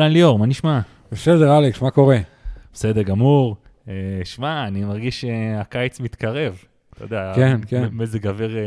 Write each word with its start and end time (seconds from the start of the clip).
אהלן 0.00 0.12
ליאור, 0.12 0.38
מה 0.38 0.46
נשמע? 0.46 0.80
בסדר, 1.12 1.58
אלכס, 1.58 1.82
מה 1.82 1.90
קורה? 1.90 2.18
בסדר 2.72 3.02
גמור. 3.02 3.56
אה, 3.88 3.94
שמע, 4.24 4.66
אני 4.66 4.84
מרגיש 4.84 5.20
שהקיץ 5.20 6.00
מתקרב. 6.00 6.58
אתה 6.94 7.04
יודע, 7.04 7.32
כן, 7.36 7.60
כן. 7.66 7.88
מזג 7.92 8.26
אוויר 8.26 8.56
אה, 8.56 8.62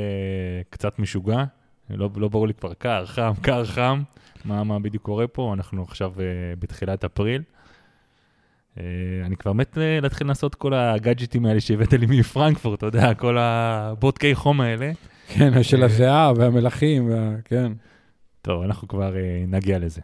קצת 0.70 1.00
משוגע. 1.00 1.44
לא, 1.90 2.10
לא 2.16 2.28
ברור 2.28 2.48
לי 2.48 2.54
כבר 2.54 2.74
קר, 2.74 3.06
חם, 3.06 3.32
קר, 3.42 3.66
חם. 3.66 4.02
מה, 4.46 4.64
מה 4.64 4.80
בדיוק 4.80 5.04
קורה 5.04 5.28
פה? 5.28 5.54
אנחנו 5.54 5.84
עכשיו 5.84 6.14
אה, 6.20 6.26
בתחילת 6.60 7.04
אפריל. 7.04 7.42
אה, 8.78 8.84
אני 9.26 9.36
כבר 9.36 9.54
מת 9.54 9.78
אה, 9.78 10.00
להתחיל 10.02 10.28
לעשות 10.28 10.56
כל 10.56 10.74
הגאדג'טים 10.74 11.46
האלה 11.46 11.62
שהבאת 11.62 11.94
לי 11.94 12.06
מפרנקפורט, 12.10 12.78
אתה 12.78 12.86
יודע, 12.86 13.14
כל 13.14 13.38
הבודקי 13.40 14.36
חום 14.36 14.62
האלה. 14.62 14.92
כן, 15.28 15.64
של 15.64 15.84
הזיעה 15.84 16.34
והמלחים, 16.36 17.10
וה... 17.10 17.36
כן. 17.46 17.72
טוב, 18.42 18.62
אנחנו 18.62 18.88
כבר 18.88 19.16
אה, 19.16 19.44
נגיע 19.48 19.80
לזה. 19.80 20.02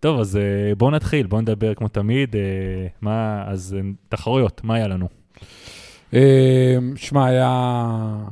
טוב, 0.00 0.20
אז 0.20 0.36
אה, 0.36 0.74
בואו 0.74 0.90
נתחיל, 0.90 1.26
בואו 1.26 1.40
נדבר 1.40 1.74
כמו 1.74 1.88
תמיד. 1.88 2.36
אה, 2.36 2.40
מה, 3.00 3.44
אז 3.46 3.76
אה, 3.78 3.90
תחרויות, 4.08 4.60
מה 4.64 4.74
היה 4.74 4.88
לנו? 4.88 5.08
שמע, 6.96 7.26
היה 7.26 8.26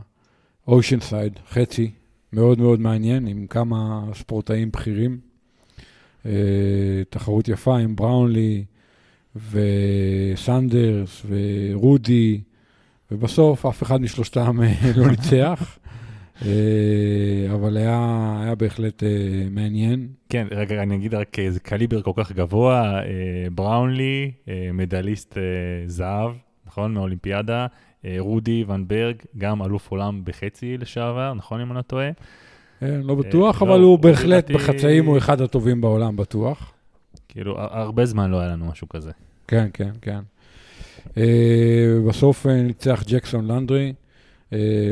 אושן 0.68 1.00
סייד, 1.00 1.38
חצי, 1.50 1.90
מאוד 2.32 2.58
מאוד 2.58 2.80
מעניין, 2.80 3.26
עם 3.26 3.46
כמה 3.46 4.04
ספורטאים 4.14 4.70
בכירים. 4.70 5.18
תחרות 7.10 7.48
יפה 7.48 7.78
עם 7.78 7.96
בראונלי 7.96 8.64
וסנדרס 9.50 11.22
ורודי, 11.28 12.40
ובסוף 13.10 13.66
אף 13.66 13.82
אחד 13.82 14.00
משלושתם 14.00 14.60
לא 14.96 15.10
ניצח. 15.10 15.77
אה, 16.46 16.50
אבל 17.54 17.76
היה, 17.76 17.98
היה 18.42 18.54
בהחלט 18.54 19.02
אה, 19.02 19.08
מעניין. 19.50 20.08
כן, 20.28 20.46
רגע, 20.50 20.82
אני 20.82 20.94
אגיד 20.96 21.14
רק, 21.14 21.38
אה, 21.38 21.50
זה 21.50 21.60
קליבר 21.60 22.02
כל 22.02 22.12
כך 22.16 22.32
גבוה, 22.32 23.00
אה, 23.02 23.04
בראונלי, 23.54 24.30
אה, 24.48 24.70
מדליסט 24.72 25.38
אה, 25.38 25.42
זהב, 25.86 26.30
נכון? 26.66 26.94
מהאולימפיאדה, 26.94 27.66
אה, 28.04 28.16
רודי 28.18 28.64
ונברג, 28.68 29.14
גם 29.38 29.62
אלוף 29.62 29.90
עולם 29.90 30.20
בחצי 30.24 30.76
לשעבר, 30.78 31.34
נכון 31.34 31.60
אם 31.60 31.70
אני 31.70 31.76
לא 31.76 31.82
טועה? 31.82 32.08
אה, 32.82 33.00
לא 33.02 33.14
בטוח, 33.14 33.62
לא, 33.62 33.66
אבל 33.68 33.80
הוא 33.80 33.88
הוא 33.90 33.98
בהחלט 33.98 34.50
בחצאים 34.50 35.06
הוא 35.06 35.18
אחד 35.18 35.40
הטובים 35.40 35.80
בעולם, 35.80 36.16
בטוח. 36.16 36.72
כאילו, 37.28 37.58
הר- 37.60 37.78
הרבה 37.78 38.06
זמן 38.06 38.30
לא 38.30 38.40
היה 38.40 38.48
לנו 38.52 38.66
משהו 38.66 38.88
כזה. 38.88 39.10
כן, 39.48 39.68
כן, 39.72 39.90
כן. 40.02 40.18
אה, 41.16 41.24
בסוף 42.08 42.46
אה, 42.46 42.62
ניצח 42.62 43.04
ג'קסון 43.08 43.46
לנדרי, 43.46 43.86
אה, 43.86 43.92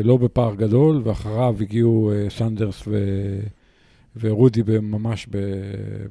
לא 0.05 0.17
בפער 0.17 0.55
גדול, 0.55 1.01
ואחריו 1.05 1.57
הגיעו 1.61 2.13
אה, 2.13 2.31
סנדרס 2.31 2.83
ו... 2.87 2.97
ורודי 4.21 4.63
ממש 4.83 5.27
ב... 5.31 5.37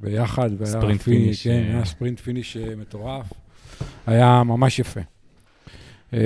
ביחד. 0.01 0.49
ספרינט 0.65 1.01
fi- 1.01 1.11
finish, 1.11 1.47
כן, 1.47 1.63
אה. 1.69 1.73
היה 1.75 1.85
ספרינט 1.85 2.19
finish 2.19 2.57
אה, 2.57 2.75
מטורף. 2.75 3.33
היה 4.07 4.43
ממש 4.43 4.79
יפה. 4.79 4.99
אה, 6.13 6.19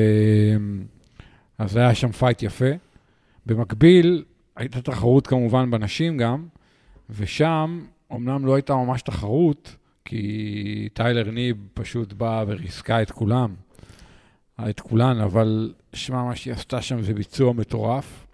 אז 1.58 1.76
היה 1.76 1.96
שם 1.96 2.12
fight 2.12 2.44
יפה. 2.44 2.70
במקביל, 3.46 4.24
הייתה 4.56 4.82
תחרות 4.82 5.28
כמובן 5.28 5.72
בנשים 5.72 6.18
גם, 6.18 6.46
ושם 7.10 7.82
אמנם 8.16 8.46
לא 8.46 8.56
הייתה 8.56 8.76
ממש 8.76 9.02
תחרות, 9.02 9.76
כי 10.06 10.90
טיילר 10.94 11.32
ניב 11.32 11.58
פשוט 11.74 12.14
באה 12.14 12.44
וריסקה 12.48 13.02
את 13.02 13.12
כולם, 13.12 13.54
את 14.70 14.80
כולן, 14.80 15.22
אבל 15.22 15.74
שמע, 15.94 16.24
מה 16.24 16.36
שהיא 16.36 16.54
עשתה 16.54 16.82
שם 16.82 17.02
זה 17.02 17.14
ביצוע 17.14 17.54
מטורף, 17.54 18.26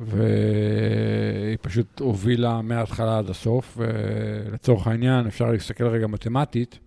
והיא 0.00 1.58
פשוט 1.60 2.00
הובילה 2.00 2.62
מההתחלה 2.62 3.18
עד 3.18 3.30
הסוף, 3.30 3.78
ולצורך 3.80 4.86
העניין, 4.86 5.26
אפשר 5.26 5.50
להסתכל 5.50 5.86
רגע 5.86 6.06
מתמטית, 6.06 6.78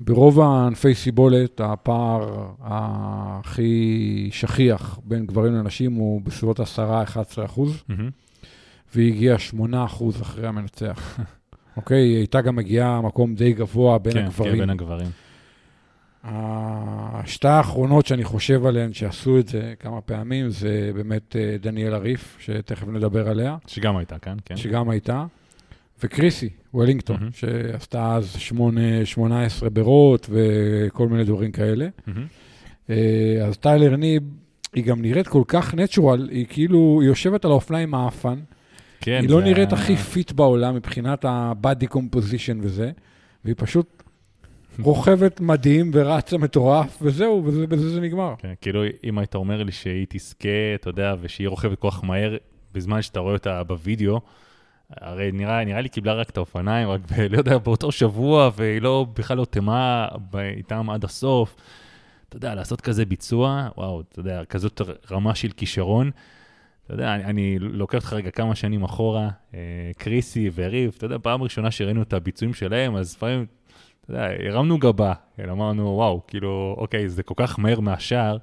ברוב 0.00 0.40
הענפי 0.40 0.94
סיבולת, 0.94 1.60
הפער 1.60 2.48
הכי 2.60 4.28
שכיח 4.32 4.98
בין 5.04 5.26
גברים 5.26 5.54
לנשים 5.54 5.92
הוא 5.92 6.20
בסביבות 6.20 6.60
10-11 6.60 6.62
אחוז. 7.44 7.82
מהמם. 7.88 8.10
והיא 8.94 9.12
הגיעה 9.14 9.36
8% 9.72 10.22
אחרי 10.22 10.46
המנצח. 10.46 11.18
אוקיי? 11.76 11.98
היא 11.98 12.16
הייתה 12.16 12.40
גם 12.40 12.56
מגיעה 12.56 13.00
מקום 13.00 13.34
די 13.34 13.52
גבוה 13.52 13.98
בין 13.98 14.12
כן, 14.12 14.18
כן, 14.18 14.26
הגברים. 14.26 14.58
בין 14.58 14.70
הגברים. 14.70 15.06
השתי 16.28 17.48
האחרונות 17.48 18.06
שאני 18.06 18.24
חושב 18.24 18.66
עליהן, 18.66 18.92
שעשו 18.92 19.38
את 19.38 19.48
זה 19.48 19.74
כמה 19.78 20.00
פעמים, 20.00 20.48
זה 20.50 20.90
באמת 20.94 21.36
אה, 21.36 21.56
דניאל 21.60 21.94
הריף, 21.94 22.36
שתכף 22.40 22.88
נדבר 22.88 23.28
עליה, 23.28 23.56
שגם 23.66 23.96
הייתה 23.96 24.18
כאן, 24.18 24.36
כן. 24.44 24.56
שגם 24.56 24.90
הייתה, 24.90 25.24
וקריסי 26.02 26.48
וולינגטון, 26.74 27.16
מהמם. 27.20 27.30
שעשתה 27.32 28.14
אז 28.14 28.32
8, 28.38 28.80
18 29.06 29.70
ברות 29.70 30.30
וכל 30.30 31.08
מיני 31.08 31.24
דברים 31.24 31.52
כאלה. 31.52 31.88
אה, 32.90 32.94
אז 33.46 33.56
טיילר 33.58 33.96
ניב, 33.96 34.22
היא 34.74 34.84
גם 34.84 35.02
נראית 35.02 35.28
כל 35.28 35.42
כך 35.48 35.74
natural, 35.74 36.28
היא 36.32 36.46
כאילו, 36.48 36.98
היא 37.00 37.08
יושבת 37.08 37.44
על 37.44 37.50
האופניים 37.50 37.94
האפן, 37.94 38.38
כן, 39.00 39.18
היא 39.22 39.30
לא 39.30 39.38
זה 39.38 39.44
נראית 39.44 39.72
היה- 39.72 39.82
הכי 39.82 39.96
fit 39.96 40.32
בעולם 40.32 40.74
מבחינת 40.74 41.24
ה-body 41.24 41.86
composition 41.94 42.56
וזה, 42.60 42.90
והיא 43.44 43.54
פשוט 43.58 43.95
רוכבת 44.82 45.40
מדהים 45.40 45.90
ורצה 45.94 46.38
מטורף, 46.38 46.98
וזהו, 47.02 47.42
וזה- 47.46 47.66
בזה 47.66 47.90
זה 47.90 48.00
נגמר. 48.00 48.34
כן, 48.38 48.52
כאילו, 48.60 48.82
אם 49.04 49.18
היית 49.18 49.34
אומר 49.34 49.62
לי 49.62 49.72
שהיא 49.72 50.06
תזכה, 50.08 50.48
אתה 50.74 50.90
יודע, 50.90 51.14
ושהיא 51.20 51.48
רוכבת 51.48 51.78
כל 51.78 51.90
כך 51.90 52.04
מהר, 52.04 52.36
בזמן 52.72 53.02
שאתה 53.02 53.20
רואה 53.20 53.32
אותה 53.32 53.62
בווידאו, 53.64 54.20
הרי 54.90 55.32
נראה, 55.32 55.64
נראה 55.64 55.80
לי 55.80 55.88
קיבלה 55.88 56.14
רק 56.14 56.30
את 56.30 56.36
האופניים, 56.36 56.88
רק, 56.88 57.00
ב, 57.12 57.20
לא 57.20 57.38
יודע, 57.38 57.58
באותו 57.58 57.92
שבוע, 57.92 58.50
והיא 58.56 58.82
לא, 58.82 59.06
בכלל 59.18 59.36
לא 59.36 59.44
תמה 59.44 60.08
איתם 60.56 60.90
עד 60.90 61.04
הסוף. 61.04 61.56
אתה 62.28 62.36
יודע, 62.36 62.54
לעשות 62.54 62.80
כזה 62.80 63.04
ביצוע, 63.04 63.68
וואו, 63.76 64.00
אתה 64.00 64.20
יודע, 64.20 64.44
כזאת 64.44 64.80
רמה 65.10 65.34
של 65.34 65.48
כישרון. 65.56 66.10
אתה 66.84 66.94
יודע, 66.94 67.14
אני, 67.14 67.24
אני 67.24 67.58
לוקח 67.58 67.94
אותך 67.98 68.12
רגע 68.12 68.30
כמה 68.30 68.54
שנים 68.54 68.82
אחורה, 68.84 69.28
אה, 69.54 69.60
קריסי 69.98 70.50
וריב, 70.54 70.94
אתה 70.96 71.04
יודע, 71.06 71.16
פעם 71.22 71.42
ראשונה 71.42 71.70
שראינו 71.70 72.02
את 72.02 72.12
הביצועים 72.12 72.54
שלהם, 72.54 72.96
אז 72.96 73.14
לפעמים, 73.16 73.46
אתה 74.06 74.14
יודע, 74.14 74.28
הרמנו 74.48 74.78
גבה, 74.78 75.12
כן, 75.36 75.50
אמרנו, 75.50 75.88
וואו, 75.96 76.20
כאילו, 76.26 76.74
אוקיי, 76.78 77.08
זה 77.08 77.22
כל 77.22 77.34
כך 77.36 77.58
מהר 77.58 77.80
מהשער, 77.80 78.36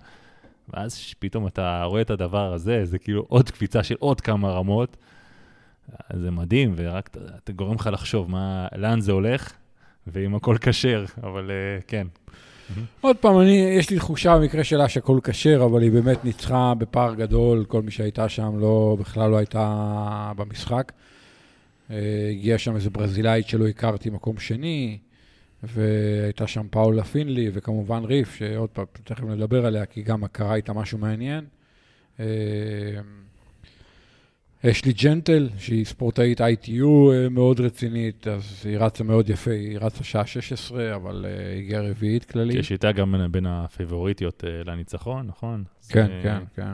ואז 0.69 1.13
פתאום 1.19 1.47
אתה 1.47 1.84
רואה 1.84 2.01
את 2.01 2.09
הדבר 2.09 2.53
הזה, 2.53 2.85
זה 2.85 3.00
כאילו 3.00 3.25
עוד 3.28 3.50
קפיצה 3.50 3.84
של 3.84 3.96
עוד 4.00 4.22
כמה 4.22 4.51
רמות, 4.51 4.97
זה 6.13 6.31
מדהים, 6.31 6.74
ורק 6.75 7.09
אתה, 7.44 7.51
גורם 7.51 7.75
לך 7.75 7.90
לחשוב 7.94 8.31
מה, 8.31 8.68
לאן 8.75 9.01
זה 9.01 9.12
הולך, 9.12 9.53
ואם 10.07 10.35
הכל 10.35 10.57
כשר, 10.62 11.06
אבל 11.24 11.51
אה, 11.51 11.81
כן. 11.88 12.07
עוד 13.01 13.18
פעם, 13.18 13.40
אני, 13.40 13.75
יש 13.78 13.90
לי 13.90 13.97
תחושה 13.97 14.38
במקרה 14.38 14.63
שלה 14.63 14.90
שהכל 14.90 15.19
כשר, 15.24 15.63
אבל 15.66 15.81
היא 15.81 15.91
באמת 15.91 16.25
ניצחה 16.25 16.74
בפער 16.78 17.16
גדול, 17.16 17.66
כל 17.66 17.81
מי 17.81 17.91
שהייתה 17.91 18.30
שם 18.30 18.59
לא, 18.59 18.97
בכלל 19.00 19.31
לא 19.31 19.38
הייתה 19.38 20.31
במשחק. 20.35 20.91
אה, 21.91 22.30
הגיעה 22.31 22.57
שם 22.57 22.75
איזה 22.75 22.90
ברזילאית 22.90 23.47
שלא 23.47 23.68
הכרתי, 23.68 24.09
מקום 24.09 24.38
שני, 24.38 24.97
והייתה 25.63 26.47
שם 26.47 26.68
פאולה 26.72 27.03
פינלי, 27.03 27.50
וכמובן 27.53 28.03
ריף, 28.03 28.35
שעוד 28.35 28.69
פעם, 28.69 28.85
תכף 29.03 29.24
נדבר 29.24 29.66
עליה, 29.66 29.85
כי 29.85 30.01
גם 30.01 30.28
קרה 30.28 30.56
איתה 30.56 30.74
משהו 30.74 30.97
מעניין. 30.97 31.46
אה, 32.19 32.25
אשלי 34.72 34.94
ג'נטל, 34.94 35.50
שהיא 35.57 35.85
ספורטאית 35.85 36.41
ITU 36.41 36.84
אה, 37.13 37.29
מאוד 37.29 37.59
רצינית, 37.59 38.28
אז 38.28 38.62
היא 38.66 38.78
רצה 38.78 39.03
מאוד 39.03 39.29
יפה, 39.29 39.51
היא 39.51 39.78
רצה 39.81 40.04
שעה 40.04 40.25
16, 40.25 40.95
אבל 40.95 41.25
אה, 41.30 41.57
הגיעה 41.57 41.81
רביעית 41.81 42.25
כללית. 42.25 42.56
יש 42.57 42.71
איתה 42.71 42.92
גם 42.92 43.16
בין- 43.31 43.45
הפייבוריטיות 43.45 44.44
אה, 44.44 44.62
לניצחון, 44.66 45.27
נכון? 45.27 45.63
כן, 45.89 46.07
כן, 46.24 46.38
כן. 46.56 46.74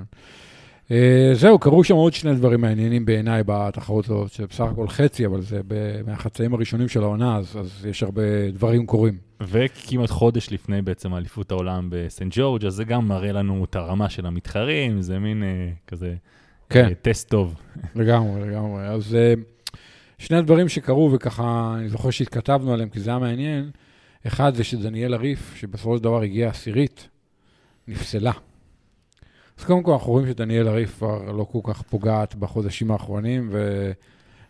אה, 0.92 1.32
זהו, 1.34 1.60
קרו 1.60 1.84
שם 1.84 1.96
עוד 1.96 2.14
שני 2.14 2.36
דברים 2.36 2.62
מעניינים 2.62 3.06
בעיניי 3.06 3.44
בתחרות 3.46 4.06
הזאת, 4.06 4.32
שבסך 4.32 4.64
הכל 4.72 4.88
חצי, 4.88 5.26
אבל 5.26 5.42
זה 5.42 5.62
מהחצאים 6.06 6.54
הראשונים 6.54 6.88
של 6.88 7.04
העונה, 7.04 7.38
אז, 7.38 7.58
אז 7.60 7.86
יש 7.86 8.04
הרבה 8.04 8.52
דברים 8.52 8.86
קורים. 8.86 9.18
וכמעט 9.42 10.10
חודש 10.10 10.52
לפני 10.52 10.82
בעצם 10.82 11.16
אליפות 11.16 11.52
העולם 11.52 11.88
בסנט 11.92 12.34
ג'ורג', 12.36 12.66
אז 12.66 12.74
זה 12.74 12.84
גם 12.84 13.08
מראה 13.08 13.32
לנו 13.32 13.64
את 13.64 13.76
הרמה 13.76 14.10
של 14.10 14.26
המתחרים, 14.26 15.02
זה 15.02 15.20
מין 15.20 15.44
אה, 15.44 15.70
כזה 15.88 16.16
כן. 16.70 16.86
אה, 16.86 16.94
טסט 17.02 17.30
טוב. 17.30 17.56
לגמרי, 17.96 18.42
לגמרי. 18.42 18.88
אז 18.88 19.16
אה, 19.16 19.34
שני 20.18 20.38
הדברים 20.38 20.70
שקרו, 20.70 21.12
וככה, 21.14 21.76
אני 21.78 21.90
זוכר 21.90 22.10
שהתכתבנו 22.10 22.74
עליהם, 22.74 22.90
כי 22.90 23.00
זה 23.00 23.10
היה 23.10 23.20
מעניין. 23.20 23.72
אחד 24.28 24.56
זה 24.56 24.64
שדניאל 24.64 25.14
הריף, 25.14 25.56
שבסופו 25.56 25.98
של 25.98 26.04
דבר 26.04 26.22
הגיעה 26.22 26.50
עשירית, 26.50 27.08
נפסלה. 27.88 28.32
אז 29.60 29.66
קודם 29.66 29.84
כל, 29.84 29.92
אנחנו 29.92 30.12
רואים 30.12 30.28
שדניאל 30.28 30.68
הריף 30.68 30.98
כבר 30.98 31.32
לא 31.32 31.44
כל 31.44 31.60
כך 31.64 31.82
פוגעת 31.82 32.36
בחודשים 32.36 32.92
האחרונים, 32.92 33.50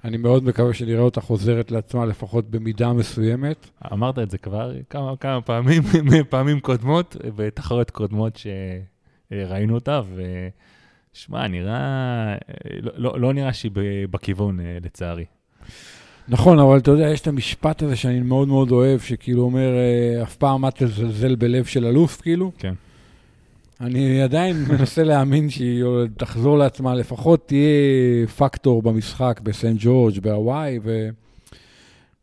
ואני 0.04 0.18
מאוד 0.18 0.44
מקווה 0.44 0.74
שנראה 0.74 1.02
אותה 1.02 1.22
חוזרת 1.22 1.72
לעצמה 1.72 2.06
לפחות 2.06 2.50
במידה 2.50 2.94
מסוימת. 2.94 3.70
אמרת 3.94 4.20
את 4.20 4.30
זה 4.30 4.38
כבר 4.38 4.72
כמה, 4.90 5.14
כמה 5.20 5.42
פעמים, 5.42 5.84
פעמים 6.30 6.60
קודמות, 6.60 7.16
בתחרויות 7.36 7.90
קודמות 7.92 8.40
שראינו 9.32 9.76
אותה, 9.76 10.02
ושמע, 11.14 11.48
נראה, 11.48 12.36
לא, 12.82 12.92
לא, 12.96 13.20
לא 13.20 13.34
נראה 13.34 13.54
שהיא 13.54 13.72
בכיוון, 14.12 14.60
אה, 14.60 14.78
לצערי. 14.84 15.26
נכון, 16.28 16.60
אבל 16.60 16.78
אתה 16.78 16.92
יודע, 16.92 17.10
יש 17.10 17.22
את 17.22 17.28
המשפט 17.28 17.82
הזה 17.84 17.96
שאני 17.96 18.20
מאוד 18.20 18.48
מאוד 18.48 18.72
אוהב, 18.72 19.00
שכאילו 19.00 19.42
אומר, 19.42 19.70
אה, 19.78 20.24
אף 20.24 20.36
פעם 20.36 20.66
אל 20.66 20.72
תזלזל 20.72 21.36
בלב 21.36 21.66
של 21.66 21.86
אלוף, 21.86 22.22
כאילו. 22.22 22.52
כן. 22.58 22.74
אני 23.82 24.22
עדיין 24.22 24.56
מנסה 24.70 25.04
להאמין 25.04 25.50
שהיא 25.50 25.84
תחזור 26.18 26.58
לעצמה, 26.58 26.96
לפחות 26.96 27.48
תהיה 27.48 28.28
פקטור 28.38 28.82
במשחק 28.82 29.40
בסנט 29.44 29.78
ג'ורג', 29.80 30.20
בהוואי, 30.20 30.80
ו... 30.84 31.10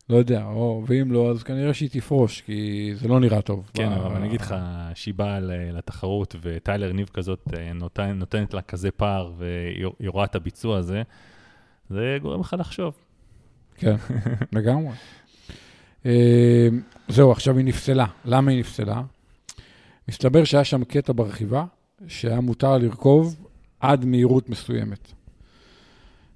לא 0.09 0.17
יודע, 0.17 0.45
או, 0.45 0.83
ואם 0.87 1.11
לא, 1.11 1.31
אז 1.31 1.43
כנראה 1.43 1.73
שהיא 1.73 1.89
תפרוש, 1.89 2.41
כי 2.41 2.91
זה 2.95 3.07
לא 3.07 3.19
נראה 3.19 3.41
טוב. 3.41 3.69
כן, 3.73 3.91
אבל 3.91 4.15
אני 4.15 4.27
אגיד 4.27 4.41
לך, 4.41 4.55
שהיא 4.93 5.13
באה 5.13 5.39
לתחרות, 5.73 6.35
וטיילר 6.41 6.93
ניב 6.93 7.09
כזאת 7.13 7.47
אה, 7.57 7.73
נותן, 7.73 8.11
נותנת 8.19 8.53
לה 8.53 8.61
כזה 8.61 8.91
פער, 8.91 9.31
והיא 9.37 10.09
רואה 10.09 10.25
את 10.25 10.35
הביצוע 10.35 10.77
הזה, 10.77 11.01
זה 11.89 12.17
גורם 12.21 12.39
לך 12.39 12.55
לחשוב. 12.59 12.93
כן, 13.75 13.95
לגמרי. 14.55 14.93
אה, 16.05 16.67
זהו, 17.07 17.31
עכשיו 17.31 17.57
היא 17.57 17.65
נפסלה. 17.65 18.05
למה 18.25 18.51
היא 18.51 18.59
נפסלה? 18.59 19.01
מסתבר 20.09 20.43
שהיה 20.43 20.63
שם 20.63 20.83
קטע 20.83 21.13
ברכיבה, 21.15 21.65
שהיה 22.07 22.41
מותר 22.41 22.77
לרכוב 22.77 23.35
עד 23.79 24.05
מהירות 24.05 24.49
מסוימת. 24.49 25.11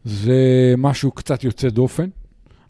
זה 0.03 0.73
משהו 0.77 1.12
קצת 1.12 1.44
יוצא 1.44 1.69
דופן, 1.69 2.09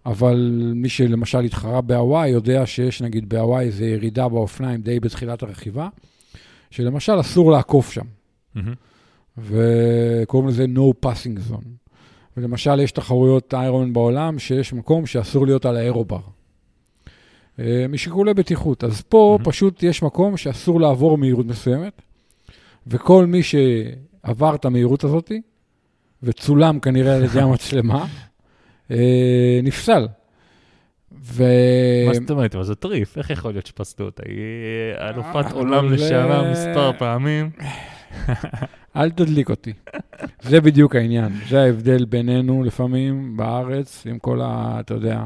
אבל 0.05 0.71
מי 0.75 0.89
שלמשל 0.89 1.39
התחרה 1.39 1.81
בהוואי 1.81 2.29
יודע 2.29 2.65
שיש 2.65 3.01
נגיד 3.01 3.29
בהוואי 3.29 3.65
איזו 3.65 3.83
ירידה 3.83 4.27
באופניים 4.27 4.81
די 4.81 4.99
בתחילת 4.99 5.43
הרכיבה, 5.43 5.89
שלמשל 6.71 7.19
אסור 7.19 7.51
לעקוף 7.51 7.91
שם. 7.91 8.05
מהמם. 8.55 8.73
וקוראים 9.37 10.49
לזה 10.49 10.65
no 10.75 11.05
passing 11.05 11.51
zone. 11.51 11.81
ולמשל, 12.37 12.79
יש 12.79 12.91
תחרויות 12.91 13.53
איירון 13.53 13.93
בעולם 13.93 14.39
שיש 14.39 14.73
מקום 14.73 15.05
שאסור 15.05 15.45
להיות 15.45 15.65
על 15.65 15.77
האירובר. 15.77 16.19
אה, 17.61 17.85
משיקולי 17.89 18.33
בטיחות. 18.33 18.83
אז 18.83 19.01
פה 19.01 19.37
מהמם. 19.39 19.51
פשוט 19.51 19.83
יש 19.83 20.03
מקום 20.03 20.37
שאסור 20.37 20.81
לעבור 20.81 21.17
מהירות 21.17 21.45
מסוימת, 21.45 22.01
וכל 22.87 23.25
מי 23.25 23.41
שעבר 23.43 24.55
את 24.55 24.65
המהירות 24.65 25.03
הזאת, 25.03 25.31
וצולם 26.23 26.79
כנראה 26.79 27.15
על 27.15 27.23
ידי 27.23 27.41
המצלמה, 27.45 28.05
אה, 28.91 29.59
נפסל. 29.63 30.07
ו... 31.23 31.43
מה 32.07 32.13
זאת 32.13 32.31
אומרת? 32.31 32.55
אבל 32.55 32.63
זה 32.63 32.75
טריף, 32.75 33.17
איך 33.17 33.29
יכול 33.29 33.51
להיות 33.51 33.65
שפסלו 33.65 34.05
אותה? 34.05 34.23
היא 34.25 34.35
אלופת 35.09 35.45
אה, 35.45 35.51
עולם 35.51 35.93
לשעבר 35.93 36.51
מספר 36.51 36.91
פעמים. 36.97 37.49
אל 38.95 39.11
תדליק 39.11 39.49
אותי. 39.49 39.73
זה 40.41 40.61
בדיוק 40.61 40.95
העניין. 40.95 41.31
זה 41.49 41.61
ההבדל 41.61 42.05
בינינו 42.05 42.63
לפעמים 42.63 43.37
בארץ, 43.37 44.03
עם 44.09 44.19
כל 44.19 44.41
ה... 44.41 44.77
אתה 44.79 44.93
יודע, 44.93 45.25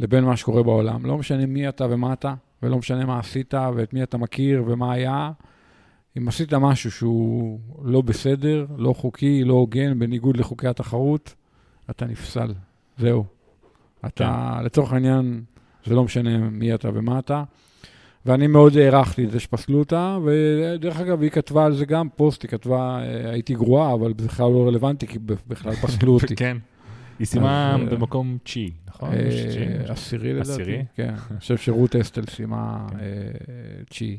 לבין 0.00 0.24
מה 0.24 0.36
שקורה 0.36 0.62
בעולם. 0.62 1.06
לא 1.06 1.18
משנה 1.18 1.46
מי 1.46 1.68
אתה 1.68 1.86
ומה 1.90 2.12
אתה, 2.12 2.34
ולא 2.62 2.78
משנה 2.78 3.04
מה 3.04 3.18
עשית 3.18 3.54
ואת 3.76 3.94
מי 3.94 4.02
אתה 4.02 4.18
מכיר 4.18 4.62
ומה 4.66 4.92
היה. 4.92 5.30
אם 6.18 6.28
עשית 6.28 6.54
משהו 6.54 6.90
שהוא 6.90 7.60
לא 7.84 8.00
בסדר, 8.00 8.66
לא 8.76 8.92
חוקי, 8.92 9.44
לא 9.44 9.54
הוגן, 9.54 9.98
בניגוד 9.98 10.36
לחוקי 10.36 10.68
התחרות, 10.68 11.34
אתה 11.90 12.06
נפסל. 12.06 12.54
זהו. 12.98 13.24
אתה, 14.06 14.60
לצורך 14.64 14.92
העניין, 14.92 15.42
זה 15.84 15.94
לא 15.94 16.04
משנה 16.04 16.38
מי 16.38 16.74
אתה 16.74 16.88
ומה 16.94 17.18
אתה. 17.18 17.42
ואני 18.26 18.46
מאוד 18.46 18.76
הערכתי 18.76 19.24
את 19.24 19.30
זה 19.30 19.40
שפסלו 19.40 19.78
אותה, 19.78 20.18
ודרך 20.24 21.00
אגב, 21.00 21.22
היא 21.22 21.30
כתבה 21.30 21.64
על 21.64 21.74
זה 21.74 21.84
גם 21.84 22.08
פוסט, 22.16 22.42
היא 22.42 22.48
כתבה, 22.50 22.98
אה, 23.02 23.30
הייתי 23.30 23.54
גרועה, 23.54 23.94
אבל 23.94 24.12
בכלל 24.12 24.50
לא 24.52 24.66
רלוונטי, 24.66 25.06
כי 25.06 25.18
בכלל 25.48 25.74
פסלו 25.74 26.12
אותי. 26.22 26.36
כן. 26.36 26.56
היא 27.18 27.26
סיימה 27.26 27.76
אה, 27.80 27.84
במקום 27.84 28.38
תשיעי, 28.42 28.70
נכון? 28.88 29.12
אה, 29.12 29.28
תשיעי. 29.48 29.66
עשירי 29.88 30.32
לדעתי. 30.32 30.82
כן, 30.94 31.08
אני 31.30 31.40
חושב 31.40 31.56
שרות 31.56 31.96
אסטל 31.96 32.24
סיימה 32.30 32.86
כן. 32.90 32.96
אה, 32.98 33.84
תשיעי. 33.88 34.18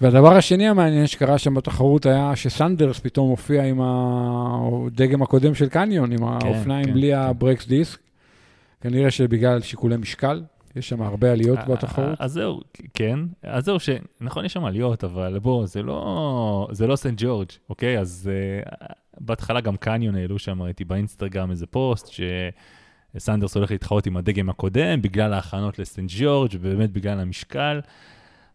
והדבר 0.00 0.36
השני 0.36 0.68
המעניין 0.68 1.06
שקרה 1.06 1.38
שם 1.38 1.54
בתחרות 1.54 2.06
היה 2.06 2.36
שסנדרס 2.36 2.98
פתאום 2.98 3.30
הופיע 3.30 3.64
עם 3.64 3.80
הדגם 3.80 5.22
הקודם 5.22 5.54
של 5.54 5.68
קניון, 5.68 6.12
עם 6.12 6.24
האופניים 6.24 6.84
כן, 6.86 6.92
בלי 6.92 7.10
כן. 7.10 7.18
הברקס 7.18 7.66
דיסק. 7.66 7.98
כנראה 8.80 9.10
שבגלל 9.10 9.60
שיקולי 9.60 9.96
משקל, 9.96 10.42
יש 10.76 10.88
שם 10.88 11.02
הרבה 11.02 11.32
עליות 11.32 11.58
בתחרות. 11.68 12.20
אז 12.20 12.32
זהו, 12.32 12.60
כן. 12.94 13.18
אז 13.42 13.64
זהו, 13.64 13.76
שנכון, 13.80 14.44
יש 14.44 14.52
שם 14.52 14.64
עליות, 14.64 15.04
אבל 15.04 15.38
בוא, 15.38 15.66
זה 15.66 15.82
לא, 15.82 16.68
זה 16.72 16.86
לא 16.86 16.96
סנט 16.96 17.14
ג'ורג', 17.16 17.48
אוקיי? 17.70 17.98
אז 17.98 18.30
בהתחלה 19.20 19.60
גם 19.60 19.76
קניון 19.76 20.14
העלו 20.14 20.38
שם, 20.38 20.62
ראיתי 20.62 20.84
באינסטגרם 20.84 21.50
איזה 21.50 21.66
פוסט, 21.66 22.12
שסנדרס 23.16 23.56
הולך 23.56 23.70
להתחרות 23.70 24.06
עם 24.06 24.16
הדגם 24.16 24.50
הקודם, 24.50 25.02
בגלל 25.02 25.32
ההכנות 25.32 25.78
לסנט 25.78 26.10
ג'ורג', 26.18 26.50
ובאמת 26.60 26.92
בגלל 26.92 27.20
המשקל. 27.20 27.80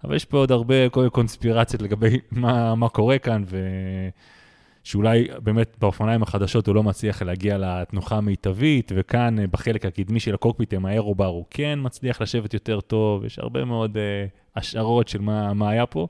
אבל 0.03 0.15
יש 0.15 0.25
פה 0.25 0.37
עוד 0.37 0.51
הרבה 0.51 0.89
קונספירציות 1.11 1.81
לגבי 1.81 2.19
מה, 2.31 2.75
מה 2.75 2.89
קורה 2.89 3.17
כאן, 3.17 3.43
ושאולי 4.83 5.27
באמת 5.43 5.75
באופניים 5.79 6.23
החדשות 6.23 6.67
הוא 6.67 6.75
לא 6.75 6.83
מצליח 6.83 7.21
להגיע 7.21 7.57
לתנוחה 7.57 8.17
המיטבית, 8.17 8.91
וכאן 8.95 9.39
אה, 9.39 9.47
בחלק 9.47 9.85
הקדמי 9.85 10.19
של 10.19 10.33
ה 10.33 10.38
cockpit 10.38 10.73
עם 10.73 10.85
ה 10.85 10.90
aerobar 10.90 11.25
הוא 11.25 11.45
כן 11.49 11.79
מצליח 11.81 12.21
לשבת 12.21 12.53
יותר 12.53 12.81
טוב, 12.81 13.25
יש 13.25 13.39
הרבה 13.39 13.65
מאוד 13.65 13.97
uh, 13.97 13.99
השערות 14.55 15.07
של 15.07 15.21
מה, 15.21 15.53
מה 15.53 15.69
היה 15.69 15.85
פה. 15.85 16.07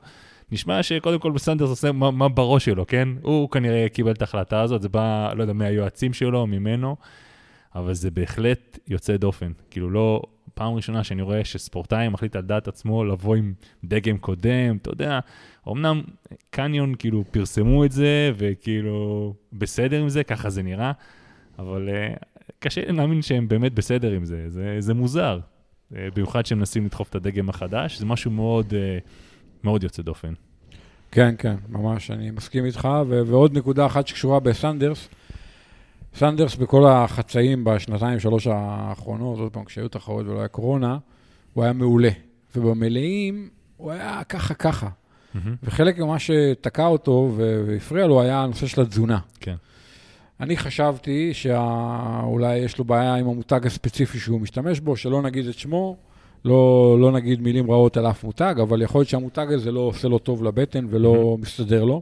נשמע 0.51 0.83
שקודם 0.83 1.19
כל 1.19 1.31
בסנדרס 1.31 1.69
עושה 1.69 1.91
מה, 1.91 2.11
מה 2.11 2.29
בראש 2.29 2.65
שלו, 2.65 2.87
כן? 2.87 3.09
הוא 3.21 3.49
כנראה 3.49 3.89
קיבל 3.89 4.11
את 4.11 4.21
ההחלטה 4.21 4.61
הזאת, 4.61 4.81
זה 4.81 4.89
בא, 4.89 5.33
לא 5.35 5.41
יודע, 5.41 5.53
מהיועצים 5.53 6.13
שלו, 6.13 6.47
ממנו, 6.47 6.95
אבל 7.75 7.93
זה 7.93 8.11
בהחלט 8.11 8.79
יוצא 8.87 9.17
דופן. 9.17 9.51
כאילו 9.69 9.89
לא, 9.89 10.21
פעם 10.53 10.73
ראשונה 10.73 11.03
שאני 11.03 11.21
רואה 11.21 11.45
שספורטאי 11.45 12.09
מחליט 12.09 12.35
על 12.35 12.41
דעת 12.41 12.67
עצמו 12.67 13.03
לבוא 13.03 13.35
עם 13.35 13.53
דגם 13.83 14.17
קודם, 14.17 14.77
אתה 14.81 14.89
יודע, 14.89 15.19
אמנם 15.67 16.01
קניון 16.49 16.95
כאילו 16.95 17.23
פרסמו 17.31 17.85
את 17.85 17.91
זה, 17.91 18.31
וכאילו 18.37 19.33
בסדר 19.53 20.01
עם 20.01 20.09
זה, 20.09 20.23
ככה 20.23 20.49
זה 20.49 20.63
נראה, 20.63 20.91
אבל 21.59 21.89
uh, 21.89 22.23
קשה 22.59 22.91
להאמין 22.91 23.21
שהם 23.21 23.47
באמת 23.47 23.73
בסדר 23.73 24.11
עם 24.11 24.25
זה, 24.25 24.49
זה, 24.49 24.75
זה 24.79 24.93
מוזר. 24.93 25.39
Uh, 25.39 25.95
במיוחד 26.15 26.45
שהם 26.45 26.57
מנסים 26.57 26.85
לדחוף 26.85 27.09
את 27.09 27.15
הדגם 27.15 27.49
החדש, 27.49 27.99
זה 27.99 28.05
משהו 28.05 28.31
מאוד, 28.31 28.73
uh, 28.73 29.09
מאוד 29.63 29.83
יוצא 29.83 30.01
דופן. 30.01 30.33
כן, 31.11 31.35
כן, 31.37 31.55
ממש, 31.69 32.11
אני 32.11 32.31
מסכים 32.31 32.65
איתך. 32.65 32.87
ו- 33.07 33.21
ועוד 33.27 33.57
נקודה 33.57 33.85
אחת 33.85 34.07
שקשורה 34.07 34.39
בסנדרס, 34.39 35.07
סנדרס 36.15 36.55
בכל 36.55 36.87
החצאים 36.87 37.63
בשנתיים, 37.63 38.19
שלוש 38.19 38.47
האחרונות, 38.47 39.39
עוד 39.39 39.51
פעם, 39.53 39.65
כשהיו 39.65 39.87
תחרות 39.87 40.25
ולא 40.27 40.39
היה 40.39 40.47
קורונה, 40.47 40.97
הוא 41.53 41.63
היה 41.63 41.73
מעולה. 41.73 42.09
ובמלאים 42.55 43.49
הוא 43.77 43.91
היה 43.91 44.21
ככה 44.29 44.53
ככה. 44.53 44.89
וחלק 45.63 45.99
ממה 45.99 46.19
שתקע 46.19 46.85
אותו 46.85 47.33
והפריע 47.37 48.07
לו 48.07 48.21
היה 48.21 48.43
הנושא 48.43 48.67
של 48.67 48.81
התזונה. 48.81 49.19
כן. 49.39 49.55
אני 50.39 50.57
חשבתי 50.57 51.33
שאולי 51.33 52.57
יש 52.57 52.77
לו 52.77 52.85
בעיה 52.85 53.15
עם 53.15 53.27
המותג 53.27 53.65
הספציפי 53.65 54.19
שהוא 54.19 54.41
משתמש 54.41 54.79
בו, 54.79 54.97
שלא 54.97 55.21
נגיד 55.21 55.47
את 55.47 55.53
שמו, 55.59 55.97
לא, 56.45 56.97
לא 56.99 57.11
נגיד 57.11 57.41
מילים 57.41 57.71
רעות 57.71 57.97
על 57.97 58.09
אף 58.09 58.23
מותג, 58.23 58.55
אבל 58.61 58.81
יכול 58.81 58.99
להיות 58.99 59.09
שהמותג 59.09 59.47
הזה 59.49 59.71
לא 59.71 59.79
עושה 59.79 60.07
לו 60.07 60.19
טוב 60.19 60.43
לבטן 60.43 60.85
ולא 60.89 61.37
מסתדר 61.39 61.83
לו. 61.83 62.01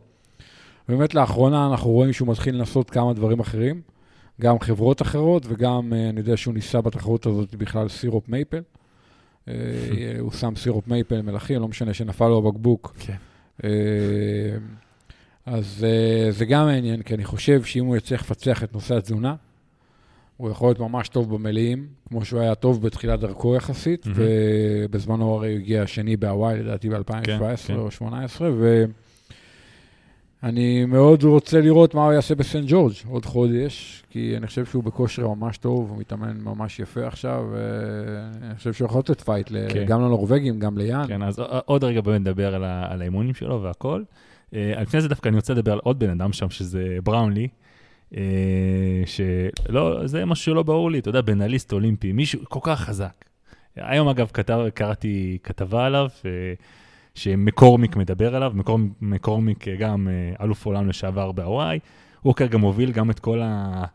באמת 0.90 1.16
לאחרונה 1.16 1.68
אנחנו 1.68 1.90
רואים 1.90 2.14
שהוא 2.14 2.28
מתחיל 2.28 2.56
לנסות 2.56 2.90
כמה 2.90 3.14
דברים 3.14 3.40
אחרים, 3.40 3.82
גם 4.42 4.60
חברות 4.60 5.02
אחרות 5.02 5.46
וגם 5.48 5.94
אה, 5.94 6.10
אני 6.10 6.20
יודע 6.20 6.38
שהוא 6.38 6.54
ניסה 6.54 6.82
בתחרות 6.82 7.26
הזאת 7.26 7.56
בכלל 7.56 7.88
סירופ 7.88 8.30
מייפל. 8.30 8.62
אה, 9.48 9.54
הוא 10.20 10.32
שם 10.32 10.56
סירופ 10.56 10.88
מייפל 10.88 11.22
מלאכי, 11.22 11.56
לא 11.56 11.68
משנה 11.68 11.94
שנפל 11.94 12.28
לו 12.28 12.38
הבקבוק. 12.38 12.96
כן. 13.00 13.16
אה, 13.64 13.70
אז 15.46 15.86
זה 16.30 16.46
גם 16.46 16.66
מעניין, 16.66 17.02
כי 17.02 17.14
אני 17.16 17.26
חושב 17.26 17.64
שאם 17.64 17.86
הוא 17.86 17.98
יצליח 17.98 18.22
לפצח 18.22 18.64
את 18.64 18.74
נושא 18.74 18.96
התזונה, 18.96 19.36
הוא 20.38 20.50
יכול 20.50 20.68
להיות 20.70 20.80
ממש 20.80 21.10
טוב 21.10 21.36
במלאים, 21.36 21.88
כמו 22.10 22.26
שהוא 22.26 22.40
היה 22.40 22.56
טוב 22.56 22.82
בתחילת 22.82 23.20
דרכו 23.20 23.56
יחסית, 23.56 24.06
מהמם. 24.06 24.20
ובזמנו 24.86 25.34
הרי 25.36 25.52
הוא 25.52 25.60
הגיע 25.60 25.82
השני 25.82 26.18
בהוואי, 26.18 26.60
לדעתי 26.60 26.90
ב-2017 26.90 27.24
כן, 27.24 27.40
או 27.40 27.40
כן. 27.40 27.74
2018, 27.74 28.50
ואני 30.44 30.86
מאוד 30.86 31.24
רוצה 31.24 31.62
לראות 31.62 31.94
מה 31.96 32.06
הוא 32.06 32.14
יעשה 32.14 32.36
בסנט 32.36 32.66
ג'ורג' 32.68 32.94
עוד 33.08 33.26
חודש, 33.26 34.04
כי 34.10 34.38
אני 34.38 34.48
חושב 34.48 34.66
שהוא 34.66 34.84
בכושר 34.84 35.28
ממש 35.28 35.58
טוב, 35.58 35.90
הוא 35.90 35.98
מתאמן 35.98 36.38
ממש 36.44 36.80
יפה 36.80 37.08
עכשיו, 37.08 37.46
ואני 37.52 38.56
חושב 38.56 38.74
שהוא 38.74 38.86
יכול 38.86 39.00
לתת 39.00 39.22
fight, 39.22 39.48
כן. 39.70 39.86
גם 39.86 40.02
לנורבגים, 40.02 40.60
גם 40.60 40.78
ליאן. 40.78 41.08
כן, 41.08 41.22
אז 41.24 41.40
עוד 41.66 41.84
רגע 41.84 42.02
באמת 42.02 42.22
נדבר 42.22 42.56
על, 42.56 42.64
ה- 42.64 42.88
על 42.90 43.02
האימונים 43.02 43.34
שלו 43.34 43.62
והכל. 43.62 44.04
אה, 44.52 44.56
לפני 44.82 45.02
זה 45.02 45.08
דווקא 45.08 45.30
אני 45.30 45.36
רוצה 45.36 45.54
לדבר 45.54 45.72
על 45.74 45.80
עוד 45.84 46.00
בן 46.00 46.10
אדם 46.10 46.34
שם, 46.34 46.50
שזה 46.50 46.98
בראונלי, 47.04 47.48
שלא, 49.06 50.08
זה 50.08 50.26
משהו 50.26 50.46
שלא 50.46 50.64
ברור 50.64 50.92
לי, 50.92 51.00
אתה 51.00 51.10
יודע, 51.10 51.22
מדליסט 51.22 51.74
אולימפי, 51.74 52.12
מישהו 52.12 52.40
כל 52.50 52.60
כך 52.64 52.80
חזק. 52.80 53.26
היום 53.76 54.08
אגב 54.08 54.30
כתב, 54.34 54.60
קראתי 54.74 55.38
כתבה 55.44 55.86
עליו, 55.86 56.08
אה, 56.22 56.26
שמקורמיק 57.18 57.96
מדבר 57.96 58.36
עליו, 58.36 58.52
מקור, 58.56 58.80
מקורמיק 59.02 59.68
אה, 59.68 59.76
גם 59.76 60.08
אלוף 60.42 60.66
עולם 60.66 60.90
לשעבר 60.90 61.32
בהוואי, 61.32 61.80
הוא 62.22 62.36
כרגע 62.36 62.58
מוביל 62.58 62.92
גם 62.92 63.12
את 63.12 63.20
כל 63.20 63.42
אה, 63.42 63.86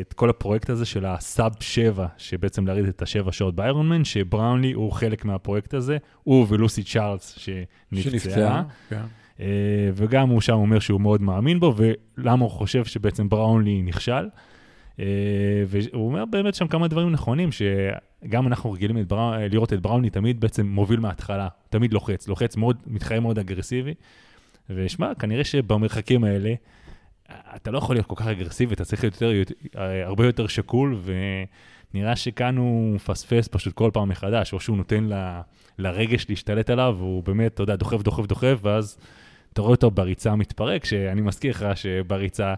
את 0.00 0.12
כל 0.12 0.30
הפרויקט 0.30 0.70
הזה 0.70 0.84
של 0.84 1.06
הסאב 1.06 1.52
7, 1.60 2.06
שבעצם 2.18 2.66
להריד 2.66 2.84
את 2.88 3.02
השבע 3.02 3.32
שעות 3.32 3.54
באיירון 3.54 3.88
מן, 3.88 4.04
שבראונלי 4.04 4.72
הוא 4.72 4.92
חלק 4.92 5.24
מהפרויקט 5.24 5.74
הזה, 5.74 5.96
הוא 6.22 6.46
ולוסי 6.48 6.82
צ'ארלס 6.82 7.38
שנפצעה. 7.38 8.10
שנפצעה, 8.10 8.62
כן. 8.88 9.02
אה, 9.42 9.46
וגם 9.94 10.28
הוא 10.28 10.40
שם 10.40 10.52
אומר 10.52 10.78
שהוא 10.78 11.00
מאוד 11.00 11.22
מאמין 11.22 11.60
בו, 11.60 11.74
ולמה 11.76 12.44
הוא 12.44 12.50
חושב 12.50 12.84
שבעצם 12.84 13.28
בראונלי 13.28 13.82
נכשל. 13.82 14.28
אה, 15.00 15.04
והוא 15.66 16.06
אומר 16.06 16.24
באמת 16.24 16.54
שם 16.54 16.66
כמה 16.66 16.88
דברים 16.88 17.12
נכונים, 17.12 17.48
שגם 17.52 18.46
אנחנו 18.46 18.72
רגילים 18.72 18.98
את 18.98 19.08
בראו, 19.08 19.32
לראות 19.50 19.72
את 19.72 19.80
בראונלי 19.80 20.10
תמיד 20.10 20.40
בעצם 20.40 20.66
מוביל 20.66 21.00
מההתחלה, 21.00 21.48
תמיד 21.70 21.92
לוחץ, 21.92 22.28
לוחץ 22.28 22.56
מאוד, 22.56 22.76
מתחרה 22.86 23.20
מאוד 23.20 23.38
אגרסיבי. 23.38 23.94
ושמע, 24.70 25.14
כנראה 25.14 25.44
שבמרחקים 25.44 26.24
האלה, 26.24 26.54
אתה 27.56 27.70
לא 27.70 27.78
יכול 27.78 27.96
להיות 27.96 28.06
כל 28.06 28.14
כך 28.16 28.26
אגרסיבי, 28.26 28.74
אתה 28.74 28.84
צריך 28.84 29.04
להיות 29.04 29.22
יותר, 29.22 29.50
הרבה 30.04 30.26
יותר 30.26 30.46
שקול, 30.46 30.98
ונראה 31.94 32.16
שכאן 32.16 32.56
הוא 32.56 32.94
מפספס 32.94 33.48
פשוט 33.48 33.74
כל 33.74 33.90
פעם 33.92 34.08
מחדש, 34.08 34.52
או 34.52 34.60
שהוא 34.60 34.76
נותן 34.76 35.04
ל, 35.04 35.40
לרגש 35.78 36.26
להשתלט 36.28 36.70
עליו, 36.70 36.94
והוא 36.98 37.22
באמת, 37.22 37.54
אתה 37.54 37.62
יודע, 37.62 37.76
דוחף, 37.76 38.02
דוחף, 38.02 38.26
דוחף, 38.26 38.58
ואז 38.62 38.98
אתה 39.52 39.62
רואה 39.62 39.70
אותו 39.70 39.90
בריצה 39.90 40.36
מתפרק, 40.36 40.84
שאני 40.84 41.20
מזכיר 41.20 41.50
לך 41.50 41.66
שבריצה... 41.74 42.54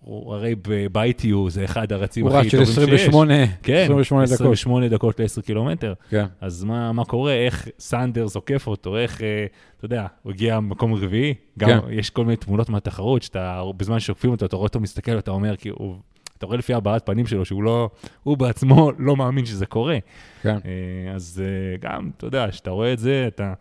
הוא 0.00 0.34
הרי 0.34 0.54
ב-ITU 0.92 1.48
זה 1.48 1.64
אחד 1.64 1.92
הרצים 1.92 2.26
הכי 2.26 2.50
טובים 2.50 2.50
שיש. 2.50 2.54
הוא 2.54 2.62
רץ 2.62 2.74
של 2.74 2.94
28, 2.94 3.34
כן, 3.62 3.82
28 3.82 4.24
דקות. 4.24 4.40
28 4.40 4.88
דקות 4.88 5.20
ל-10 5.20 5.42
קילומטר. 5.42 5.94
כן. 6.10 6.24
אז 6.40 6.64
מה, 6.64 6.92
מה 6.92 7.04
קורה, 7.04 7.32
איך 7.32 7.68
סנדרס 7.78 8.36
עוקף 8.36 8.66
אותו, 8.66 8.96
איך, 8.96 9.22
אה, 9.22 9.46
אתה 9.76 9.84
יודע, 9.84 10.06
הוא 10.22 10.32
הגיע 10.32 10.60
מקום 10.60 10.94
רביעי, 10.94 11.34
גם 11.58 11.68
כן. 11.68 11.78
יש 11.90 12.10
כל 12.10 12.24
מיני 12.24 12.36
תמונות 12.36 12.68
מהתחרות, 12.68 13.22
שאתה, 13.22 13.62
בזמן 13.76 14.00
שעוקפים 14.00 14.30
אותו, 14.30 14.46
אתה 14.46 14.56
רואה 14.56 14.66
אותו 14.66 14.80
מסתכל 14.80 15.14
ואתה 15.16 15.30
אומר, 15.30 15.56
כי 15.56 15.68
הוא, 15.68 15.96
אתה 16.38 16.46
רואה 16.46 16.58
לפי 16.58 16.74
הבעת 16.74 17.06
פנים 17.06 17.26
שלו, 17.26 17.44
שהוא 17.44 17.62
לא, 17.62 17.90
הוא 18.22 18.36
בעצמו 18.36 18.92
לא 18.98 19.16
מאמין 19.16 19.46
שזה 19.46 19.66
קורה. 19.66 19.98
כן. 20.42 20.58
אה, 20.64 21.14
אז 21.14 21.42
אה, 21.44 21.76
גם, 21.88 22.10
אתה 22.16 22.26
יודע, 22.26 22.46
כשאתה 22.50 22.70
רואה 22.70 22.92
את 22.92 22.98
זה, 22.98 23.24
אתה, 23.28 23.52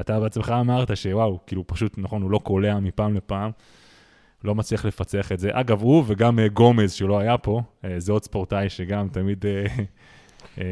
אתה 0.00 0.20
בעצמך 0.20 0.54
אמרת 0.60 0.96
שוואו, 0.96 1.38
כאילו 1.46 1.66
פשוט, 1.66 1.94
נכון, 1.98 2.22
הוא 2.22 2.30
לא 2.30 2.38
קולע 2.38 2.80
מפעם 2.80 3.14
לפעם. 3.14 3.50
לא 4.44 4.54
מצליח 4.54 4.84
לפצח 4.84 5.32
את 5.32 5.38
זה. 5.38 5.48
אגב, 5.52 5.82
הוא 5.82 6.04
וגם 6.06 6.38
אה, 6.38 6.48
גומז, 6.48 6.92
שלא 6.92 7.18
היה 7.18 7.38
פה, 7.38 7.62
אה, 7.84 7.94
זה 7.98 8.12
עוד 8.12 8.24
ספורטאי 8.24 8.68
שגם 8.68 9.08
תמיד 9.08 9.44
אה, 9.46 9.66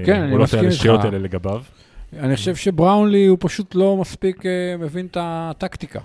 כן, 0.04 0.22
אני 0.22 0.32
עולות 0.32 0.44
מסכים 0.44 0.64
איתך. 0.64 0.74
השאלות 0.74 1.04
האלה 1.04 1.18
לגביו. 1.18 1.62
אני 2.18 2.36
חושב 2.36 2.56
שבראונלי 2.56 3.26
הוא 3.26 3.38
פשוט 3.40 3.74
לא 3.74 3.96
מספיק 3.96 4.42
מבין 4.78 5.06
את 5.06 5.16
הטקטיקה. 5.20 6.00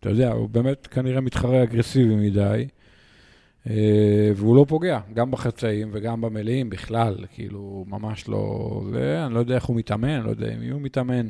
אתה 0.00 0.10
יודע, 0.10 0.32
הוא 0.32 0.48
באמת 0.48 0.86
כנראה 0.86 1.20
מתחרה 1.20 1.62
אגרסיבי 1.62 2.14
מדי, 2.14 2.66
והוא 4.36 4.56
לא 4.56 4.64
פוגע, 4.68 5.00
גם 5.14 5.30
בחצאים 5.30 5.90
וגם 5.92 6.20
במלאים 6.20 6.70
בכלל, 6.70 7.16
כאילו, 7.34 7.84
ממש 7.88 8.28
לא... 8.28 8.82
זה, 8.92 9.24
אני 9.26 9.34
לא 9.34 9.38
יודע 9.38 9.54
איך 9.54 9.64
הוא 9.64 9.76
מתאמן, 9.76 10.22
לא 10.22 10.30
יודע 10.30 10.54
אם 10.54 10.72
הוא 10.72 10.80
מתאמן, 10.80 11.28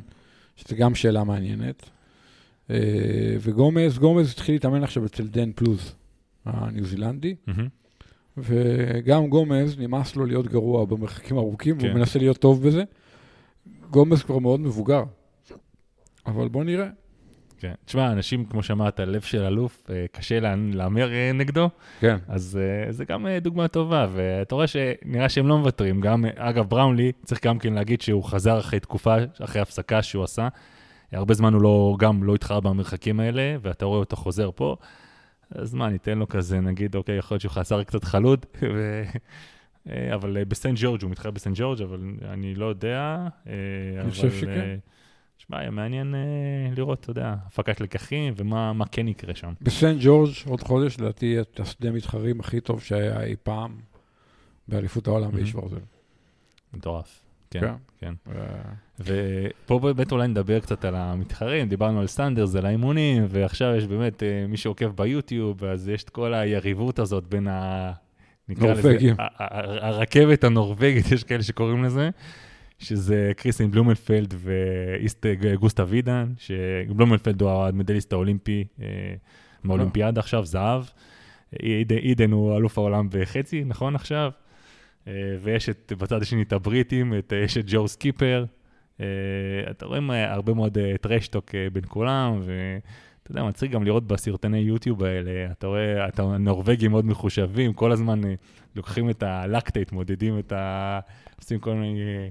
שזו 0.58 0.76
גם 0.76 0.94
שאלה 0.94 1.24
מעניינת. 1.24 1.90
אה, 2.70 2.76
וגומז, 3.40 3.98
גומז 3.98 4.30
התחיל 4.30 4.54
להתאמן 4.54 4.82
עכשיו 4.82 5.06
אצל 5.06 5.26
דן 5.26 5.52
פלוז, 5.52 5.94
הניו 6.44 6.84
זילנדי. 6.84 7.34
וגם 8.36 9.28
גומז, 9.28 9.78
נמאס 9.78 10.16
לו 10.16 10.26
להיות 10.26 10.46
גרוע 10.46 10.84
במרחקים 10.84 11.38
ארוכים, 11.38 11.78
כן. 11.78 11.86
והוא 11.86 11.98
מנסה 11.98 12.18
להיות 12.18 12.38
טוב 12.38 12.66
בזה. 12.66 12.84
גומז 13.90 14.22
כבר 14.22 14.38
מאוד 14.38 14.60
מבוגר, 14.60 15.04
אבל 16.26 16.48
בוא 16.48 16.64
נראה. 16.64 16.88
כן. 17.58 17.72
תשמע, 17.84 18.12
אנשים, 18.12 18.44
כמו 18.44 18.62
שאמרת, 18.62 19.00
לב 19.00 19.20
של 19.20 19.42
אלוף, 19.42 19.90
אה, 19.90 20.06
קשה 20.12 20.40
לה- 20.40 20.54
להמר 20.72 21.12
אה, 21.12 21.30
נגדו, 21.34 21.68
כן. 22.00 22.16
אז 22.28 22.58
אה, 22.86 22.92
זה 22.92 23.04
גם 23.04 23.26
דוגמה 23.42 23.68
טובה, 23.68 24.06
ואתה 24.12 24.54
רואה 24.54 24.66
שנראה 24.66 25.28
שהם 25.28 25.46
לא 25.48 25.58
מוותרים. 25.58 26.00
גם, 26.00 26.24
אגב, 26.36 26.68
בראונלי, 26.68 27.12
צריך 27.24 27.44
גם 27.46 27.58
כן 27.58 27.72
להגיד 27.72 28.00
שהוא 28.00 28.24
חזר 28.24 28.58
אחרי 28.58 28.80
תקופה, 28.80 29.14
אחרי 29.44 29.60
הפסקה 29.62 30.02
שהוא 30.02 30.24
עשה. 30.24 30.48
הרבה 31.12 31.34
זמן 31.34 31.54
הוא 31.54 31.62
לא, 31.62 31.96
גם 31.98 32.22
לא 32.24 32.34
התחרה 32.34 32.60
במרחקים 32.60 33.20
האלה, 33.20 33.56
ואתה 33.62 33.84
רואה 33.84 33.98
אותו 33.98 34.16
חוזר 34.16 34.50
פה. 34.54 34.76
אז 35.50 35.74
מה, 35.74 35.88
ניתן 35.88 36.18
לו 36.18 36.28
כזה, 36.28 36.60
נגיד, 36.60 36.96
אוקיי, 36.96 37.16
יכול 37.16 37.34
להיות 37.34 37.42
שהוא 37.42 37.52
חזר 37.52 37.82
קצת 37.82 38.04
חלוד, 38.04 38.46
ו... 38.74 39.02
אבל 40.14 40.44
בסנט 40.48 40.78
ג'ורג', 40.82 41.02
הוא 41.02 41.10
מתחרה 41.10 41.32
בסנט 41.32 41.56
ג'ורג', 41.58 41.82
אבל 41.82 42.00
אני 42.24 42.54
לא 42.54 42.66
יודע. 42.66 43.26
אני 44.00 44.10
חושב 44.10 44.24
אבל, 44.24 44.36
שכן. 44.36 44.76
אה, 45.52 45.56
שמע, 45.56 45.60
היה 45.60 45.70
מעניין 45.70 46.14
אה, 46.14 46.20
לראות, 46.76 47.00
אתה 47.00 47.10
יודע, 47.10 47.34
הפקת 47.46 47.80
לקחים 47.80 48.34
ומה 48.36 48.72
מה 48.72 48.86
כן 48.86 49.08
יקרה 49.08 49.34
שם. 49.34 49.52
בסנט 49.62 49.98
ג'ורג' 50.00 50.30
עוד 50.46 50.60
חודש, 50.60 51.00
לדעתי, 51.00 51.40
את 51.40 51.60
השדה 51.60 51.90
מתחרים 51.90 52.40
הכי 52.40 52.60
טוב 52.60 52.82
שהיה 52.82 53.22
אי 53.22 53.36
פעם 53.42 53.76
באליפות 54.68 55.06
העולם. 55.06 55.30
באיש 55.30 55.52
ברזל. 55.52 55.76
מטורף. 56.74 57.20
כן, 57.50 57.60
כן. 57.60 57.74
כן. 58.00 58.14
ו- 58.30 59.46
ופה 59.64 59.78
באמת 59.78 60.12
אולי 60.12 60.28
נדבר 60.28 60.60
קצת 60.60 60.84
על 60.84 60.94
המתחרים, 60.94 61.68
דיברנו 61.68 62.00
על 62.00 62.06
סנדרס, 62.06 62.54
על 62.54 62.66
האימונים, 62.66 63.26
ועכשיו 63.28 63.74
יש 63.76 63.86
באמת, 63.86 64.22
אה, 64.22 64.46
מי 64.48 64.56
שעוקב 64.56 64.96
ביוטיוב, 64.96 65.64
אז 65.64 65.88
יש 65.88 66.04
את 66.04 66.10
כל 66.10 66.34
היריבות 66.34 66.98
הזאת 66.98 67.24
בין 67.24 67.48
ה... 67.48 67.92
נקרא 68.48 68.72
לזה, 68.72 68.96
הרכבת 69.58 70.44
הנורבגית, 70.44 71.10
יש 71.12 71.24
כאלה 71.24 71.42
שקוראים 71.42 71.84
לזה, 71.84 72.10
שזה 72.78 73.32
קריסטיאן 73.36 73.70
בלומנפלט 73.70 74.34
וגוסטב 74.38 75.84
אידן, 75.88 76.32
שבלומנפלט 76.38 77.42
הוא 77.42 77.50
המדליסט 77.50 78.12
האולימפי 78.12 78.64
אה, 78.82 78.86
מהאולימפיאדה 79.64 80.20
עכשיו, 80.20 80.44
זהב. 80.44 80.82
אידן 81.90 82.32
הוא 82.32 82.56
אלוף 82.56 82.78
העולם 82.78 83.08
בחצי, 83.10 83.64
נכון 83.64 83.94
עכשיו? 83.94 84.30
אה, 85.08 85.12
ויש 85.42 85.68
את, 85.68 85.92
בצד 85.98 86.22
השני 86.22 86.42
את 86.42 86.52
הבריטים, 86.52 87.14
את, 87.18 87.32
יש 87.44 87.58
את 87.58 87.64
ג'ו 87.68 87.88
סקיפר. 87.88 88.44
אה, 89.00 89.06
אתה 89.70 89.86
רואה 89.86 89.98
אה, 90.10 90.32
הרבה 90.32 90.54
מאוד 90.54 90.78
אה, 90.78 90.94
trash 91.00 91.30
talk 91.30 91.54
אה, 91.54 91.66
בין 91.72 91.84
כולם, 91.88 92.40
ואתה 92.40 93.30
יודע, 93.30 93.42
מצחיק 93.42 93.70
גם 93.70 93.84
לראות 93.84 94.06
בסרטוני 94.06 94.58
יוטיוב 94.58 95.04
האלה, 95.04 95.52
אתה 95.52 95.66
רואה, 95.66 96.08
את 96.08 96.22
הנורבגים 96.22 96.90
מאוד 96.90 97.06
מחושבים, 97.06 97.72
כל 97.72 97.92
הזמן 97.92 98.24
אה, 98.24 98.34
לוקחים 98.76 99.10
את 99.10 99.22
הלקטייט, 99.22 99.92
מודדים 99.92 100.38
את 100.38 100.52
ה... 100.52 101.00
עושים 101.36 101.58
כל 101.58 101.74
מיני 101.74 102.00
אה, 102.00 102.06
אה, 102.06 102.28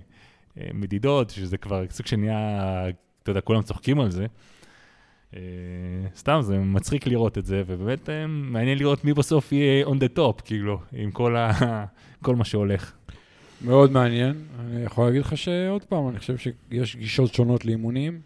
מדידות, 0.74 1.30
שזה 1.30 1.58
כבר 1.58 1.84
סוג 1.90 2.06
שנהיה, 2.06 2.84
אתה 3.24 3.32
יודע, 3.32 3.42
כולם 3.42 3.62
צוחקים 3.62 4.00
על 4.00 4.12
זה. 4.12 4.26
אה, 5.36 5.42
סתם, 6.16 6.40
זה 6.42 6.58
מצחיק 6.60 7.08
לראות 7.08 7.38
את 7.38 7.46
זה, 7.46 7.64
ובאמת 7.68 8.10
אה, 8.10 8.28
מעניין 8.28 8.78
לראות 8.78 9.06
מי 9.06 9.14
בסוף 9.14 9.52
יהיה 9.52 9.86
on 9.86 9.90
the 9.90 10.18
top, 10.18 10.42
כאילו, 10.46 10.80
עם 10.94 11.12
כל, 11.12 11.36
ה... 11.36 11.52
כל 12.26 12.36
מה 12.36 12.46
שהולך. 12.46 12.94
מאוד 13.62 13.92
מעניין. 13.92 14.34
אני 14.60 14.84
יכול 14.84 15.06
להגיד 15.06 15.22
לך 15.22 15.38
שעוד 15.38 15.84
פעם, 15.84 16.10
אני 16.10 16.20
חושב 16.20 16.38
שיש 16.38 16.96
גישות 16.96 17.34
שונות 17.34 17.66
לאימונים. 17.66 18.20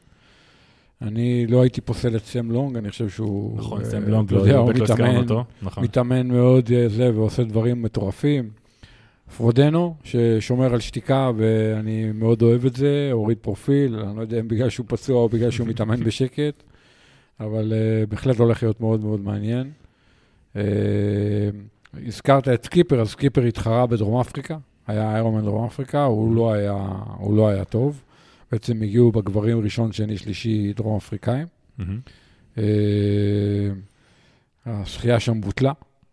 אני 1.02 1.48
לא 1.48 1.62
הייתי 1.62 1.82
פוסל 1.82 2.16
את 2.16 2.26
סם 2.26 2.52
לונג, 2.52 2.78
אני 2.78 2.90
חושב 2.90 3.10
שהוא... 3.10 3.58
נכון, 3.58 3.80
אה, 3.82 3.86
סם 3.86 4.10
לונג, 4.10 4.34
לא 4.34 4.40
יודע, 4.40 4.58
הוא 4.58 4.66
באמת 4.66 4.80
לא 4.80 4.84
הזכרנו 4.84 5.12
מתאמן, 5.12 5.24
אותו. 5.24 5.44
נכון. 5.62 5.84
מתאמן 5.84 6.28
מאוד 6.28 6.72
אה, 6.72 6.90
זה, 6.90 7.16
ועושה 7.16 7.44
דברים 7.44 7.82
מטורפים. 7.82 8.50
פרודנו, 9.38 9.96
ששומר 10.04 10.74
על 10.74 10.80
שתיקה, 10.80 11.32
ואני 11.38 12.12
מאוד 12.12 12.42
אוהב 12.42 12.66
את 12.66 12.76
זה, 12.76 13.10
הוריד 13.12 13.38
פרופיל, 13.38 13.96
אני 13.96 14.16
לא 14.16 14.22
יודע 14.22 14.40
אם 14.40 14.48
בגלל 14.48 14.70
שהוא 14.70 14.86
פצוע 14.90 15.22
או 15.22 15.30
בגלל 15.30 15.52
שהוא 15.52 15.68
מתאמן 15.68 16.04
בשקט, 16.04 16.64
אבל 17.40 17.74
אה, 17.74 18.10
בהחלט 18.10 18.40
הולך 18.40 18.64
להיות 18.64 18.82
מאוד 18.82 19.02
מאוד 19.02 19.20
מעניין. 19.20 19.72
אה, 20.54 20.58
הזכרת 22.08 22.48
את 22.48 22.66
סקיפר, 22.66 23.02
אז 23.02 23.10
סקיפר 23.10 23.42
התחרה 23.42 23.88
בדרום 23.88 24.20
אפריקה, 24.20 24.58
היה 24.88 25.14
איירומן 25.14 25.42
דרום 25.42 25.66
אפריקה, 25.66 26.04
הוא 26.04 26.36
לא 26.36 26.54
היה, 26.54 26.88
הוא 27.18 27.38
לא 27.38 27.50
היה 27.50 27.66
טוב. 27.66 28.02
בעצם 28.52 28.82
הגיעו 28.82 29.12
בגברים 29.12 29.60
ראשון, 29.60 29.92
שני, 29.92 30.18
שלישי 30.18 30.74
דרום 30.74 30.98
אפריקאים. 30.98 31.48
מהמם. 31.78 32.00
אה, 32.58 32.64
השחייה 34.66 35.20
שם 35.20 35.42
בוטלה, 35.42 35.72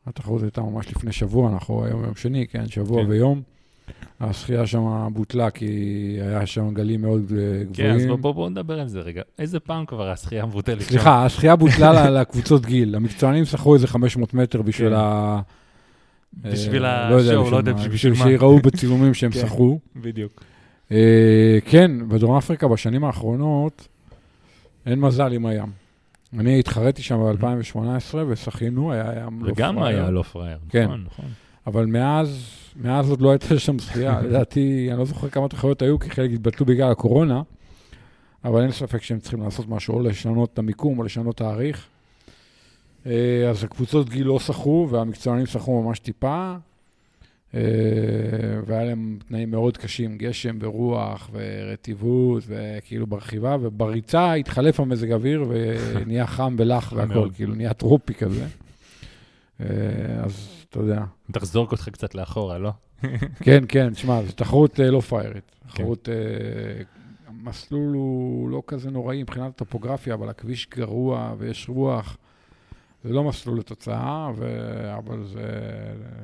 התחרות 0.08 0.42
הייתה 0.42 0.60
ממש 0.60 0.88
לפני 0.88 1.12
שבוע, 1.12 1.52
אנחנו 1.52 1.84
היום 1.84 2.04
יום 2.04 2.14
שני, 2.14 2.46
כן, 2.46 2.68
שבוע 2.68 3.02
כן. 3.04 3.10
ויום. 3.10 3.42
השחייה 4.20 4.66
שם 4.66 5.08
בוטלה 5.12 5.50
כי 5.50 5.66
היה 6.20 6.46
שם 6.46 6.74
גלים 6.74 7.00
מאוד 7.02 7.32
אה, 7.38 7.62
כן, 7.72 7.90
אז 7.90 8.02
גבוהים. 8.02 8.20
בוא- 8.22 8.32
בוא 8.32 8.48
נדבר 8.50 8.80
על 8.80 8.88
זה 8.88 9.00
רגע. 9.00 9.22
איזה 9.38 9.60
פעם 9.60 9.86
כבר 9.86 10.08
השחייה 10.10 10.46
מבוטלת 10.46 10.80
שם? 10.80 10.88
סליחה, 10.88 11.24
השחייה 11.24 11.56
בוטלה 11.56 12.10
לקבוצות 12.10 12.66
גיל. 12.66 12.94
המקצוענים 12.94 13.44
שחו 13.44 13.74
איזה 13.74 13.86
500 13.86 14.34
מטר 14.34 14.62
בשביל 14.62 14.88
כן. 14.90 14.94
ה... 14.98 15.40
בשביל 16.42 16.84
אה, 16.84 17.10
לא 17.10 17.14
יודע 17.14 17.30
השואו, 17.30 17.50
לא 17.50 17.56
יודע 17.56 17.72
מה, 17.72 17.88
בשביל 17.88 18.12
מה. 18.12 18.18
שיראו 18.24 18.58
בצילומים 18.58 19.14
שהם 19.14 19.30
כן. 19.34 19.40
שחו. 19.40 19.78
בדיוק. 19.96 20.42
אה, 20.92 21.58
כן, 21.64 22.08
בדרום 22.08 22.36
אפריקה 22.36 22.68
בשנים 22.68 23.04
האחרונות 23.04 23.88
אין 24.86 25.00
מזל 25.00 25.32
עם 25.32 25.46
הים. 25.46 25.68
אני 26.32 26.58
התחרתי 26.58 27.02
שם 27.02 27.18
ב-2018 27.18 28.16
ושחינו, 28.28 28.92
היה 28.92 29.12
ים 29.26 29.44
לא 29.44 29.50
וגם 29.50 29.74
פראייר. 29.74 30.00
היה 30.00 30.10
לא 30.10 30.22
פראייר. 30.22 30.58
כן. 30.68 30.84
נכון, 30.84 31.04
נכון. 31.06 31.24
אבל 31.66 31.86
מאז, 31.86 32.50
מאז 32.76 33.10
עוד 33.10 33.20
לא 33.20 33.30
הייתה 33.30 33.58
שם 33.58 33.78
שחייה. 33.78 34.20
לדעתי, 34.24 34.88
אני 34.90 34.98
לא 34.98 35.04
זוכר 35.04 35.28
כמה 35.28 35.48
תחרויות 35.48 35.82
היו, 35.82 35.98
כי 35.98 36.10
חלק 36.10 36.30
התבטלו 36.30 36.66
בגלל 36.66 36.90
הקורונה, 36.90 37.42
אבל 38.44 38.62
אין 38.62 38.70
ספק 38.70 39.02
שהם 39.02 39.18
צריכים 39.18 39.42
לעשות 39.42 39.68
משהו, 39.68 39.94
או 39.94 40.00
לשנות 40.00 40.52
את 40.52 40.58
המיקום, 40.58 40.98
או 40.98 41.04
לשנות 41.04 41.36
תאריך. 41.36 41.86
אה, 43.06 43.50
אז 43.50 43.64
הקבוצות 43.64 44.08
גיל 44.08 44.26
לא 44.26 44.38
שחו, 44.38 44.88
והמקצוענים 44.90 45.46
שחו 45.46 45.82
ממש 45.82 45.98
טיפה. 45.98 46.56
אה, 47.54 47.60
והיה 48.66 48.84
להם 48.84 49.18
תנאים 49.28 49.50
מאוד 49.50 49.76
קשים, 49.76 50.18
גשם 50.18 50.56
ורוח 50.60 51.30
ורטיבות, 51.32 52.42
וכאילו 52.46 53.06
ברכיבה, 53.06 53.56
ובריצה 53.60 54.32
התחלף 54.32 54.80
המזג 54.80 55.12
אוויר 55.12 55.44
ונהיה 55.48 56.26
חם 56.36 56.56
ולח 56.58 56.92
מאוד. 56.92 57.34
כאילו 57.34 57.54
נהיה 57.54 57.72
טרופי 57.72 58.14
כזה. 58.14 58.46
אה, 59.60 59.66
אז 60.24 60.48
אתה 60.70 60.78
יודע, 60.78 61.04
בטח 61.28 61.44
זורק 61.44 61.72
אותך 61.72 61.88
קצת 61.88 62.14
לאחורה, 62.14 62.58
לא? 62.58 62.70
כן, 63.44 63.64
כן, 63.68 63.94
תשמע, 63.94 64.22
זו 64.22 64.32
תחרות 64.32 64.80
אה, 64.80 64.90
לא 64.90 65.00
פיירית. 65.00 65.50
כן. 65.62 65.68
תחרות, 65.68 66.08
המסלול 67.26 67.94
הוא 67.94 68.48
לא 68.48 68.62
כזה 68.66 68.90
נוראי 68.90 69.22
מבחינת 69.22 69.48
הטופוגרפיה, 69.48 70.14
אבל 70.14 70.28
הכביש 70.28 70.68
גרוע 70.70 71.34
ויש 71.38 71.68
רוח. 71.68 72.16
זה 73.04 73.12
לא 73.12 73.24
מסלול 73.24 73.58
לתוצאה, 73.58 74.30
ו... 74.36 74.46
אבל 74.98 75.24
זה, 75.24 75.42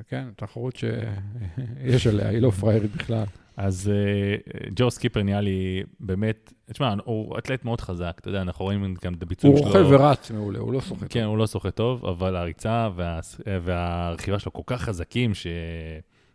כן, 0.08 0.28
תחרות 0.36 0.76
שיש 0.76 2.06
עליה, 2.06 2.28
היא 2.28 2.38
לא 2.38 2.50
פריירית 2.50 2.96
בכלל. 2.96 3.24
אז 3.56 3.90
אה, 3.94 4.36
ג'ו 4.76 4.90
סקיפר 4.90 5.22
נהיה 5.22 5.40
לי 5.40 5.82
באמת, 6.00 6.52
תשמע, 6.72 6.94
הוא 7.04 7.38
אתלט 7.38 7.64
מאוד 7.64 7.80
חזק, 7.80 8.16
אתה 8.20 8.28
יודע, 8.28 8.42
אנחנו 8.42 8.64
רואים 8.64 8.94
גם 9.04 9.14
את 9.14 9.22
הביצועים 9.22 9.56
הוא 9.56 9.72
שלו. 9.72 9.82
רוכב 9.82 9.92
ורץ 9.92 10.30
מעולה, 10.30 10.58
הוא 10.58 10.72
לא 10.72 10.80
סוחט. 10.80 11.06
כן, 11.10 11.24
הוא 11.24 11.38
לא 11.38 11.46
שוחה 11.46 11.70
טוב, 11.70 12.06
אבל 12.06 12.36
הריצה 12.36 12.88
וה... 12.96 13.20
והרכיבה 13.62 14.38
שלו 14.38 14.52
כל 14.52 14.62
כך 14.66 14.82
חזקים, 14.82 15.34
ש... 15.34 15.46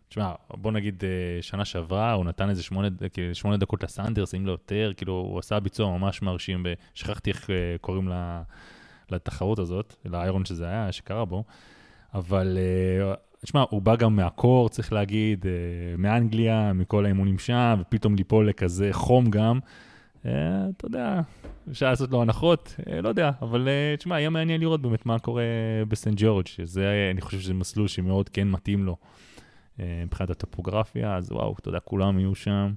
תשמע, 0.08 0.32
בוא 0.50 0.72
נגיד 0.72 1.04
אה, 1.04 1.42
שנה 1.42 1.64
שעברה, 1.64 2.12
הוא 2.12 2.24
נתן 2.24 2.50
איזה 2.50 2.62
שמונה, 2.62 2.88
כאילו, 3.12 3.34
שמונה 3.34 3.56
דקות 3.56 3.84
לסנדרס, 3.84 4.34
אם 4.34 4.46
לא 4.46 4.52
יותר, 4.52 4.92
כאילו, 4.96 5.12
הוא 5.12 5.38
עשה 5.38 5.60
ביצוע 5.60 5.98
ממש 5.98 6.22
מרשים, 6.22 6.66
ושכחתי 6.94 7.30
איך 7.30 7.50
אה, 7.50 7.76
קוראים 7.80 8.08
לה, 8.08 8.42
לתחרות 9.12 9.58
הזאת, 9.58 9.94
לאיירון 10.04 10.44
שזה 10.44 10.66
היה, 10.66 10.92
שקרה 10.92 11.24
בו, 11.24 11.44
אבל 12.14 12.58
אה, 12.58 13.14
תשמע, 13.44 13.64
הוא 13.70 13.82
בא 13.82 13.96
גם 13.96 14.16
מהקור, 14.16 14.68
צריך 14.68 14.92
להגיד, 14.92 15.46
אה, 15.46 15.52
מאנגליה, 15.98 16.72
מכל 16.72 17.04
האימונים 17.04 17.38
שם, 17.38 17.76
ופתאום 17.80 18.16
ליפול 18.16 18.48
לכזה 18.48 18.88
חום 18.92 19.30
גם. 19.30 19.58
אה, 20.26 20.32
אתה 20.76 20.86
יודע, 20.86 21.20
אפשר 21.70 21.90
לעשות 21.90 22.10
לו 22.10 22.22
הנחות, 22.22 22.76
אה, 22.90 23.00
לא 23.00 23.08
יודע, 23.08 23.30
אבל 23.42 23.68
אה, 23.68 23.96
תשמע, 23.96 24.18
יהיה 24.20 24.30
מעניין 24.30 24.60
לראות 24.60 24.82
באמת 24.82 25.06
מה 25.06 25.18
קורה 25.18 25.42
בסנט 25.88 26.14
ג'ורג', 26.16 26.46
שזה, 26.46 26.84
אה, 26.84 27.10
אני 27.10 27.20
חושב 27.20 27.40
שזה 27.40 27.54
מסלול 27.54 27.88
שמאוד 27.88 28.28
כן 28.28 28.50
מתאים 28.50 28.84
לו 28.84 28.96
אה, 29.80 30.02
מבחינת 30.06 30.30
הטופוגרפיה, 30.30 31.16
אז 31.16 31.32
וואו, 31.32 31.54
אתה 31.60 31.68
יודע, 31.68 31.80
כולם 31.80 32.18
יהיו 32.18 32.34
שם. 32.34 32.72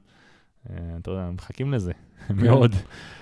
אה, 0.69 0.75
אתה 1.01 1.11
יודע, 1.11 1.29
מחכים 1.33 1.73
לזה, 1.73 1.91
מאוד. 2.43 2.75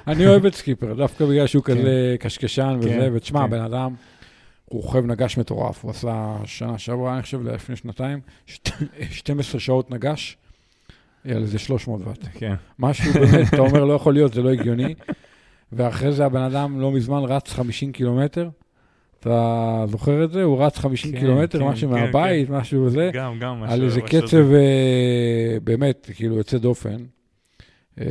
אני 0.08 0.28
אוהב 0.28 0.46
את 0.46 0.56
סקיפר, 0.56 0.94
דווקא 0.94 1.26
בגלל 1.26 1.48
שהוא 1.48 1.64
כן. 1.64 1.78
כזה 1.78 2.16
קשקשן 2.20 2.78
וזה, 2.80 2.90
כן, 2.90 3.12
ותשמע, 3.14 3.40
כן. 3.40 3.46
הבן 3.46 3.62
אדם, 3.62 3.94
הוא 4.66 4.82
רוכב 4.82 5.06
נגש 5.06 5.38
מטורף, 5.38 5.84
הוא 5.84 5.92
עשה 5.92 6.38
שנה 6.46 6.78
שעברה, 6.78 7.14
אני 7.14 7.22
חושב, 7.22 7.42
לפני 7.48 7.76
שנתיים, 7.76 8.20
שת- 8.46 8.70
12 9.12 9.60
שעות 9.60 9.92
נגש, 9.92 10.38
על 11.26 11.42
איזה 11.42 11.60
300 11.60 12.02
ואט. 12.08 12.26
כן, 12.34 12.54
משהו 12.80 13.14
באמת, 13.14 13.48
אתה 13.54 13.58
אומר, 13.62 13.86
לא 13.86 13.94
יכול 13.94 14.14
להיות, 14.14 14.34
זה 14.34 14.42
לא 14.42 14.50
הגיוני. 14.50 14.96
ואחרי 15.74 16.12
זה 16.12 16.26
הבן 16.26 16.42
אדם 16.42 16.80
לא 16.82 16.92
מזמן 16.92 17.24
רץ 17.24 17.54
50 17.54 17.92
קילומטר. 17.92 18.50
אתה 19.20 19.86
זוכר 19.88 20.24
את 20.24 20.32
זה? 20.32 20.44
הוא 20.44 20.64
רץ 20.64 20.78
50 20.78 21.12
כן, 21.12 21.20
קילומטר, 21.20 21.60
כן, 21.60 21.66
משהו 21.66 21.90
כן, 21.90 21.96
מהבית, 21.96 22.50
משהו 22.50 22.90
זה. 22.90 23.10
גם, 23.14 23.40
גם. 23.40 23.64
על 23.64 23.84
איזה 23.84 24.02
קצב 24.02 24.52
אה, 24.54 25.58
באמת, 25.64 26.10
כאילו, 26.16 26.38
יוצא 26.38 26.58
דופן. 26.58 26.98
אה, 28.00 28.06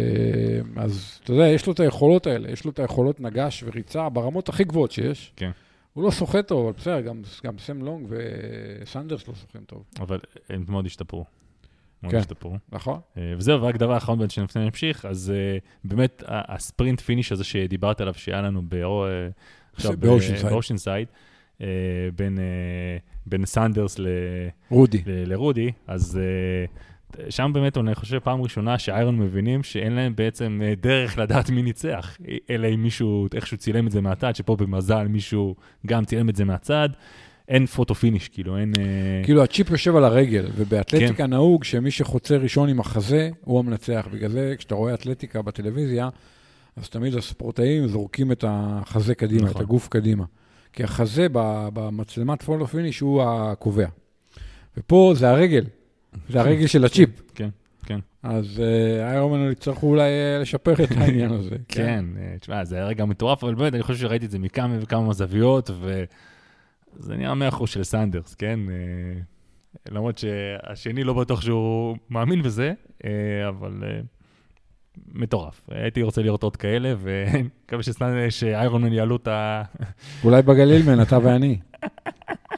אז 0.77 1.21
אתה 1.25 1.33
יודע, 1.33 1.47
יש 1.47 1.67
לו 1.67 1.73
את 1.73 1.81
היכולות 1.81 2.27
האלה, 2.27 2.51
יש 2.51 2.65
לו 2.65 2.71
את 2.71 2.79
היכולות 2.79 3.21
נגש 3.21 3.65
וריצה 3.67 4.09
ברמות 4.09 4.49
הכי 4.49 4.65
גבוהות 4.65 4.91
שיש. 4.93 5.33
כן. 5.37 5.51
הוא 5.93 6.05
לא 6.05 6.11
שוחה 6.11 6.43
טוב, 6.43 6.65
אבל 6.67 6.73
בסדר, 6.79 7.01
גם, 7.01 7.23
גם 7.45 7.59
סם 7.59 7.83
לונג 7.83 8.07
וסנדרס 8.09 9.29
לא 9.29 9.35
שוחים 9.35 9.61
טוב, 9.67 9.85
אבל 10.01 10.19
הם 10.51 10.65
מאוד 10.69 10.87
השתפרו. 10.87 11.25
מאוד 12.03 12.13
כן. 12.13 12.19
השתפרו. 12.19 12.57
נכון? 12.73 13.01
אה, 13.19 13.35
וזהו, 13.37 13.63
ורק 13.63 13.77
דבר 13.77 13.97
אחרון 13.97 14.19
בין 14.19 14.29
שלפני 14.29 14.65
נמשיך, 14.65 15.05
אז 15.05 15.33
אה, 15.37 15.59
באמת 15.85 16.23
ה 16.27 16.37
sprint 16.37 17.01
finish 17.01 17.33
הזה 17.33 17.45
שדיברת 17.45 18.01
עליו, 18.01 18.15
שהיה 18.15 18.43
לנו 18.43 18.63
באושנסייד. 20.51 21.09
בין, 22.17 22.39
בין 23.27 23.47
סנדרס 23.47 23.99
ל- 23.99 24.07
רודי. 24.71 25.03
ל- 25.07 25.33
לרודי, 25.33 25.73
אז 25.87 26.19
אה, 26.19 26.65
שם 27.31 27.51
באמת, 27.55 27.79
אני 27.79 27.95
חושב, 27.95 28.19
פעם 28.19 28.43
ראשונה 28.43 28.79
שאיירונמן 28.79 29.19
מבינים 29.19 29.63
שאין 29.63 29.93
להם 29.93 30.17
בעצם 30.17 30.61
אה, 30.65 30.75
דרך 30.81 31.19
לדעת 31.19 31.51
מי 31.51 31.63
ניצח, 31.63 32.17
אלא 32.51 32.69
אם 32.75 32.83
מישהו 32.83 33.27
איכשהו 33.35 33.57
צילם 33.57 33.87
את 33.87 33.93
זה 33.93 34.01
מהצד, 34.01 34.37
שפה 34.37 34.57
במזל 34.57 35.07
מישהו 35.09 35.55
גם 35.87 36.05
צילם 36.05 36.29
את 36.29 36.37
זה 36.37 36.45
מהצד. 36.45 36.89
אין 37.49 37.67
photo 37.67 37.95
finish, 37.95 38.29
כאילו, 38.29 38.57
אין... 38.57 38.73
אה, 38.79 39.25
כאילו 39.25 39.43
הצ'יפ 39.43 39.71
יושב 39.71 39.97
על 39.97 40.05
הרגל, 40.05 40.47
ובאתלטיקה 40.57 41.27
נהוג 41.27 41.65
שמי 41.65 41.91
שחוצה 41.91 42.37
ראשון 42.37 42.69
עם 42.69 42.81
החזה, 42.81 43.31
הוא 43.45 43.59
המנצח. 43.59 44.09
בגלל 44.13 44.31
זה, 44.31 44.55
כשאתה 44.59 44.75
רואה 44.75 44.95
אתלטיקה 44.95 45.43
בטלוויזיה, 45.43 46.09
אז 46.77 46.89
תמיד 46.89 47.15
הספורטאים 47.15 47.87
זורקים 47.87 48.33
את 48.33 48.45
החזה 48.49 49.15
קדימה, 49.15 49.43
נכון. 49.43 49.57
את 49.57 49.61
הגוף 49.61 49.89
קדימה. 49.89 50.25
כי 50.73 50.85
החזה 50.85 51.27
במצלמת 51.75 52.43
photo 52.43 52.67
finish 52.67 53.01
הוא 53.01 53.23
הקובע. 53.23 53.87
ופה 54.77 55.13
זה 55.17 55.31
הרגל, 55.31 55.65
זה 56.29 56.41
הרגל 56.41 56.67
של 56.67 56.85
הצ'יפ. 56.85 57.11
כן, 57.35 57.49
כן. 57.87 57.99
אז 58.23 58.61
אה, 58.61 59.11
איירומן 59.11 59.53
יצטרכו 59.53 59.87
אולי 59.87 60.03
אה, 60.03 60.39
לשפר 60.41 60.85
את 60.85 60.91
העניין 60.97 61.33
הזה. 61.33 61.57
כן, 61.69 62.05
אה, 62.17 62.39
תשמע, 62.41 62.65
זה 62.65 62.77
היה 62.77 62.87
רגע 62.87 63.05
מטורף, 63.05 63.45
אבל 63.45 63.55
באמת, 63.55 63.75
אני 63.75 63.83
חושב 63.83 63.99
שראיתי 64.01 64.27
את 64.27 64.31
זה 64.31 64.39
מכמה 64.39 64.77
וכמה 64.81 65.13
זוויות, 65.13 65.71
וזה 65.71 67.17
נראה 67.17 67.35
מאה 67.35 67.49
אחוז 67.49 67.71
של 67.71 67.85
סנדרס, 67.85 68.35
כן? 68.35 68.61
אה, 68.71 69.21
למרות 69.91 70.19
שהשני 70.19 71.05
לא 71.05 71.15
בטוח 71.15 71.41
שהוא 71.41 71.97
מאמין 72.11 72.43
בזה, 72.43 72.73
אה, 73.05 73.49
אבל 73.49 73.83
אה, 73.83 74.01
מטורף. 75.15 75.67
הייתי 75.71 76.03
רוצה 76.03 76.23
לראות 76.23 76.43
עוד 76.43 76.57
כאלה, 76.57 76.95
ומקווה 77.03 78.31
שאיירון 78.31 78.83
מן 78.83 78.93
יעלו 78.93 79.17
את 79.17 79.29
ה... 79.29 79.63
אולי 80.25 80.43
בגליל 80.43 80.83
מן, 80.87 81.03
אתה 81.03 81.19
ואני. 81.23 81.59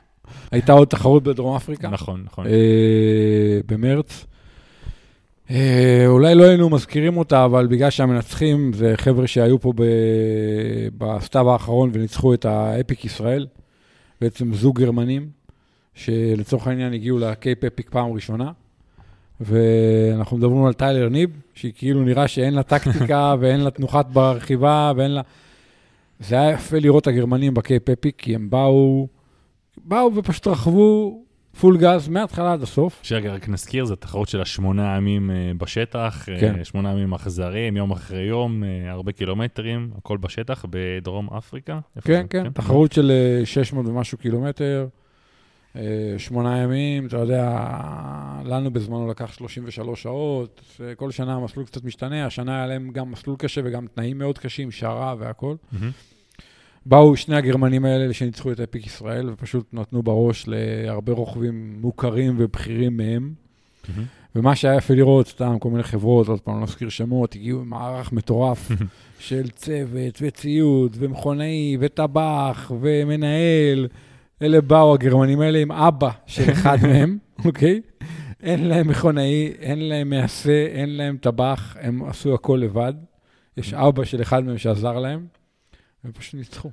הייתה 0.51 0.73
עוד 0.73 0.89
תחרות 0.89 1.23
בדרום 1.23 1.57
אפריקה? 1.57 1.89
נכון, 1.89 2.23
נכון. 2.27 2.47
אה, 2.47 3.61
במרץ. 3.67 4.27
אה, 5.51 6.05
אולי 6.07 6.35
לא 6.35 6.45
היינו 6.45 6.71
מזכירים 6.71 7.17
אותה, 7.17 7.45
אבל 7.45 7.67
בגלל 7.67 7.91
שהמנצחים 7.91 8.73
זה 8.73 8.95
חבר'ה 8.97 9.27
שהיו 9.27 9.61
פה 9.61 9.73
ב- 9.77 10.89
בסתיו 10.99 11.51
האחרון 11.51 11.91
וניצחו 11.93 12.35
את 12.35 12.45
האפיק 12.45 13.05
ישראל, 13.05 13.47
בעצם 14.21 14.55
זוג 14.55 14.79
גרמנים, 14.81 15.29
שלצורך 15.95 16.67
העניין 16.67 16.93
הגיעו 16.93 17.19
לקייפ 17.19 17.65
אפיק 17.65 17.91
פעם 17.91 18.13
ראשונה, 18.13 18.51
ואנחנו 19.41 20.37
מדברים 20.37 20.65
על 20.65 20.73
טיילר 20.73 21.09
ניב, 21.09 21.31
שהיא 21.55 21.73
כאילו 21.77 22.03
נראה 22.03 22.29
שאין 22.29 22.55
לה 22.55 22.63
טקטיקה 22.63 23.35
ואין 23.41 23.61
לה 23.61 23.71
תנוחת 23.71 24.07
ברכיבה 24.07 24.93
ואין 24.97 25.11
לה... 25.11 25.21
זה 26.21 26.41
היה 26.41 26.51
יפה 26.51 26.79
לראות 26.79 27.03
את 27.03 27.07
הגרמנים 27.07 27.55
בקייפ 27.55 27.91
אפיק, 27.91 28.15
כי 28.19 28.35
הם 28.35 28.51
באו, 28.51 29.09
באו 29.85 30.15
ופשוט 30.15 30.47
רכבו 30.47 31.19
פול 31.61 31.79
גז 31.79 32.09
מההתחלה 32.09 32.53
עד 32.53 32.63
הסוף. 32.63 33.01
שרגע, 33.03 33.35
רק 33.35 33.49
נזכיר, 33.49 33.85
זו 33.85 33.97
תחרות 33.97 34.29
של 34.29 34.41
השמונה 34.41 34.97
ימים 34.97 35.31
אה, 35.31 35.53
בשטח, 35.59 36.29
אה, 36.29 36.41
כן. 36.41 36.65
שמונה 36.65 36.93
ימים 36.93 37.15
אכזריים, 37.15 37.77
יום 37.77 37.91
אחרי 37.91 38.23
יום, 38.23 38.65
אה, 38.65 38.91
הרבה 38.91 39.13
קילומטרים, 39.13 39.91
הכל 39.99 40.17
בשטח, 40.17 40.65
בדרום 40.71 41.29
אפריקה. 41.39 41.81
כן, 42.05 42.23
זה? 42.23 42.29
כן, 42.29 42.51
תחרות 42.51 42.93
של 42.93 43.11
אה, 43.41 43.47
600 43.47 43.87
ומשהו 43.87 44.19
קילומטר, 44.19 44.87
שמונה 46.19 46.59
ימים, 46.59 47.07
אתה 47.07 47.17
יודע, 47.17 47.59
לנו 48.45 48.71
בזמנו 48.71 49.11
לקח 49.11 49.33
33 49.33 50.03
שעות, 50.03 50.81
כל 50.97 51.11
שנה 51.11 51.35
המסלול 51.35 51.67
קצת 51.67 51.85
משתנה, 51.85 52.27
השנה 52.27 52.57
היה 52.57 52.67
להם 52.67 52.91
גם 52.91 53.11
מסלול 53.11 53.37
קשה 53.37 53.61
וגם 53.65 53.87
תנאים 53.95 54.19
מאוד 54.19 54.39
קשים, 54.39 54.71
שרה 54.71 55.15
והכול. 55.19 55.57
מהמם. 55.73 55.91
באו 56.87 57.17
שני 57.17 57.37
הגרמנים 57.37 57.85
האלה 57.85 58.13
שניצחו 58.13 58.53
את 58.53 58.61
אפיק 58.61 58.87
ישראל, 58.87 59.31
ופשוט 59.31 59.67
נתנו 59.73 60.03
בראש 60.03 60.45
להרבה 60.49 61.13
רוכבים 61.13 61.79
מוכרים 61.81 62.35
ובכירים 62.39 62.97
מהם. 62.97 63.33
מהמם. 63.89 64.05
ומה 64.37 64.57
שהיה 64.57 64.77
יפה 64.77 64.95
לראות, 64.95 65.29
סתם 65.29 65.59
כל 65.59 65.71
מיני 65.71 65.83
חברות, 65.83 66.29
עוד 66.29 66.41
פעם, 66.41 66.55
לא 66.55 66.63
נזכיר 66.63 66.89
שמות, 66.89 67.35
הגיעו 67.35 67.61
עם 67.61 67.69
מערך 67.71 68.13
מטורף 68.13 68.69
של 69.19 69.49
צוות 69.51 70.19
וציוד 70.23 70.97
ומכונאי 71.01 71.77
וטבח 71.81 72.73
ומנהל. 72.81 73.89
אלה 74.43 74.61
באו 74.61 74.95
הגרמנים 74.95 75.41
האלה 75.41 75.59
עם 75.59 75.73
אבא 75.73 76.11
של 76.27 76.51
אחד 76.53 76.79
מהם, 76.83 77.19
אוקיי? 77.45 77.81
אין 78.43 78.69
להם 78.69 78.89
מכונאי, 78.89 79.53
אין 79.61 79.79
להם 79.89 80.11
מעשה, 80.11 80.67
אין 80.67 80.97
להם 80.97 81.17
טבח, 81.21 81.77
הם 81.81 82.05
עשו 82.05 82.35
הכל 82.35 82.61
לבד. 82.63 82.95
יש 83.57 83.75
אבא 83.75 84.05
של 84.05 84.23
אחד 84.23 84.45
מהם 84.45 84.59
שעזר 84.59 84.99
להם, 84.99 85.27
והם 86.05 86.13
פשוט 86.13 86.35
ניצחו. 86.35 86.71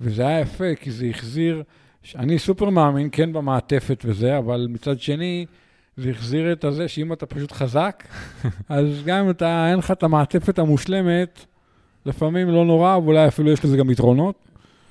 וזה 0.00 0.26
היה 0.26 0.40
יפה, 0.40 0.74
כי 0.80 0.90
זה 0.90 1.06
החזיר, 1.06 1.62
אני 2.16 2.38
סופר 2.38 2.70
מאמין, 2.70 3.08
כן 3.12 3.32
במעטפת 3.32 4.02
וזה, 4.04 4.38
אבל 4.38 4.66
מצד 4.70 5.00
שני, 5.00 5.46
זה 5.96 6.10
החזיר 6.10 6.52
את 6.52 6.64
הזה 6.64 6.88
שאם 6.88 7.12
אתה 7.12 7.26
פשוט 7.26 7.52
חזק, 7.52 8.04
אז 8.68 9.02
גם 9.04 9.24
אם 9.24 9.30
אתה, 9.30 9.70
אין 9.70 9.78
לך 9.78 9.90
את 9.90 10.02
המעטפת 10.02 10.58
המושלמת, 10.58 11.44
לפעמים 12.06 12.48
לא 12.48 12.64
נורא, 12.64 12.96
ואולי 12.96 13.28
אפילו 13.28 13.50
יש 13.50 13.64
לזה 13.64 13.76
גם 13.76 13.90
יתרונות. 13.90 14.34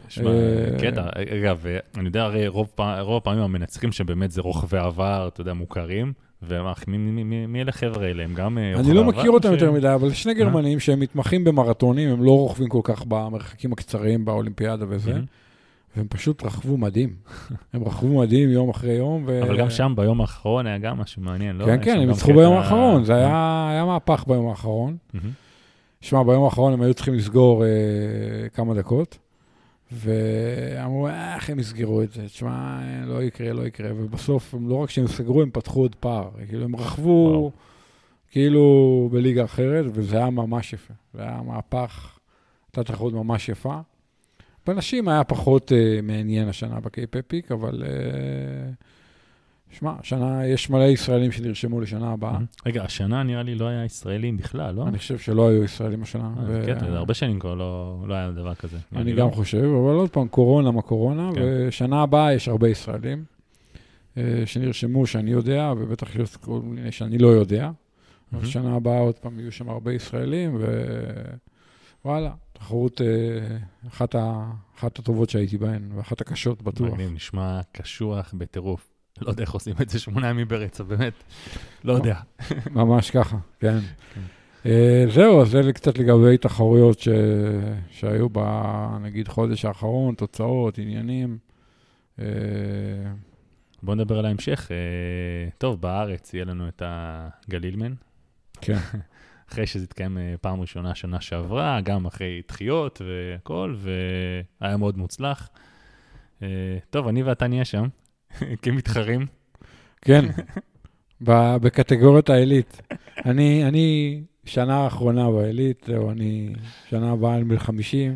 שמע, 0.10 0.32
אה, 0.32 0.80
קטע. 0.80 1.10
אגב, 1.39 1.65
אני 1.97 2.06
יודע, 2.06 2.23
הרי 2.23 2.47
רוב 2.47 2.69
הפעמים 3.17 3.43
המנצחים 3.43 3.91
שבאמת 3.91 4.32
זה 4.32 4.41
רוכבי 4.41 4.77
עבר, 4.77 5.30
אתה 5.34 5.41
יודע, 5.41 5.53
מוכרים, 5.53 6.13
ומה, 6.43 6.73
מי- 6.88 6.97
מי- 6.97 7.23
מי 7.23 7.45
מי 7.45 7.62
אלה 7.62 7.69
החבר'ה 7.69 8.06
האלה? 8.06 8.23
הם 8.23 8.34
גם 8.34 8.58
אה, 8.58 8.80
אני? 8.80 8.93
לא 8.93 9.04
מכיר 9.04 9.32
אותם 9.32 9.50
ש- 9.50 9.52
יותר 9.52 9.71
מדי, 9.71 9.93
אבל 9.93 10.12
שני 10.12 10.34
גרמנים 10.34 10.80
שהם 10.80 11.00
מתמחים 11.00 11.43
במרתונים, 11.43 12.10
הם 12.10 12.23
לא 12.23 12.32
רוכבים 12.32 12.67
כל 12.69 12.82
כך 12.84 13.06
במרחקים 13.08 13.73
הקצרים 13.73 14.26
באולימפיאדה 14.26 14.86
וזה. 14.89 15.13
והם 15.97 16.08
פשוט 16.10 16.43
רכבו 16.43 16.78
מדהים. 16.78 17.10
הם 17.73 17.84
רכבו 17.84 18.19
מדהים 18.19 18.50
יום 18.50 18.69
אחרי 18.69 18.91
יום. 18.93 19.23
ו- 19.28 19.43
אבל 19.43 19.58
גם 19.58 19.69
שם 19.69 19.93
ביום 19.95 20.21
האחרון 20.21 20.67
היה 20.67 20.78
גם 20.78 20.97
משהו 20.97 21.21
מעניין, 21.21 21.56
לא? 21.58 21.65
כן, 21.65 21.78
כן, 21.84 22.00
הם 22.00 22.08
ניצחו 22.10 22.34
ביום 22.34 22.54
האחרון, 22.54 23.04
זה 23.04 23.15
היה 23.15 23.67
היה 23.71 23.86
מהפך 23.86 24.23
ביום 24.28 24.47
האחרון. 24.50 24.97
שמע, 26.02 26.23
ביום 26.23 26.43
האחרון 26.43 26.73
הם 26.73 26.82
היו 26.82 26.93
צריכים 26.93 27.13
לסגור 27.13 27.63
אה, 27.65 27.69
כמה 28.54 28.73
דקות, 28.73 29.17
ואמרו, 29.91 31.08
"אה, 31.08 31.36
איך 31.36 31.50
הם 31.50 31.60
יסגרו 31.60 32.02
את 32.02 32.12
זה? 32.12 32.26
תשמע, 32.26 32.80
לא 33.06 33.23
יקרה, 33.23 33.54
לא 33.54 33.67
יקרה. 33.67 33.89
ובסוף, 33.95 34.54
הם 34.54 34.69
לא 34.69 34.76
רק 34.76 34.89
שהם 34.89 35.08
סגרו, 35.08 35.41
הם 35.41 35.50
פתחו 35.54 35.80
עוד 35.80 35.95
פער. 35.95 36.30
כאילו, 36.47 36.63
הם 36.63 36.76
רכבו 36.76 37.30
וואו. 37.32 37.52
כאילו 38.32 39.10
בליגה 39.12 39.43
אחרת, 39.43 39.86
וזה 39.93 40.17
היה 40.17 40.30
ממש 40.30 40.73
יפה. 40.73 40.93
זה 41.13 41.21
היה 41.21 41.41
מהפך, 41.45 42.17
הייתה 42.67 42.84
תחרות 42.93 43.13
ממש 43.13 43.50
יפה. 43.50 43.80
בנשים 44.67 45.08
היה 45.08 45.23
פחות 45.23 45.71
אה, 45.71 46.00
מעניין 46.04 46.47
השנה 46.47 46.80
בקייפ 46.80 47.15
אפיק, 47.15 47.52
אבל... 47.52 47.84
אה, 47.84 48.71
שמע, 49.71 49.93
השנה 49.99 50.45
יש 50.45 50.69
מלא 50.69 50.84
ישראלים 50.84 51.32
שנרשמו 51.32 51.82
לשנה 51.82 52.12
הבאה. 52.12 52.38
רגע, 52.65 52.84
השנה 52.84 53.23
נראה 53.23 53.43
לי 53.43 53.56
לא 53.56 53.67
היה 53.67 53.86
ישראלים 53.86 54.38
בכלל, 54.38 54.75
לא? 54.75 54.88
אני 54.88 54.97
חושב 54.97 55.17
שלא 55.17 55.49
היו 55.49 55.63
ישראלים 55.63 56.03
השנה. 56.03 56.34
אה, 56.38 56.43
ו- 56.47 56.63
זה 56.80 56.97
הרבה 56.97 57.13
שנים 57.13 57.39
כבר 57.39 57.53
לא 57.56 58.03
לא 58.08 58.13
היה 58.13 58.32
דבר 58.32 58.56
כזה. 58.56 58.77
אני 58.95 59.13
לא- 59.13 59.23
גם 59.23 59.32
חושב, 59.32 59.63
אבל 59.63 59.95
עוד 59.95 60.10
פעם, 60.10 60.27
קורונה 60.27 60.71
מה 60.71 60.82
קורונה, 60.82 61.30
כן. 61.36 61.41
ושנה 61.67 62.01
הבאה 62.01 62.34
יש 62.34 62.47
הרבה 62.47 62.69
ישראלים 62.69 63.23
אה, 64.17 64.43
שנרשמו, 64.45 65.08
שאני 65.08 65.32
יודע, 65.32 65.73
ובטח 65.77 66.15
יש 66.15 66.38
כל 66.38 66.60
מיני 66.63 66.91
שאני 66.91 67.17
לא 67.17 67.27
יודע. 67.27 67.71
אבל. 68.34 68.45
שנה 68.45 68.75
הבאה 68.75 68.99
עוד 68.99 69.15
פעם 69.15 69.39
יהיו 69.39 69.51
שם 69.51 69.69
הרבה 69.69 69.93
ישראלים, 69.93 70.58
ווואלה, 72.06 72.32
תחרות 72.53 73.01
אה, 73.01 73.58
אחת, 73.88 74.15
ה... 74.15 74.51
אחת 74.77 74.99
הטובות 74.99 75.30
שהייתי 75.30 75.58
בהן, 75.58 75.89
ואחת 75.95 76.21
הקשות 76.21 76.62
בטוח. 76.62 76.93
מגניב, 76.93 77.12
נשמע 77.13 77.62
קשוח 77.71 78.34
בטירוף. 78.38 78.96
לא 79.21 79.30
יודע 79.30 79.41
איך 79.41 79.51
עושים 79.51 79.75
את 79.82 79.89
זה 79.89 79.99
שמונה 79.99 80.30
ימים 80.30 80.47
ברצף, 80.47 80.84
באמת. 80.84 81.23
לא 81.84 81.93
יודע. 81.93 82.19
ממש 82.71 83.12
ככה, 83.12 83.38
כן. 83.60 83.80
כן. 84.13 84.21
אה, 84.65 85.06
זהו, 85.13 85.41
אז 85.41 85.49
זה 85.49 85.73
קצת 85.73 85.97
לגבי 85.97 86.38
תחרויות 86.38 86.99
ש... 86.99 87.08
שהיו 87.89 88.30
ב... 88.32 88.39
נגיד 89.01 89.27
חודש 89.27 89.65
האחרון, 89.65 90.15
תוצאות, 90.15 90.77
עניינים. 90.77 91.38
אה, 92.19 92.25
בואו 93.84 93.95
נדבר 93.95 94.19
על 94.19 94.25
ההמשך. 94.25 94.71
אה, 94.71 95.49
טוב, 95.58 95.82
בארץ 95.82 96.34
יהיה 96.34 96.45
לנו 96.45 96.67
את 96.67 96.82
הגלילמן, 96.86 97.93
כן. 98.62 98.77
אחרי 99.51 99.67
שזה 99.67 99.84
התקיים 99.84 100.17
פעם 100.41 100.62
ראשונה 100.62 100.95
שנה 100.95 101.21
שעברה, 101.21 101.82
גם 101.82 102.06
אחרי 102.06 102.41
דחיות 102.47 103.01
והכל, 103.06 103.75
והיה 103.77 104.77
מאוד 104.77 104.97
מוצלח. 104.97 105.49
טוב, 106.89 107.08
אני 107.08 107.23
ואתה 107.23 107.47
נהיה 107.47 107.65
שם, 107.65 107.88
כמתחרים. 108.61 109.25
כן, 110.01 110.25
בקטגוריית 111.61 112.29
העילית. 112.29 112.81
אני, 113.25 113.67
אני 113.67 114.21
שנה 114.45 114.77
האחרונה 114.77 115.31
בעילית, 115.31 115.83
זהו, 115.87 116.11
אני 116.11 116.53
שנה 116.89 117.11
הבאה 117.11 117.35
אני 117.35 117.43
בן 117.43 117.59
50, 117.59 118.15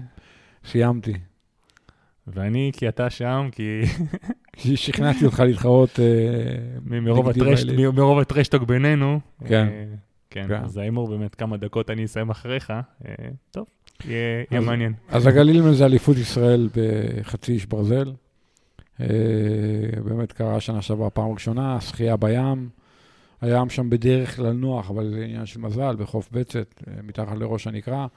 סיימתי. 0.66 1.14
ואני, 2.28 2.72
כי 2.74 2.88
אתה 2.88 3.10
שם, 3.10 3.50
כי 3.52 3.82
שכנעתי 4.78 5.26
אותך 5.26 5.40
להתחרות 5.40 6.00
אה, 6.00 6.06
מרוב 6.86 7.30
נגדי 7.30 8.22
הטרשטוק 8.22 8.64
בינינו. 8.64 9.20
כן. 9.46 9.68
אה, 9.72 9.86
כן, 10.30 10.48
כן. 10.48 10.64
אז 10.64 10.78
ההימור 10.78 11.08
באמת 11.08 11.36
כמה 11.36 11.58
דקות 11.58 11.90
אני 11.90 12.06
אסיים 12.06 12.30
אחריך. 12.30 12.72
אה, 12.72 13.14
טוב, 13.52 13.66
יהיה 14.06 14.60
מעניין. 14.62 14.94
אז 15.10 15.28
הגלילמן 15.28 15.74
זה 15.74 15.86
אליפות 15.86 16.18
ישראל 16.18 16.70
בחצי 16.76 17.52
איש 17.52 17.66
ברזל. 17.66 18.12
אה, 19.00 19.06
באמת 20.04 20.32
קרה 20.32 20.60
שנה 20.60 20.82
שעברה 20.82 21.10
פעם 21.10 21.32
ראשונה, 21.32 21.82
שחייה 21.82 22.18
בים. 22.18 22.70
הים 23.42 23.70
שם 23.70 23.90
בדרך 23.90 24.36
כלל 24.36 24.52
נוח, 24.52 24.90
אבל 24.90 25.10
זה 25.10 25.24
עניין 25.24 25.46
של 25.46 25.60
מזל, 25.60 25.96
בחוף 25.96 26.30
בצת, 26.32 26.84
אה, 26.88 26.94
מתחת 27.04 27.38
לראש 27.38 27.68
הנקרה. 27.68 28.08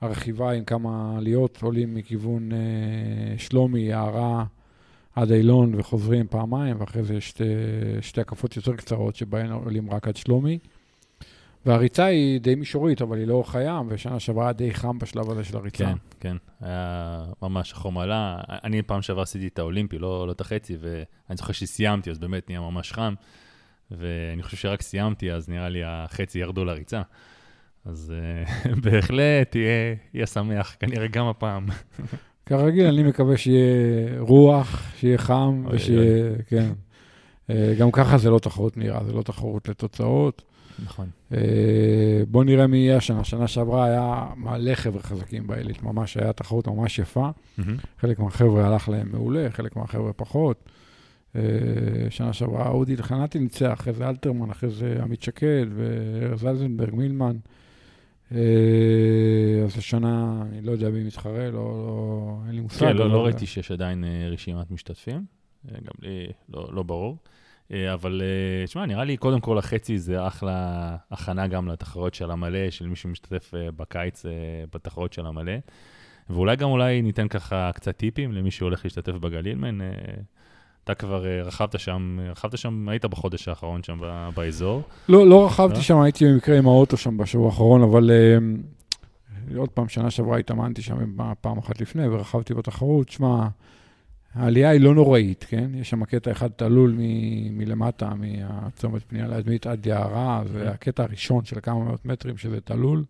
הרכיבה 0.00 0.50
עם 0.52 0.64
כמה 0.64 1.14
עליות, 1.18 1.58
עולים 1.62 1.94
מכיוון 1.94 2.52
אה, 2.52 2.58
שלומי, 3.38 3.80
יערה, 3.80 4.44
עד 5.14 5.32
אילון 5.32 5.74
וחוזרים 5.74 6.26
פעמיים, 6.30 6.76
ואחרי 6.80 7.02
זה 7.02 7.20
שתי, 7.20 7.44
שתי 8.00 8.20
הקפות 8.20 8.56
יותר 8.56 8.76
קצרות 8.76 9.16
שבהן 9.16 9.52
עולים 9.52 9.90
רק 9.90 10.08
עד 10.08 10.16
שלומי. 10.16 10.58
והריצה 11.66 12.04
היא 12.04 12.40
די 12.40 12.54
מישורית, 12.54 13.02
אבל 13.02 13.18
היא 13.18 13.26
לאורך 13.26 13.54
הים, 13.54 13.86
ושנה 13.88 14.20
שעברה 14.20 14.44
היה 14.44 14.52
די 14.52 14.74
חם 14.74 14.98
בשלב 14.98 15.30
הזה 15.30 15.44
של 15.44 15.56
הריצה. 15.56 15.84
כן, 15.84 15.96
כן, 16.20 16.36
היה 16.60 17.24
ממש 17.42 17.72
החום 17.72 17.98
עלה. 17.98 18.40
אני 18.48 18.82
פעם 18.82 19.02
שעברה 19.02 19.22
עשיתי 19.22 19.46
את 19.46 19.58
האולימפי, 19.58 19.98
לא, 19.98 20.26
לא 20.26 20.32
את 20.32 20.40
החצי, 20.40 20.76
ואני 20.80 21.36
זוכר 21.36 21.52
שסיימתי, 21.52 22.10
אז 22.10 22.18
באמת 22.18 22.48
נהיה 22.48 22.60
ממש 22.60 22.92
חם. 22.92 23.14
ואני 23.90 24.42
חושב 24.42 24.56
שרק 24.56 24.82
סיימתי, 24.82 25.32
אז 25.32 25.48
נראה 25.48 25.68
לי 25.68 25.80
החצי 25.84 26.38
ירדו 26.38 26.64
לריצה. 26.64 27.02
אז 27.84 28.14
אה, 28.16 28.72
בהחלט 28.84 29.54
יהיה, 29.54 29.94
יהיה 30.14 30.26
שמח, 30.26 30.76
כנראה 30.80 31.06
גם 31.06 31.26
הפעם. 31.26 31.66
כרגיל, 32.46 32.86
אני 32.86 33.02
מקווה 33.02 33.36
שיהיה 33.36 34.20
רוח, 34.20 34.92
שיהיה 34.96 35.18
חם, 35.18 35.64
ושיהיה, 35.70 36.32
כן. 36.46 36.72
אה, 37.50 37.74
גם 37.78 37.90
ככה 37.90 38.18
זה 38.18 38.30
לא 38.30 38.38
תחרות 38.38 38.76
מהירה, 38.76 39.04
זה 39.04 39.12
לא 39.12 39.22
תחרות 39.22 39.68
לתוצאות. 39.68 40.42
נכון. 40.84 41.10
אה, 41.32 41.38
בוא 42.28 42.44
נראה 42.44 42.66
מי 42.66 42.76
יהיה 42.76 42.96
השנה. 42.96 43.24
שנה 43.24 43.48
שעברה 43.48 43.84
היה 43.84 44.26
מלא 44.36 44.74
חבר'ה 44.74 45.02
חזקים 45.02 45.46
בעילית, 45.46 45.82
ממש 45.82 46.16
היה 46.16 46.32
תחרות 46.32 46.68
ממש 46.68 46.98
יפה. 46.98 47.30
מהמם. 47.58 47.76
חלק 48.00 48.18
מהחבר'ה 48.18 48.66
הלך 48.66 48.88
להם 48.88 49.12
מעולה, 49.12 49.46
חלק 49.50 49.76
מהחבר'ה 49.76 50.12
פחות. 50.12 50.68
אה, 51.36 51.40
שנה 52.10 52.32
שעברה 52.32 52.68
אודי 52.68 52.94
אלחנתי 52.94 53.38
ניצח, 53.38 53.72
אחרי 53.72 53.92
זה 53.92 54.08
אלתרמן, 54.08 54.50
אחרי 54.50 54.70
זה 54.70 54.98
עמית 55.02 55.22
שקד 55.22 55.66
וארז 55.74 56.46
אלזנברג, 56.46 56.94
מילמן. 56.94 57.36
אה, 58.32 58.38
אז 59.64 59.78
השנה, 59.78 60.42
אני 60.52 60.60
לא 60.60 60.72
יודע 60.72 60.90
מי 60.90 61.04
מתחרה, 61.04 61.50
לא, 61.50 61.52
לא, 61.52 62.38
אין 62.46 62.54
לי 62.54 62.60
מושג. 62.60 62.78
כן, 62.80 62.96
לא, 62.96 63.10
לא 63.10 63.24
ראיתי 63.24 63.46
שיש 63.46 63.70
עדיין 63.70 64.04
רשימת 64.30 64.70
משתתפים, 64.70 65.24
גם 65.64 65.94
לי 66.02 66.26
לא, 66.48 66.68
לא 66.72 66.82
ברור. 66.82 67.16
אה, 67.72 67.92
אבל 67.92 68.22
אה, 68.22 68.66
שמע, 68.66 68.86
נראה 68.86 69.04
לי 69.04 69.16
קודם 69.16 69.40
כל 69.40 69.58
החצי 69.58 69.98
זה 69.98 70.26
אחלה 70.26 70.96
הכנה 71.10 71.46
גם 71.46 71.68
לתחרות 71.68 72.14
של 72.14 72.30
המלא, 72.30 72.70
של 72.70 72.86
מי 72.86 72.96
שמשתתף 72.96 73.54
אה, 73.54 73.68
בקיץ 73.76 74.26
אה, 74.26 74.30
בתחרות 74.74 75.12
של 75.12 75.26
המלא. 75.26 75.52
ואולי 76.30 76.56
גם 76.56 76.68
אולי 76.70 77.02
ניתן 77.02 77.28
ככה 77.28 77.70
קצת 77.74 77.96
טיפים 77.96 78.32
למי 78.32 78.50
שהולך 78.50 78.84
להשתתף 78.84 79.12
בגלילמן. 79.12 79.80
אה, 79.80 79.86
אתה 80.84 80.94
כבר 80.94 81.26
אה, 81.26 81.42
רכבת 81.42 81.80
שם, 81.80 82.18
רכבת 82.30 82.58
שם, 82.58 82.88
היית 82.88 83.04
בחודש 83.04 83.48
האחרון 83.48 83.82
שם 83.82 84.00
באזור. 84.34 84.82
לא, 85.08 85.26
לא 85.26 85.46
רכבתי? 85.46 85.82
שם, 85.82 86.00
הייתי 86.00 86.24
במקרה 86.24 86.58
עם 86.58 86.66
האוטו 86.66 86.96
שם 86.96 87.16
בשבוע 87.16 87.46
האחרון, 87.46 87.82
אבל 87.82 88.10
אה, 88.10 88.36
עוד 89.56 89.68
פעם, 89.68 89.88
שנה 89.88 90.10
שעברה 90.10 90.38
התאמנתי 90.38 90.82
שם 90.82 90.96
פעם 91.40 91.58
אחת 91.58 91.80
לפני 91.80 92.08
ורכבתי 92.08 92.54
בתחרות. 92.54 93.08
שמע, 93.08 93.48
העלייה 94.34 94.70
היא 94.70 94.80
לא 94.80 94.94
נוראית, 94.94 95.44
כן? 95.48 95.70
יש 95.74 95.90
שם 95.90 96.04
קטע 96.04 96.30
אחד 96.32 96.48
תלול 96.48 96.94
מ- 96.98 97.58
מלמטה, 97.58 98.12
מהצומת 98.14 99.02
פנייה 99.08 99.28
לאדמית 99.28 99.66
עד 99.66 99.86
יערה, 99.86 100.42
זה 100.52 100.70
הקטע 100.70 101.02
הראשון 101.02 101.44
של 101.44 101.60
כמה 101.62 101.84
מאות 101.84 102.06
מטרים 102.06 102.36
שזה 102.36 102.60
תלול, 102.60 103.04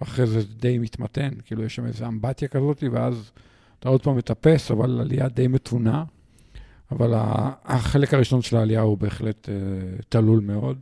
ואחרי 0.00 0.26
זה 0.26 0.40
די 0.60 0.78
מתמתן, 0.78 1.30
כאילו 1.44 1.64
יש 1.64 1.74
שם 1.74 1.86
איזו 1.86 2.06
אמבטיה 2.06 2.48
כזאת, 2.48 2.84
ואז 2.92 3.30
אתה 3.78 3.88
עוד 3.88 4.02
פעם 4.02 4.16
מטפס, 4.16 4.70
אבל 4.70 5.00
עלייה 5.00 5.28
די 5.28 5.48
מתונה. 5.48 6.04
אבל 6.92 7.12
החלק 7.64 8.14
הראשון 8.14 8.42
של 8.42 8.56
העלייה 8.56 8.80
הוא 8.80 8.98
בהחלט 8.98 9.48
אה, 9.48 9.54
תלול 10.08 10.40
מאוד. 10.40 10.78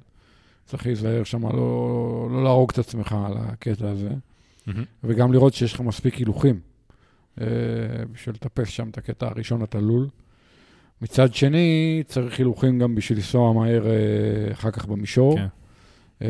צריך 0.67 0.87
להיזהר 0.87 1.25
שם, 1.25 1.47
לא, 1.47 2.29
לא 2.33 2.45
להרוג 2.45 2.71
את 2.73 2.79
עצמך 2.79 3.17
על 3.27 3.33
הקטע 3.37 3.91
הזה, 3.91 4.11
מהמם. 4.67 4.85
וגם 5.05 5.33
לראות 5.33 5.55
שיש 5.55 5.73
לך 5.73 5.81
מספיק 5.81 6.15
הילוכים 6.15 6.61
בשביל 8.13 8.35
לטפס 8.35 8.69
שם 8.69 8.89
את 8.89 8.99
הקטע 8.99 9.27
הראשון 9.27 9.63
התלול. 9.63 10.09
מצד 11.03 11.35
שני, 11.35 12.03
צריך 12.07 12.39
הילוכים 12.39 12.79
גם 12.79 12.95
בשביל 12.95 13.19
לנסוע 13.19 13.53
מהר 13.53 13.87
אה, 13.87 14.53
אחר 14.53 14.71
כך 14.71 14.87
במישור. 14.87 15.37
כן. 15.37 15.47
אה, 16.23 16.29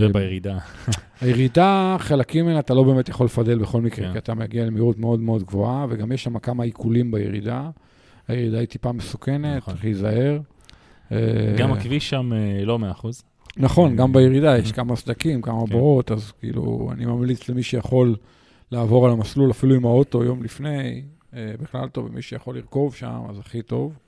ובירידה. 0.00 0.58
הירידה, 1.20 1.96
חלקים 1.98 2.44
ממנה 2.44 2.58
אתה 2.58 2.74
לא 2.74 2.82
באמת 2.82 3.08
יכול 3.08 3.26
לפדל 3.26 3.58
בכל 3.58 3.80
מקרה, 3.80 4.06
כן. 4.06 4.12
כי 4.12 4.18
אתה 4.18 4.34
מגיע 4.34 4.64
למהירות 4.64 4.98
מאוד 4.98 5.20
מאוד 5.20 5.42
גבוהה, 5.42 5.86
וגם 5.90 6.12
יש 6.12 6.24
שם 6.24 6.38
כמה 6.38 6.64
עיקולים 6.64 7.10
בירידה. 7.10 7.70
הירידה 8.28 8.58
היא 8.58 8.68
טיפה 8.68 8.92
מסוכנת, 8.92 9.56
נכון. 9.56 9.74
צריך 9.74 9.84
להיזהר. 9.84 10.38
אה, 11.12 11.18
גם 11.58 11.72
הכביש 11.72 12.10
שם 12.10 12.32
אה, 12.32 12.64
לא 12.64 12.78
100%. 13.02 13.06
נכון, 13.56 13.96
גם 13.96 14.12
בירידה 14.12 14.58
יש. 14.58 14.72
כמה 14.72 14.96
סדקים, 14.96 15.42
כמה 15.42 15.66
כן. 15.66 15.72
בורות, 15.72 16.12
אז 16.12 16.32
כאילו, 16.40 16.90
אני 16.92 17.06
ממליץ 17.06 17.48
למי 17.48 17.62
שיכול 17.62 18.16
לעבור 18.72 19.06
על 19.06 19.12
המסלול, 19.12 19.50
אפילו 19.50 19.74
עם 19.74 19.84
האוטו 19.84 20.24
יום 20.24 20.42
לפני, 20.42 21.02
אה, 21.34 21.54
בכלל 21.60 21.88
טוב, 21.88 22.06
ומי 22.06 22.22
שיכול 22.22 22.56
לרכוב 22.56 22.94
שם, 22.94 23.20
אז 23.30 23.38
הכי 23.38 23.62
טוב. 23.62 23.98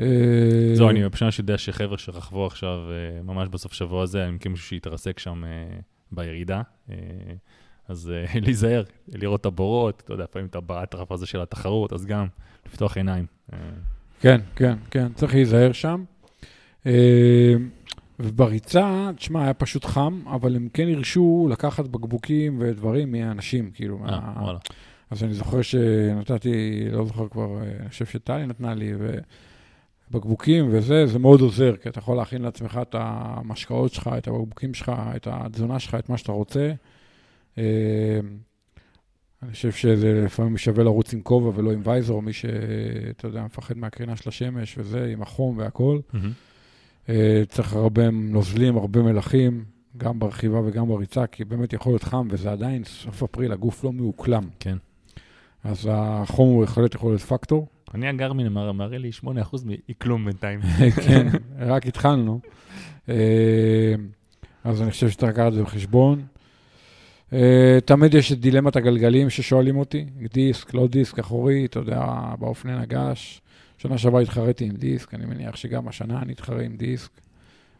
אה, 0.00 0.06
זהו, 0.74 0.90
אני 0.90 1.10
פשוט 1.10 1.38
יודע 1.38 1.58
שחבר'ה 1.58 1.98
שרכבו 1.98 2.46
עכשיו, 2.46 2.78
אה, 2.90 3.22
ממש 3.22 3.48
בסוף 3.48 3.72
שבוע 3.72 4.02
הזה, 4.02 4.24
אני 4.24 4.32
מכיר 4.32 4.50
מישהו 4.50 4.66
שהתרסק 4.66 5.18
שם 5.18 5.42
בירידה. 6.12 6.62
אז 7.88 8.12
להיזהר, 8.44 8.82
לראות 9.08 9.40
את 9.40 9.46
הבורות, 9.46 10.02
אתה 10.04 10.12
יודע, 10.12 10.24
לפעמים 10.24 10.48
אתה 10.48 10.60
באטרף 10.60 11.12
הזה 11.12 11.26
של 11.26 11.40
התחרות, 11.40 11.92
אז 11.92 12.06
גם 12.06 12.26
לפתוח 12.66 12.96
עיניים. 12.96 13.26
כן, 14.20 14.40
כן, 14.56 14.74
כן, 14.90 15.12
צריך 15.12 15.34
להיזהר 15.34 15.72
שם. 15.72 16.04
ובריצה, 18.20 19.10
תשמע, 19.16 19.42
היה 19.42 19.54
פשוט 19.54 19.84
חם, 19.84 20.22
אבל 20.26 20.56
הם 20.56 20.68
כן 20.72 20.88
הרשו 20.88 21.48
לקחת 21.50 21.86
בקבוקים 21.86 22.56
ודברים 22.60 23.12
מהאנשים, 23.12 23.70
כאילו. 23.74 23.98
אה, 23.98 24.20
מה... 24.20 24.42
וואלה. 24.42 24.58
אז 25.10 25.24
אני 25.24 25.34
זוכר 25.34 25.62
שנתתי, 25.62 26.84
לא 26.92 27.04
זוכר 27.04 27.28
כבר, 27.28 27.56
אה, 27.56 27.72
אני 27.80 27.88
חושב 27.88 28.06
שטלי 28.06 28.46
נתנה 28.46 28.74
לי, 28.74 28.92
ובקבוקים 30.10 30.68
וזה, 30.70 31.06
זה 31.06 31.18
מאוד 31.18 31.40
עוזר, 31.40 31.76
כי 31.76 31.88
אתה 31.88 31.98
יכול 31.98 32.16
להכין 32.16 32.42
לעצמך 32.42 32.80
את 32.82 32.94
המשקאות 32.98 33.92
שלך, 33.92 34.10
את 34.18 34.28
הבקבוקים 34.28 34.74
שלך, 34.74 34.92
את 35.16 35.28
התזונה 35.30 35.78
שלך, 35.78 35.94
את 35.94 36.08
מה 36.08 36.18
שאתה 36.18 36.32
רוצה. 36.32 36.72
אה, 37.58 37.64
אני 39.42 39.52
חושב 39.52 39.72
שזה 39.72 40.22
לפעמים 40.24 40.56
שווה 40.56 40.84
לרוץ 40.84 41.14
עם 41.14 41.22
כובע 41.22 41.50
ולא 41.54 41.72
עם 41.72 41.80
וייזר, 41.84 42.18
מי 42.18 42.32
שאתה 42.32 43.26
יודע, 43.26 43.44
מפחד 43.44 43.78
מהקרינה 43.78 44.16
של 44.16 44.28
השמש 44.28 44.78
וזה, 44.78 45.10
עם 45.12 45.22
החום 45.22 45.58
והכול. 45.58 46.00
מהמם. 46.12 46.32
אה, 47.08 47.42
צריך 47.48 47.72
הרבה 47.72 48.10
נוזלים, 48.10 48.76
הרבה 48.76 49.02
מלחים, 49.02 49.64
גם 49.96 50.18
ברכיבה 50.18 50.60
וגם 50.64 50.88
בריצה, 50.88 51.26
כי 51.26 51.44
באמת 51.44 51.72
יכול 51.72 51.92
להיות 51.92 52.02
חם, 52.02 52.28
וזה 52.30 52.52
עדיין 52.52 52.84
סוף 52.84 53.22
אפריל, 53.22 53.52
הגוף 53.52 53.84
לא 53.84 53.92
מאוקלם. 53.92 54.48
כן. 54.60 54.76
אז 55.64 55.88
החום 55.92 56.48
הוא 56.48 56.60
בהחלט 56.60 56.94
יכול 56.94 57.10
להיות 57.10 57.22
פקטור. 57.22 57.66
אני 57.94 58.08
הגרמין 58.08 58.48
מראה 58.48 58.98
לי 58.98 59.10
8% 59.24 59.26
מכלום 59.88 60.24
בינתיים. 60.24 60.60
כן, 61.06 61.28
רק 61.58 61.86
התחלנו. 61.86 62.40
אה, 63.08 63.94
אז 64.64 64.82
אני 64.82 64.90
חושב 64.90 65.10
שצריך 65.10 65.32
לקחת 65.32 65.46
את 65.48 65.52
זה 65.52 65.62
בחשבון. 65.62 66.22
אה, 67.32 67.78
תמיד 67.84 68.14
יש 68.14 68.32
את 68.32 68.40
דילמת 68.40 68.76
הגלגלים 68.76 69.30
ששואלים 69.30 69.76
אותי, 69.76 70.06
דיסק, 70.32 70.74
לא 70.74 70.86
דיסק, 70.86 71.18
אחורי, 71.18 71.64
אתה 71.64 71.78
יודע, 71.78 72.04
באופני 72.38 72.78
נגש. 72.78 73.40
שנה 73.88 73.98
שעברה 73.98 74.20
התחרתי 74.20 74.64
עם 74.64 74.72
דיסק, 74.76 75.14
אני 75.14 75.26
מניח 75.26 75.56
שגם 75.56 75.88
השנה 75.88 76.22
אני 76.22 76.32
אתחרה 76.32 76.62
עם 76.62 76.76
דיסק. 76.76 77.10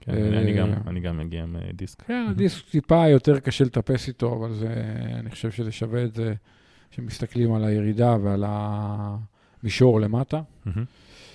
כן, 0.00 0.12
אני- 0.12 0.52
גם- 0.52 0.68
אה, 0.70 0.76
אני 0.86 1.00
גם 1.00 1.18
מגיע 1.18 1.42
עם 1.42 1.56
אה, 1.56 1.60
דיסק. 1.74 2.02
כן, 2.02 2.26
הדיסק 2.30 2.64
טיפה 2.70 3.08
יותר 3.08 3.40
קשה 3.40 3.64
לטפס 3.64 4.08
איתו, 4.08 4.34
אבל 4.36 4.54
זה, 4.54 4.74
אני 5.18 5.30
חושב 5.30 5.50
שזה 5.50 5.72
שווה 5.72 6.04
את 6.04 6.14
זה, 6.14 6.34
שמסתכלים 6.90 7.52
על 7.54 7.64
הירידה 7.64 8.16
ועל 8.22 8.44
המישור 8.46 10.00
למטה. 10.00 10.40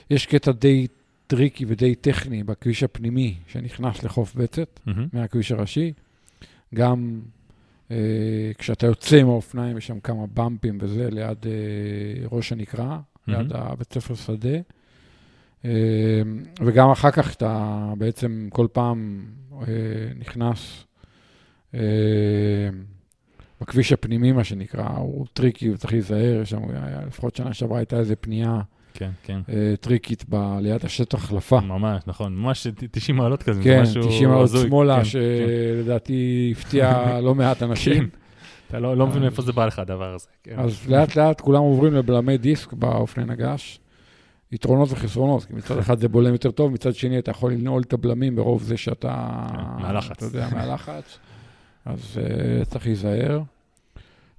יש 0.10 0.26
קטע 0.26 0.52
די 0.52 0.88
טריקי 1.28 1.66
ודי 1.68 1.96
טכני 1.96 2.44
בכביש 2.44 2.84
הפנימי 2.84 3.36
שנכנס 3.48 4.04
לחוף 4.04 4.36
בצת. 4.36 4.80
מהכביש 5.14 5.52
הראשי. 5.52 5.94
גם 6.76 7.20
אה, 7.92 7.98
כשאתה 8.58 8.86
יוצא 8.88 9.16
עם 9.18 9.28
האופניים, 9.28 9.78
יש 9.78 9.88
שם 9.88 10.00
כמה 10.00 10.24
באמפים 10.34 10.78
וזה, 10.82 11.10
ליד 11.12 11.38
אה, 11.46 11.52
ראש 12.32 12.52
הנקרה, 12.52 13.00
ליד 13.38 13.52
הבית 13.56 13.94
ספר 13.94 14.16
שדה. 14.16 14.58
אה, 15.66 15.72
וגם 16.66 16.90
אחר 16.92 17.12
כך 17.12 17.34
אתה 17.36 17.64
בעצם 17.98 18.48
כל 18.52 18.68
פעם 18.72 19.26
אה, 19.62 19.66
נכנס 20.20 20.84
אה, 21.74 21.80
בכביש 23.62 23.94
הפנימי, 23.94 24.32
מה 24.32 24.44
שנקרא, 24.44 24.84
הוא 24.90 25.26
טריקי 25.34 25.70
וצריך 25.70 25.94
להיזהר, 25.94 26.42
יש 26.42 26.50
שם, 26.50 26.60
היה- 26.70 27.02
לפחות 27.08 27.36
שנה 27.36 27.54
שעברה 27.54 27.78
הייתה 27.80 28.00
איזו 28.00 28.14
פנייה 28.22 28.62
כן, 28.94 29.10
כן. 29.24 29.40
אה, 29.50 29.74
טריקית 29.82 30.26
ב- 30.30 30.58
ליד 30.62 30.86
השטח 30.86 31.24
החלפה. 31.24 31.60
ממש, 31.60 32.02
נכון. 32.08 32.36
ממש 32.36 32.68
90 32.92 33.16
מעלות 33.18 33.44
כזה. 33.44 33.62
זה 33.62 33.70
כן, 33.70 33.82
משהו 33.82 34.04
90 34.08 34.30
מעלות. 34.30 34.50
שמאלה, 34.50 34.96
כן, 34.96 35.04
כן. 35.04 35.06
שלדעתי 35.10 36.54
הפתיע 36.58 37.20
לא 37.22 37.36
מעט 37.36 37.64
אנשים. 37.64 38.10
אתה 38.70 38.80
לא 38.80 38.98
לא 38.98 39.08
מבין 39.08 39.22
מאיפה 39.22 39.42
זה 39.42 39.52
בא 39.52 39.66
לך, 39.66 39.80
הדבר 39.80 40.14
הזה. 40.14 40.28
כן. 40.44 40.60
אז 40.60 40.88
לאט 40.88 41.16
לאט 41.16 41.42
כולם 41.42 41.62
עוברים 41.62 41.94
לבלמי 41.94 42.38
דיסק 42.38 42.74
באופני 42.74 43.26
נגש. 43.26 43.80
יתרונות 44.52 44.92
וחסרונות, 44.92 45.46
כי 45.46 45.54
מצד 45.54 45.78
אחד 45.78 46.00
זה 46.00 46.08
בולם 46.08 46.32
יותר 46.32 46.52
טוב, 46.52 46.72
מצד 46.72 46.96
שני 46.96 47.20
אתה 47.20 47.32
יכול 47.32 47.54
לנעול 47.54 47.82
את 47.82 47.94
הבלמים 47.94 48.36
ברוב 48.36 48.64
זה 48.64 48.78
שאתה... 48.78 49.46
כן, 49.50 49.82
מהלחץ. 49.82 50.12
אתה 50.12 50.26
יודע, 50.26 50.50
מהלחץ. 50.52 51.20
אז 51.86 52.18
uh, 52.18 52.66
צריך 52.66 52.86
להיזהר. 52.86 53.42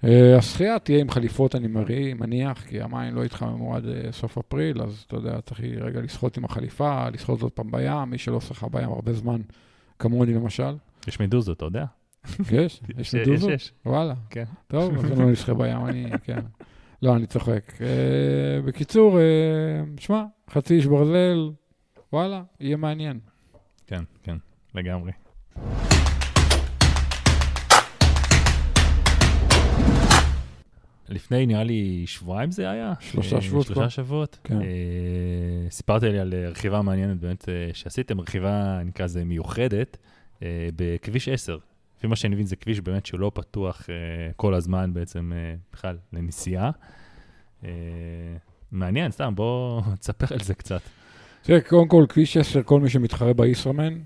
Uh, 0.02 0.06
השחייה 0.38 0.78
תהיה 0.78 1.00
עם 1.00 1.10
חליפות, 1.10 1.54
אני 1.54 1.68
מניח, 2.14 2.64
כי 2.64 2.80
המים 2.80 3.14
לא 3.14 3.24
יתחממו 3.24 3.76
עד 3.76 3.84
uh, 3.84 4.12
סוף 4.12 4.38
אפריל, 4.38 4.82
אז 4.82 5.04
אתה 5.06 5.16
יודע, 5.16 5.40
צריך 5.40 5.60
רגע 5.80 6.00
לשחות 6.00 6.36
עם 6.36 6.44
החליפה, 6.44 7.08
לשחות 7.08 7.42
עוד 7.42 7.52
פעם 7.52 7.70
בים, 7.70 8.10
מי 8.10 8.18
שלא 8.18 8.40
שחה 8.40 8.68
בים 8.68 8.88
הרבה 8.88 9.12
זמן, 9.12 9.40
כמוני 9.98 10.34
למשל. 10.34 10.74
יש 11.08 11.20
מדוזות, 11.20 11.56
אתה 11.56 11.64
יודע? 11.64 11.84
יש? 12.52 12.80
יש 12.98 13.14
מדוזות? 13.14 13.50
יש. 13.50 13.72
וואלה. 13.86 14.14
כן. 14.30 14.44
טוב, 14.66 14.98
אז 14.98 15.04
אני 15.04 15.20
לא 15.20 15.30
נשחה 15.30 15.54
בים, 15.54 15.86
אני, 15.86 16.10
כן. 16.24 16.40
לא, 17.02 17.16
אני 17.16 17.26
צוחק. 17.26 17.72
Uh, 17.76 18.66
בקיצור, 18.66 19.18
uh, 19.18 20.00
שמע, 20.00 20.24
חצי 20.50 20.74
איש 20.74 20.86
ברזל, 20.86 21.50
וואלה, 22.12 22.42
יהיה 22.60 22.76
מעניין. 22.76 23.18
כן, 23.86 24.02
כן, 24.22 24.36
לגמרי. 24.74 25.12
לפני, 31.08 31.46
נראה 31.46 31.64
לי, 31.64 32.02
שבועיים 32.06 32.50
זה 32.50 32.70
היה? 32.70 32.92
שלושה 33.00 33.36
אה, 33.36 33.42
שבועות. 33.42 33.66
שלושה 33.66 33.90
שבועות. 33.90 34.38
כן. 34.44 34.62
אה, 34.62 34.66
סיפרת 35.70 36.02
לי 36.02 36.18
על 36.18 36.34
אה, 36.34 36.48
רכיבה 36.48 36.82
מעניינת 36.82 37.20
באמת 37.20 37.48
אה, 37.48 37.70
שעשיתם, 37.72 38.20
רכיבה, 38.20 38.80
נקרא 38.84 39.04
לזה 39.04 39.24
מיוחדת, 39.24 39.96
אה, 40.42 40.68
בכביש 40.76 41.28
10. 41.28 41.58
לפי 42.00 42.06
מה 42.06 42.16
שאני 42.16 42.34
מבין, 42.34 42.46
זה 42.46 42.56
כביש 42.56 42.80
באמת 42.80 43.06
שהוא 43.06 43.20
לא 43.20 43.30
פתוח 43.34 43.90
אה, 43.90 44.32
כל 44.36 44.54
הזמן 44.54 44.94
בעצם 44.94 45.32
אה, 45.34 45.54
בכלל 45.72 45.96
לנסיעה. 46.12 46.70
אה, 47.64 47.70
מעניין, 48.72 49.10
סתם, 49.10 49.34
בוא 49.34 49.80
תספר 50.00 50.26
על 50.34 50.40
זה 50.40 50.54
קצת. 50.54 50.80
תראה, 51.42 51.60
קודם 51.60 51.88
כל, 51.88 52.04
כביש 52.08 52.36
10, 52.36 52.62
כל 52.62 52.80
מי 52.80 52.90
שמתחרה 52.90 53.32
בישראמן, 53.32 53.98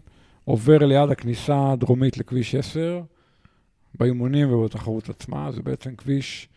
עובר 0.44 0.78
ליד 0.78 1.11
הכניסה 1.11 1.72
הדרומית 1.72 2.18
לכביש 2.18 2.54
10, 2.54 3.02
באימונים 3.98 4.52
ובתחרות 4.52 5.09
עצמה. 5.09 5.52
זה 5.52 5.62
בעצם 5.62 5.96
כביש 5.96 6.48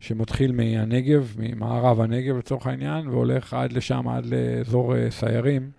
שמתחיל 0.00 0.52
מהנגב, 0.52 1.34
ממערב 1.38 2.00
הנגב 2.00 2.36
לצורך 2.36 2.66
העניין, 2.66 3.08
והולך 3.08 3.54
עד 3.54 3.72
לשם, 3.72 4.08
עד 4.08 4.26
לאזור 4.26 5.10
סיירים. 5.10 5.70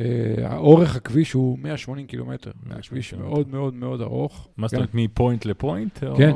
אה, 0.00 0.56
אורך 0.56 0.96
הכביש 0.96 1.32
הוא 1.32 1.58
180 1.58 2.06
קילומטר. 2.06 2.50
זה 2.62 2.68
180 2.68 2.82
כביש 2.82 3.10
קילומטר. 3.10 3.30
מאוד 3.30 3.48
מאוד 3.48 3.74
מאוד 3.74 4.00
ארוך. 4.00 4.48
מה 4.56 4.66
זאת 4.66 4.70
כן. 4.70 4.76
אומרת, 4.76 4.94
מפוינט 4.94 5.44
לפוינט? 5.44 5.98
כן? 5.98 6.32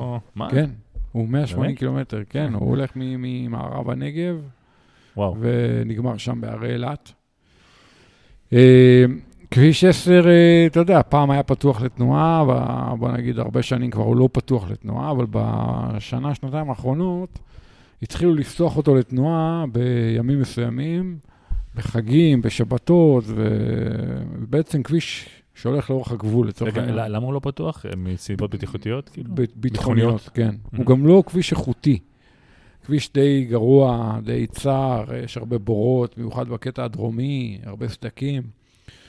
כן, 0.50 0.70
הוא 1.12 1.28
180 1.28 1.66
באמת? 1.66 1.78
קילומטר, 1.78 2.22
כן, 2.30 2.54
הוא 2.54 2.68
הולך 2.68 2.90
ממערב 2.96 3.90
הנגב. 3.90 4.36
ונגמר 5.40 6.16
שם 6.16 6.40
בהרי 6.40 6.72
אילת. 6.72 7.12
אה, 8.52 9.04
כביש 9.50 9.84
10, 9.84 10.28
אה, 10.28 10.66
אתה 10.66 10.80
יודע, 10.80 11.00
פעם 11.08 11.30
היה 11.30 11.42
פתוח 11.42 11.82
לתנועה, 11.82 12.44
בוא 12.98 13.10
נגיד 13.10 13.38
הרבה 13.38 13.62
שנים 13.62 13.90
כבר 13.90 14.04
הוא 14.04 14.16
לא 14.16 14.28
פתוח 14.32 14.70
לתנועה, 14.70 15.10
אבל 15.10 15.26
בשנה, 15.30 16.34
שנתיים 16.34 16.70
האחרונות 16.70 17.38
התחילו 18.02 18.34
לפתוח 18.34 18.76
אותו 18.76 18.94
לתנועה 18.94 19.64
בימים 19.72 20.40
מסוימים, 20.40 21.18
בחגים, 21.74 22.42
בשבתות, 22.42 23.24
ובעצם 23.26 24.82
כביש 24.82 25.28
שהולך 25.54 25.90
לאורך 25.90 26.12
הגבול 26.12 26.48
לצורך 26.48 26.76
העניין. 26.76 27.12
למה 27.12 27.26
הוא 27.26 27.34
לא 27.34 27.40
פתוח? 27.42 27.86
אה, 27.86 27.96
מסיבות 27.96 28.54
בטיחותיות? 28.54 29.08
כאילו? 29.08 29.30
ביטחוניות, 29.54 30.28
כן. 30.34 30.50
Mhm. 30.50 30.76
הוא 30.76 30.86
גם 30.86 31.06
לא 31.06 31.22
כביש 31.26 31.52
איכותי. 31.52 31.98
כביש 32.84 33.12
די 33.12 33.46
גרוע, 33.50 34.18
די 34.24 34.46
צר, 34.46 35.04
יש 35.24 35.36
הרבה 35.36 35.58
בורות, 35.58 36.18
במיוחד 36.18 36.48
בקטע 36.48 36.84
הדרומי, 36.84 37.58
הרבה 37.64 37.88
סדקים. 37.88 38.42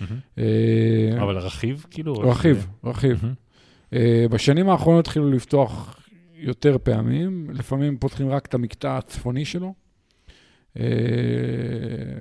מהמם. 0.01 0.19
אה, 0.37 1.23
אבל 1.23 1.37
רכיב, 1.37 1.85
כאילו? 1.91 2.13
רכיב, 2.13 2.67
רכיב. 2.83 3.23
אה, 3.93 4.25
בשנים 4.31 4.69
האחרונות 4.69 5.07
התחילו 5.07 5.31
לפתוח 5.31 5.99
יותר 6.35 6.77
פעמים, 6.83 7.47
לפעמים 7.49 7.97
פותחים 7.97 8.29
רק 8.29 8.45
את 8.45 8.53
המקטע 8.53 8.97
הצפוני 8.97 9.45
שלו, 9.45 9.67
אה, 9.67 9.73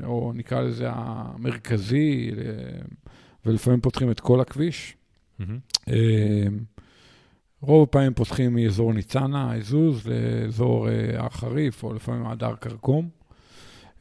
או 0.04 0.32
נקרא 0.34 0.60
לזה 0.60 0.88
המרכזי, 0.92 2.30
אה, 2.38 2.44
ולפעמים 3.46 3.80
פותחים 3.80 4.10
את 4.10 4.20
כל 4.20 4.40
הכביש. 4.40 4.96
אה, 5.88 6.46
רוב 7.62 7.88
הפעמים 7.88 8.14
פותחים 8.14 8.54
מאזור 8.54 8.92
ניצנה, 8.92 9.52
עזוז, 9.52 10.06
לאזור 10.06 10.88
אה, 10.88 11.22
הר 11.22 11.28
חריף, 11.28 11.82
או 11.84 11.94
לפעמים 11.94 12.26
עד 12.26 12.42
הר 12.44 12.56
כרכום. 12.56 13.08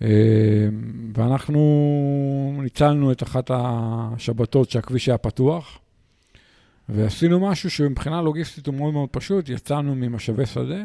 אה, 0.02 0.68
ואנחנו 1.14 2.60
ניצלנו 2.64 3.12
את 3.12 3.24
אחת 3.24 3.52
השבתות 3.54 4.70
שהכביש 4.70 5.10
היה 5.10 5.18
פתוח, 5.18 5.80
ועשינו 6.90 7.40
משהו 7.40 7.70
שמבחינה 7.70 8.22
לוגיסטית 8.22 8.68
הוא 8.68 8.76
מאוד 8.76 8.94
מאוד 8.94 9.10
פשוט, 9.10 9.50
יצאנו 9.50 9.96
ממשאבי 9.96 10.46
שדה. 10.46 10.84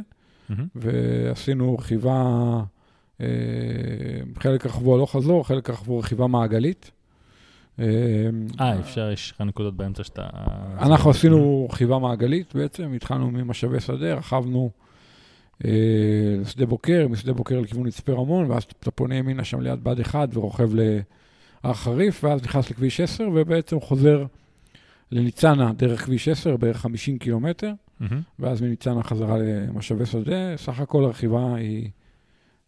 ועשינו 0.74 1.74
רכיבה, 1.74 2.12
אה, 2.12 2.62
חלק 4.38 4.66
רכבו 4.66 4.94
הלוך 4.94 5.12
חזור, 5.16 5.46
חלק 5.46 5.70
רכבו 5.70 5.98
רכיבה 5.98 6.26
מעגלית. 6.26 6.90
אה, 7.78 7.84
אה, 8.60 8.80
אפשר, 8.80 9.10
יש 9.10 9.30
לך 9.30 9.40
נקודות 9.40 9.76
באמצע 9.76 10.04
שאתה... 10.04 10.26
אנחנו 10.78 11.10
עשינו 11.10 11.68
רכיבה 11.72 11.98
מעגלית 11.98 12.54
בעצם, 12.54 12.92
התחלנו 12.92 13.30
ממשאבי 13.30 13.80
שדה, 13.80 14.14
רכבנו 14.14 14.70
אה, 15.64 15.70
לשדה 16.40 16.66
בוקר, 16.66 17.06
משדה 17.10 17.32
בוקר 17.32 17.60
לכיוון 17.60 17.86
מצפה 17.86 18.12
רמון, 18.12 18.50
ואז 18.50 18.62
אתה 18.62 18.90
פונה 18.90 19.16
ימינה 19.16 19.44
שם 19.44 19.60
ליד 19.60 19.84
בד 19.84 20.00
אחד 20.00 20.28
ורוכב 20.32 20.70
להר 20.74 21.74
חריף, 21.74 22.24
ואז 22.24 22.42
נכנס 22.42 22.70
לכביש 22.70 23.00
10, 23.00 23.28
ובעצם 23.34 23.80
חוזר 23.80 24.24
לניצנה 25.10 25.72
דרך 25.72 26.04
כביש 26.04 26.28
10, 26.28 26.56
בערך 26.56 26.76
50 26.76 27.18
קילומטר. 27.18 27.72
ואז 28.38 28.60
מניצנה 28.60 29.02
חזרה 29.02 29.38
למשאבי 29.38 30.06
שדה. 30.06 30.56
סך 30.56 30.80
הכל 30.80 31.04
הרכיבה 31.04 31.54
היא 31.54 31.90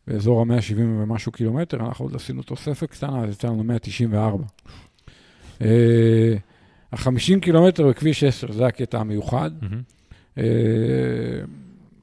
באזור 0.07 0.40
ה-170 0.40 0.79
ומשהו 0.79 1.33
קילומטר, 1.33 1.77
אנחנו 1.77 2.05
עוד 2.05 2.14
עשינו 2.14 2.42
תוספת 2.42 2.90
קטנה, 2.90 3.25
אז 3.25 3.31
יצא 3.31 3.49
לנו 3.49 3.64
194. 3.64 4.45
ה-50 6.92 7.40
קילומטר 7.40 7.88
בכביש 7.88 8.25
10, 8.25 8.53
זה 8.53 8.66
הקטע 8.66 9.01
המיוחד. 9.01 9.51
אה, 10.38 10.45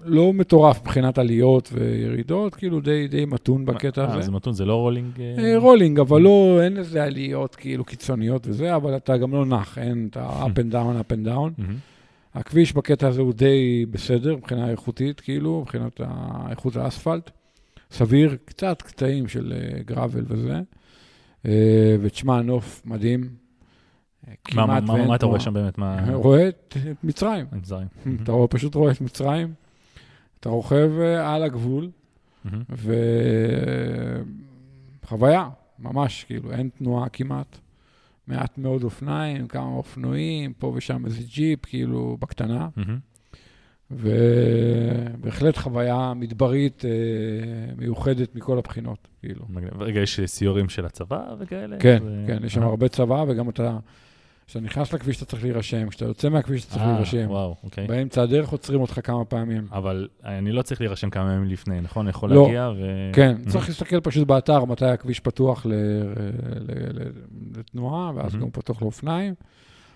לא 0.06 0.34
מטורף 0.34 0.82
מבחינת 0.82 1.18
עליות 1.18 1.70
וירידות, 1.74 2.56
כאילו 2.56 2.80
די, 2.80 3.08
די 3.08 3.26
מתון 3.26 3.66
בקטע 3.66 4.02
אה, 4.02 4.14
הזה. 4.14 4.22
זה 4.22 4.32
מתון, 4.32 4.54
זה 4.54 4.66
לא 4.66 4.76
rolling? 4.76 5.22
אה? 5.22 5.44
אה, 5.44 5.58
rolling, 5.58 6.00
אבל 6.00 6.22
לא, 6.22 6.60
אין 6.64 6.74
לזה 6.74 7.04
עליות 7.04 7.56
כאילו 7.56 7.86
קיצוניות 7.86 8.48
וזה, 8.48 8.76
אבל 8.76 8.96
אתה 8.98 9.18
גם 9.18 9.32
לא 9.32 9.46
נח, 9.46 9.78
אין 9.78 10.08
את 10.12 10.18
ה-up 10.18 10.58
and 10.58 10.74
down, 10.74 10.76
up 10.76 11.14
and 11.14 11.28
down. 11.28 11.62
הכביש 12.34 12.74
בקטע 12.74 13.08
הזה 13.08 13.22
הוא 13.22 13.34
די 13.34 13.86
בסדר 13.92 14.36
מבחינה 14.36 14.70
איכותית, 14.70 15.20
כאילו, 15.20 15.62
מבחינת 15.62 16.02
איכות 16.50 16.76
האספלט. 16.76 17.32
סביר, 17.94 18.38
קצת 18.46 18.82
קטעים 18.82 19.28
של 19.28 19.54
אה, 19.56 19.84
gravel 19.84 20.24
וזה. 20.28 20.62
אה, 21.46 21.96
ותשמע, 22.02 22.42
נוף 22.42 22.82
מדהים. 22.86 23.30
אה, 24.28 24.34
מה- 24.56 24.66
מה- 24.66 24.82
מה 24.82 25.06
מה 25.08 25.16
אתה 25.16 25.26
רואה. 25.26 25.40
שם 25.40 25.54
באמת? 25.54 25.78
מה... 25.78 26.14
רואה 26.14 26.48
את 26.50 26.78
מצרים. 27.04 27.46
המגזרים. 27.52 27.88
אתה 28.24 28.32
רואה, 28.32 28.48
פשוט 28.48 28.76
רואה 28.76 28.92
את 28.92 29.02
מצרים, 29.02 29.54
אתה 30.40 30.50
רוכב 30.50 30.92
על 31.24 31.44
הגבול. 31.44 31.90
וחוויה, 35.04 35.50
ממש, 35.80 36.24
כאילו, 36.24 36.52
אין 36.52 36.70
תנועה 36.78 37.10
כמעט. 37.10 37.58
מעט 38.28 38.58
מאוד 38.58 38.84
אופניים, 38.84 39.48
כמה 39.48 39.66
אופנועים, 39.68 40.54
פה 40.54 40.74
ושם 40.76 41.06
איזה 41.06 41.22
ג'יפ, 41.34 41.66
כאילו, 41.66 42.18
בקטנה. 42.20 42.70
ובהחלט 43.98 45.58
חוויה 45.58 46.14
מדברית 46.16 46.86
אה, 46.86 46.90
מיוחדת 47.78 48.36
מכל 48.36 48.58
הבחינות, 48.58 49.08
כאילו. 49.20 49.46
מגניב. 49.50 49.82
רגע, 49.82 50.00
יש 50.02 50.20
סיורים 50.26 50.70
של 50.70 50.86
הצבא 50.86 51.22
וכאלה? 51.40 51.78
כן, 51.80 51.98
זה- 52.04 52.24
כן, 52.28 52.46
יש 52.46 52.54
שם 52.54 52.62
אה. 52.62 52.68
הרבה 52.68 52.88
צבא, 52.88 53.26
וגם 53.28 53.50
אתה, 53.50 53.78
כשאתה 54.48 54.66
נכנס 54.66 54.94
לכביש 54.94 55.18
אתה 55.18 55.26
צריך 55.26 55.44
להירשם, 55.44 55.90
כשאתה 55.90 56.06
יוצא 56.06 56.30
מהכביש 56.30 56.62
אתה 56.64 56.70
צריך 56.72 56.84
אה, 56.84 56.92
להירשם. 56.92 57.26
וואו, 57.30 57.56
אוקיי. 57.64 57.88
באמצע 57.88 58.22
הדרך 58.22 58.50
עוצרים 58.50 58.82
אותך 58.82 59.00
כמה 59.04 59.26
פעמים. 59.26 59.68
אבל 59.72 60.08
אני 60.26 60.52
לא 60.52 60.62
צריך 60.62 60.82
להירשם 60.82 61.10
כמה 61.10 61.34
ימים 61.34 61.50
לפני, 61.50 61.82
נכון? 61.82 62.08
יכול 62.08 62.30
לא. 62.34 62.44
להגיע 62.44 62.70
ו... 62.78 63.10
כן. 63.14 63.36
צריך 63.50 63.68
להסתכל 63.70 64.00
פשוט 64.00 64.28
באתר 64.28 64.66
מתי 64.66 64.86
הכביש 64.86 65.20
פתוח 65.20 65.66
ל- 65.66 65.74
ל- 65.74 65.74
ל- 66.94 67.10
לתנועה, 67.60 68.12
ואז. 68.16 68.36
גם 68.36 68.50
פתוח 68.52 68.82
לאופניים. 68.82 69.34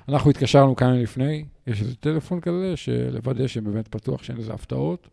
אנחנו 0.09 0.29
התקשרנו 0.29 0.75
כמה 0.75 0.89
ימים 0.89 1.03
לפני, 1.03 1.45
יש 1.67 1.81
איזה 1.81 1.95
טלפון 1.95 2.41
כזה, 2.41 2.73
לוודא 3.11 3.47
שבאמת 3.47 3.87
פתוח, 3.87 4.23
שאין 4.23 4.37
איזה 4.37 4.53
הפתעות. 4.53 5.07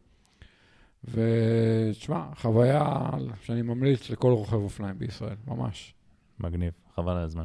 ותשמע, 1.05 2.23
חוויה 2.37 3.11
שאני 3.43 3.63
ממליץ 3.63 4.11
לכל 4.11 4.33
רוכב 4.33 4.55
אופניים 4.55 4.99
בישראל, 4.99 5.35
ממש. 5.47 5.95
מגניב, 6.41 6.73
חבל 6.95 7.13
על 7.13 7.25
הזמן. 7.25 7.45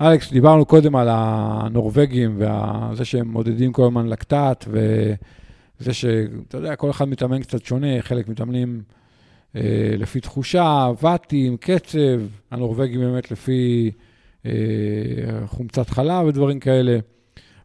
אלכס, 0.00 0.32
דיברנו 0.32 0.64
קודם 0.64 0.96
על 0.96 1.08
הנורבגים 1.10 2.40
וזה 2.40 3.04
שהם 3.04 3.28
מודדים 3.28 3.72
כל 3.72 3.84
הזמן 3.84 4.06
לקטט, 4.06 4.64
וזה 4.68 5.94
שאתה 5.94 6.56
יודע, 6.56 6.76
כל 6.76 6.90
אחד 6.90 7.08
מתאמן 7.08 7.42
קצת 7.42 7.64
שונה, 7.64 8.02
חלק 8.02 8.28
מתאמנים 8.28 8.82
לפי 9.98 10.20
תחושה, 10.20 10.90
ואטים, 11.02 11.56
קצב, 11.56 12.20
הנורבגים 12.50 13.00
באמת 13.00 13.30
לפי 13.30 13.90
אה, 14.46 14.52
חומצת 15.46 15.90
חלב 15.90 16.26
ודברים 16.26 16.60
כאלה. 16.60 16.98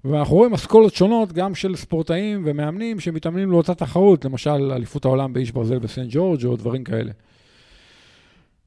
ואנחנו 0.06 0.36
רואים 0.36 0.54
אסכולות 0.54 0.94
שונות 0.94 1.34
גם 1.34 1.56
של 1.56 1.76
ספורטאים 1.76 2.42
ומאמנים 2.46 3.00
שמתאמנים 3.00 3.52
לאותה 3.52 3.76
תחרות, 3.76 4.26
למשל 4.26 4.72
אליפות 4.72 5.06
העולם 5.06 5.34
באיש 5.34 5.52
ברזל 5.52 5.80
בסנט 5.80 6.08
ג'ורג' 6.12 6.46
או 6.46 6.56
דברים 6.56 6.84
כאלה. 6.84 7.12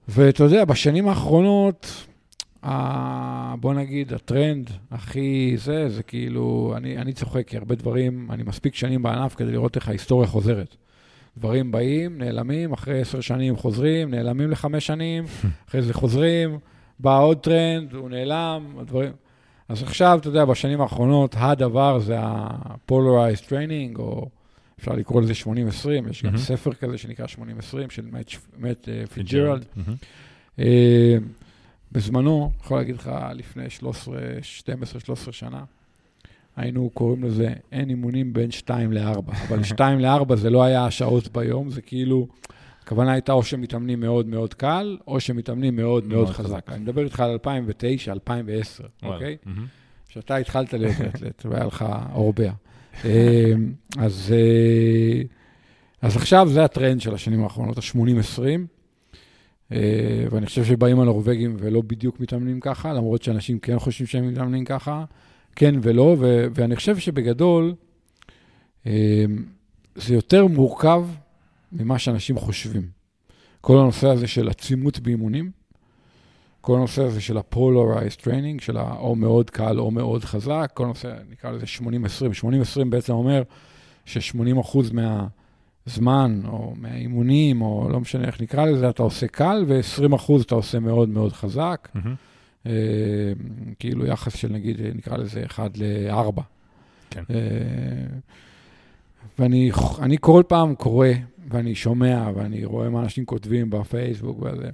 ואתה 0.09 0.45
יודע, 0.45 0.65
בשנים 0.65 1.09
האחרונות, 1.09 2.07
ה- 2.63 3.55
בוא 3.61 3.75
נגיד, 3.75 4.13
הטרנד 4.13 4.71
הכי 4.91 5.55
זה, 5.57 5.89
זה 5.89 6.03
כאילו, 6.03 6.75
אני, 6.77 6.99
אני 6.99 7.13
צוחק, 7.13 7.49
כי 7.49 7.57
הרבה 7.57 7.75
דברים, 7.75 8.29
אני 8.31 8.43
מספיק 8.43 8.75
שנים 8.75 9.03
בענף 9.03 9.35
כדי 9.35 9.53
לראות 9.53 9.77
איך 9.77 9.89
ההיסטוריה 9.89 10.29
חוזרת. 10.29 10.77
דברים 11.39 11.73
באים, 11.73 12.19
נעלמים, 12.19 12.73
אחרי 12.73 13.01
עשר 13.01 13.21
שנים 13.21 13.57
חוזרים, 13.57 14.11
נעלמים 14.11 14.51
לחמש 14.51 14.87
שנים, 14.87 15.25
אחרי 15.69 15.83
זה 15.83 15.95
חוזרים, 15.95 16.59
בא 17.01 17.19
עוד 17.21 17.39
טרנד, 17.39 17.95
הוא 17.95 18.11
נעלם, 18.11 18.77
הדברים... 18.81 19.13
אז 19.69 19.83
עכשיו, 19.83 20.19
אתה 20.21 20.29
יודע, 20.29 20.45
בשנים 20.45 20.81
האחרונות, 20.81 21.35
הדבר 21.39 21.99
זה 21.99 22.19
ה-polarized 22.21 23.49
training, 23.49 23.99
או 23.99 24.29
אפשר 24.81 24.93
לקרוא 24.93 25.23
לזה 25.23 25.33
80-20, 25.33 25.47
יש 26.11 26.23
גם 26.23 26.31
מהמם. 26.31 26.37
ספר 26.39 26.73
כזה 26.73 26.99
שנקרא 26.99 27.27
80-20 27.27 27.39
של 27.89 28.09
מאט 28.59 28.89
פיג'רלד. 29.15 29.65
מהמם. 29.77 29.95
אה, 30.59 31.17
בזמנו, 31.93 32.51
יכול 32.61 32.77
להגיד 32.77 32.95
לך, 32.95 33.11
לפני 33.35 33.71
13, 33.71 34.19
12, 34.43 35.01
13 35.01 35.33
שנה, 35.33 35.65
היינו 36.57 36.91
קוראים 36.95 37.25
לזה 37.25 37.53
אין 37.73 37.91
אימונים 37.91 38.33
בין 38.33 38.51
2 38.51 38.93
ל-4, 38.93 39.33
אבל 39.49 39.63
2 39.63 40.01
ל-4 40.01 40.37
זה 40.37 40.51
לא 40.51 40.63
היה 40.63 40.91
שעות 40.91 41.29
ביום, 41.29 41.71
זה 41.71 41.83
כאילו, 41.83 42.29
הכוונה 42.83 43.13
הייתה 43.13 43.33
או 43.33 43.43
שמתאמנים 43.43 44.01
מאוד 44.01 44.27
מאוד 44.27 44.55
קל, 44.55 44.97
או 45.07 45.21
שמתאמנים 45.21 45.77
מאוד 45.77 46.07
מאוד 46.07 46.29
חזק. 46.29 46.65
אני 46.69 46.79
מדבר 46.79 47.05
איתך 47.05 47.21
על 47.21 47.31
2009, 47.31 48.13
2010, 48.13 48.85
וואלה. 49.03 49.15
אוקיי? 49.15 49.37
כשאתה 50.09 50.37
התחלת 50.37 50.73
להיות 50.73 50.97
אתלט, 51.15 51.47
והיה 51.47 51.65
לך 51.65 51.85
אורבע. 52.13 52.53
אה, 53.05 53.53
אז, 53.99 54.35
אה, 54.37 55.23
אז 56.03 56.17
עכשיו 56.17 56.49
זה 56.49 56.65
הטרנד 56.65 57.01
של 57.01 57.15
השנים 57.15 57.43
האחרונות, 57.43 57.79
ה-80-20, 57.79 58.43
אה, 59.73 60.27
ואני 60.31 60.47
חושב 60.47 60.65
שבאים 60.65 61.01
הנורבגים 61.01 61.57
ולא 61.59 61.83
בדיוק 61.87 62.21
מתאמנים 62.21 62.61
ככה, 62.61 62.93
למרות 62.93 63.23
שאנשים 63.23 63.59
כן 63.59 63.79
חושבים 63.79 64.07
שהם 64.07 64.29
מתאמנים 64.29 64.65
ככה, 64.65 65.05
כן 65.57 65.75
ולא, 65.83 66.17
ו- 66.19 66.47
ואני 66.55 66.77
חושב 66.77 66.99
שבגדול, 66.99 67.75
אה, 68.87 69.25
זה 69.95 70.15
יותר 70.15 70.47
מורכב 70.47 71.05
ממה 71.73 71.99
שאנשים 71.99 72.39
חושבים. 72.39 72.89
כל 73.61 73.79
הנושא 73.79 74.09
הזה 74.09 74.27
של 74.27 74.49
עצימות 74.49 74.99
באימונים, 74.99 75.51
כל 76.61 76.77
הנושא 76.77 77.03
הזה 77.03 77.21
של 77.21 77.39
ה-polarized 77.39 78.21
training, 78.21 78.65
של 78.65 78.79
או 78.79 79.17
מאוד 79.17 79.51
קל 79.51 79.79
או 79.79 79.91
מאוד 79.91 80.25
חזק, 80.25 80.71
כל 80.75 80.87
נושא, 80.87 81.15
נקרא 81.31 81.51
לזה 81.51 81.67
80-20. 81.67 81.81
80-20 82.81 82.85
בעצם 82.89 83.13
אומר 83.13 83.43
ש-80% 84.05 84.79
מהזמן, 84.93 86.41
או 86.49 86.75
מהאימונים, 86.77 87.63
או 87.63 87.89
לא 87.91 88.01
משנה 88.01 88.25
איך 88.25 88.41
נקרא 88.41 88.67
לזה, 88.67 88.89
אתה 88.89 89.03
עושה 89.03 89.27
קל, 89.27 89.65
ו-20% 89.69 90.33
אתה 90.43 90.55
עושה 90.55 90.79
מאוד 90.79 91.09
מאוד 91.09 91.33
חזק. 91.33 91.89
מהמם. 91.95 92.15
אה, 92.67 93.33
כאילו 93.79 94.07
יחס 94.07 94.37
של 94.37 94.53
נגיד, 94.53 94.81
נקרא 94.95 95.17
לזה 95.17 95.45
1 95.47 95.79
ל-4. 95.79 96.41
כן. 97.11 97.23
אה, 97.31 97.37
ואני 99.39 99.71
אני 99.99 100.17
כל 100.21 100.43
פעם 100.49 100.75
קורא, 100.75 101.09
ואני 101.49 101.75
שומע, 101.75 102.31
ואני 102.35 102.65
רואה 102.65 102.91
מה 102.91 103.03
אנשים 103.03 103.25
כותבים 103.25 103.71
בפייסבוק 103.71 104.43
וזה, 104.43 104.71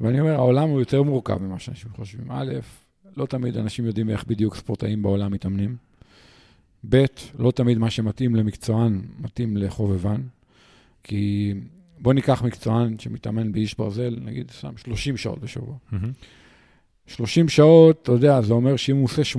ואני 0.00 0.20
אומר, 0.20 0.34
העולם 0.34 0.68
הוא 0.68 0.80
יותר 0.80 1.02
מורכב 1.02 1.42
ממה 1.42 1.58
שאנשים 1.58 1.90
חושבים. 1.96 2.26
א', 2.30 2.52
לא 3.16 3.26
תמיד 3.26 3.56
אנשים 3.56 3.86
יודעים 3.86 4.10
איך 4.10 4.24
בדיוק 4.24 4.56
ספורטאים 4.56 5.02
בעולם 5.02 5.32
מתאמנים. 5.32 5.76
ב', 6.88 7.04
לא 7.38 7.50
תמיד 7.50 7.78
מה 7.78 7.90
שמתאים 7.90 8.34
למקצוען 8.36 9.00
מתאים 9.20 9.56
לחובבן. 9.56 10.20
כי 11.02 11.54
בוא 11.98 12.12
ניקח 12.12 12.42
מקצוען 12.42 12.98
שמתאמן 12.98 13.52
באיש 13.52 13.78
ברזל, 13.78 14.18
נגיד, 14.22 14.50
שם 14.50 14.76
30 14.76 15.16
שעות 15.16 15.40
בשבוע. 15.40 15.74
מהמם. 15.92 16.12
30 17.06 17.48
שעות, 17.48 17.98
אתה 18.02 18.12
יודע, 18.12 18.40
זה 18.40 18.52
אומר 18.52 18.76
שאם 18.76 18.96
הוא 18.96 19.04
עושה 19.04 19.22
80-20, 19.34 19.38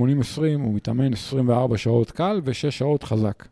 הוא 0.60 0.74
מתאמן 0.74 1.14
24 1.14 1.78
שעות 1.78 2.12
קל 2.12 2.42
ו-6 2.44 2.72
שעות 2.72 3.04
חזק. 3.04 3.48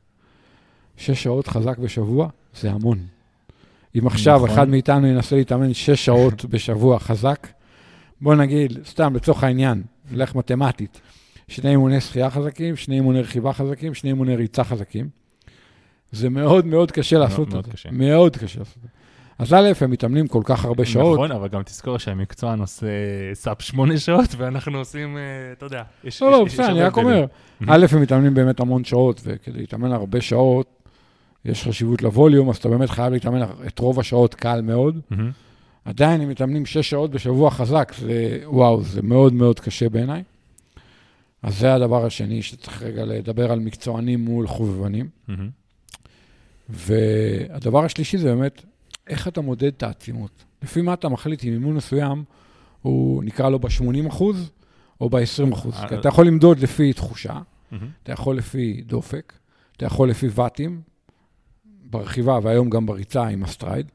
6 0.98 1.24
שעות 1.24 1.48
חזק 1.48 1.78
בשבוע, 1.78 2.30
זה 2.56 2.72
המון. 2.72 3.00
אם 4.00 4.08
עכשיו 4.08 4.36
נכון. 4.36 4.50
אחד 4.50 4.70
מאיתנו 4.70 5.08
ינסה 5.08 5.36
להתאמן 5.36 5.74
6 5.74 6.06
שעות 6.06 6.46
בשבוע 6.52 7.00
חזק, 7.00 7.48
בוא 8.22 8.36
נגיד, 8.36 8.80
סתם 8.86 9.16
לצורך 9.16 9.44
העניין, 9.44 9.84
נלך 10.12 10.36
מתמטית, 10.36 11.02
שני 11.48 11.70
אימוני 11.70 12.02
שחייה 12.02 12.30
חזקים, 12.30 12.76
שני 12.76 12.96
אימוני 12.96 13.22
רכיבה 13.22 13.54
חזקים, 13.54 13.94
שני 13.94 14.10
אימוני 14.10 14.36
ריצה 14.36 14.64
חזקים. 14.64 15.10
זה 16.12 16.30
מאוד 16.30 16.66
מאוד 16.66 16.92
קשה 16.92 17.18
לעשות 17.18 17.48
מאוד 17.48 17.60
את 17.60 17.66
זה. 17.66 17.72
קשה. 17.72 17.92
מאוד 17.92 18.38
קשה 18.38 18.60
לעשות 18.60 18.78
את 18.78 18.82
זה. 18.82 18.88
אז 19.42 19.54
א', 19.54 19.72
הם 19.82 19.92
מתאמנים 19.92 20.28
כל 20.28 20.42
כך 20.46 20.66
הרבה 20.66 20.86
שעות. 20.86 21.14
נכון, 21.14 21.32
אבל 21.32 21.48
גם 21.48 21.64
תזכור 21.64 21.98
שהמקצוען 21.98 22.60
עושה 22.60 22.88
סאפ 23.34 23.62
שמונה 23.62 23.98
שעות, 23.98 24.36
ואנחנו 24.38 24.78
עושים, 24.78 25.18
אה, 25.18 25.22
אתה 25.58 25.66
יודע, 25.66 25.84
יש... 26.04 26.22
לא, 26.22 26.32
לא, 26.32 26.44
בסדר, 26.44 26.72
אני 26.72 26.82
רק. 26.82 26.98
אומר, 26.98 27.26
א', 27.68 27.86
הם 27.92 28.02
מתאמנים 28.02 28.34
באמת 28.34 28.60
המון 28.60 28.84
שעות, 28.84 29.22
וכדי 29.24 29.60
להתאמן 29.60 29.92
הרבה 29.92 30.22
שעות, 30.22 30.68
יש 31.46 31.68
חשיבות 31.68 32.02
לווליום, 32.02 32.50
אז 32.50 32.58
אתה 32.58 32.70
באמת 32.70 32.90
חייב 32.90 33.14
להתאמן 33.14 33.42
את 33.68 33.80
רוב 33.80 34.00
השעות 34.00 34.36
קל 34.36 34.62
מאוד. 34.62 35.00
עדיין 35.86 36.22
הם 36.22 36.30
מתאמנים 36.30 36.66
שש 36.66 36.90
שעות 36.90 37.12
בשבוע 37.12 37.52
חזק, 37.52 37.94
זה, 38.00 38.40
וואו, 38.46 38.82
זה 38.82 39.02
מאוד 39.02 39.34
מאוד 39.34 39.60
קשה 39.60 39.90
בעיניי. 39.90 40.24
אז 41.44 41.60
זה 41.60 41.74
הדבר 41.74 42.06
השני 42.06 42.42
שצריך 42.42 42.84
רגע 42.84 43.06
לדבר 43.06 43.52
על 43.52 43.60
מקצוענים 43.60 44.26
מול 44.26 44.48
חובבנים. 44.48 45.10
מהמם. 45.28 45.50
והדבר 46.70 47.86
השלישי 47.86 48.18
זה 48.18 48.36
באמת, 48.36 48.62
איך 49.12 49.28
אתה 49.28 49.42
מודד 49.42 49.64
את 49.64 49.84
העצימות. 49.84 50.44
לפי 50.64 50.82
מה 50.82 50.94
אתה 50.94 51.10
מחליט 51.10 51.44
אם 51.44 51.54
אימון 51.54 51.76
מסוים, 51.76 52.24
הוא 52.82 53.24
נקרא 53.24 53.50
לו 53.50 53.60
ב-80 53.60 54.08
אחוז 54.10 54.52
או 55.02 55.10
ב-20 55.10 55.54
אחוז. 55.54 55.76
כי 55.90 55.96
אתה 55.96 56.08
יכול 56.08 56.28
למדוד 56.28 56.60
לפי 56.60 56.94
תחושה. 56.94 57.40
אתה 58.04 58.12
יכול 58.12 58.38
לפי 58.38 58.82
דופק, 58.86 59.34
אתה 59.78 59.86
יכול 59.86 60.10
לפי 60.10 60.28
ואטים, 60.32 60.82
ברכיבה 61.66 62.40
והיום 62.44 62.70
גם 62.70 62.86
בריצה 62.86 63.28
עם 63.28 63.44
ה-Stryd, 63.44 63.92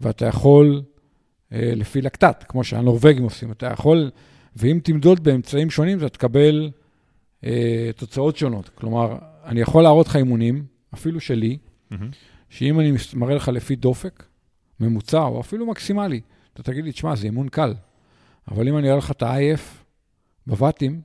ואתה 0.00 0.26
יכול 0.26 0.82
אה, 1.52 1.72
לפי 1.76 2.02
לקטט, 2.02 2.44
כמו 2.48 2.64
שהנורבגים 2.64 3.22
עושים. 3.22 3.52
אתה 3.52 3.66
יכול, 3.66 4.10
ואם 4.56 4.80
תמדוד 4.82 5.24
באמצעים 5.24 5.70
שונים, 5.70 5.98
אתה 5.98 6.08
תקבל 6.08 6.70
אה, 7.44 7.90
תוצאות 7.96 8.36
שונות. 8.36 8.68
כלומר, 8.68 9.16
אני 9.44 9.60
יכול 9.60 9.82
להראות 9.82 10.06
לך 10.06 10.16
אימונים, 10.16 10.64
אפילו 10.94 11.20
שלי, 11.20 11.58
מהמם. 11.90 12.10
שאם 12.50 12.80
אני 12.80 12.92
מראה 13.14 13.34
לך 13.34 13.48
לפי 13.48 13.76
דופק, 13.76 14.22
ממוצע 14.80 15.22
או 15.22 15.40
אפילו 15.40 15.66
מקסימלי, 15.66 16.20
אתה 16.54 16.62
תגיד 16.62 16.84
לי, 16.84 16.92
תשמע, 16.92 17.16
זה 17.16 17.26
אימון 17.26 17.48
קל. 17.48 17.74
אבל 18.50 18.68
אם 18.68 18.78
אני 18.78 18.88
אראה 18.88 18.98
לך 18.98 19.10
את 19.10 19.22
ה-IF 19.22 19.60
בוואטים, 20.46 21.00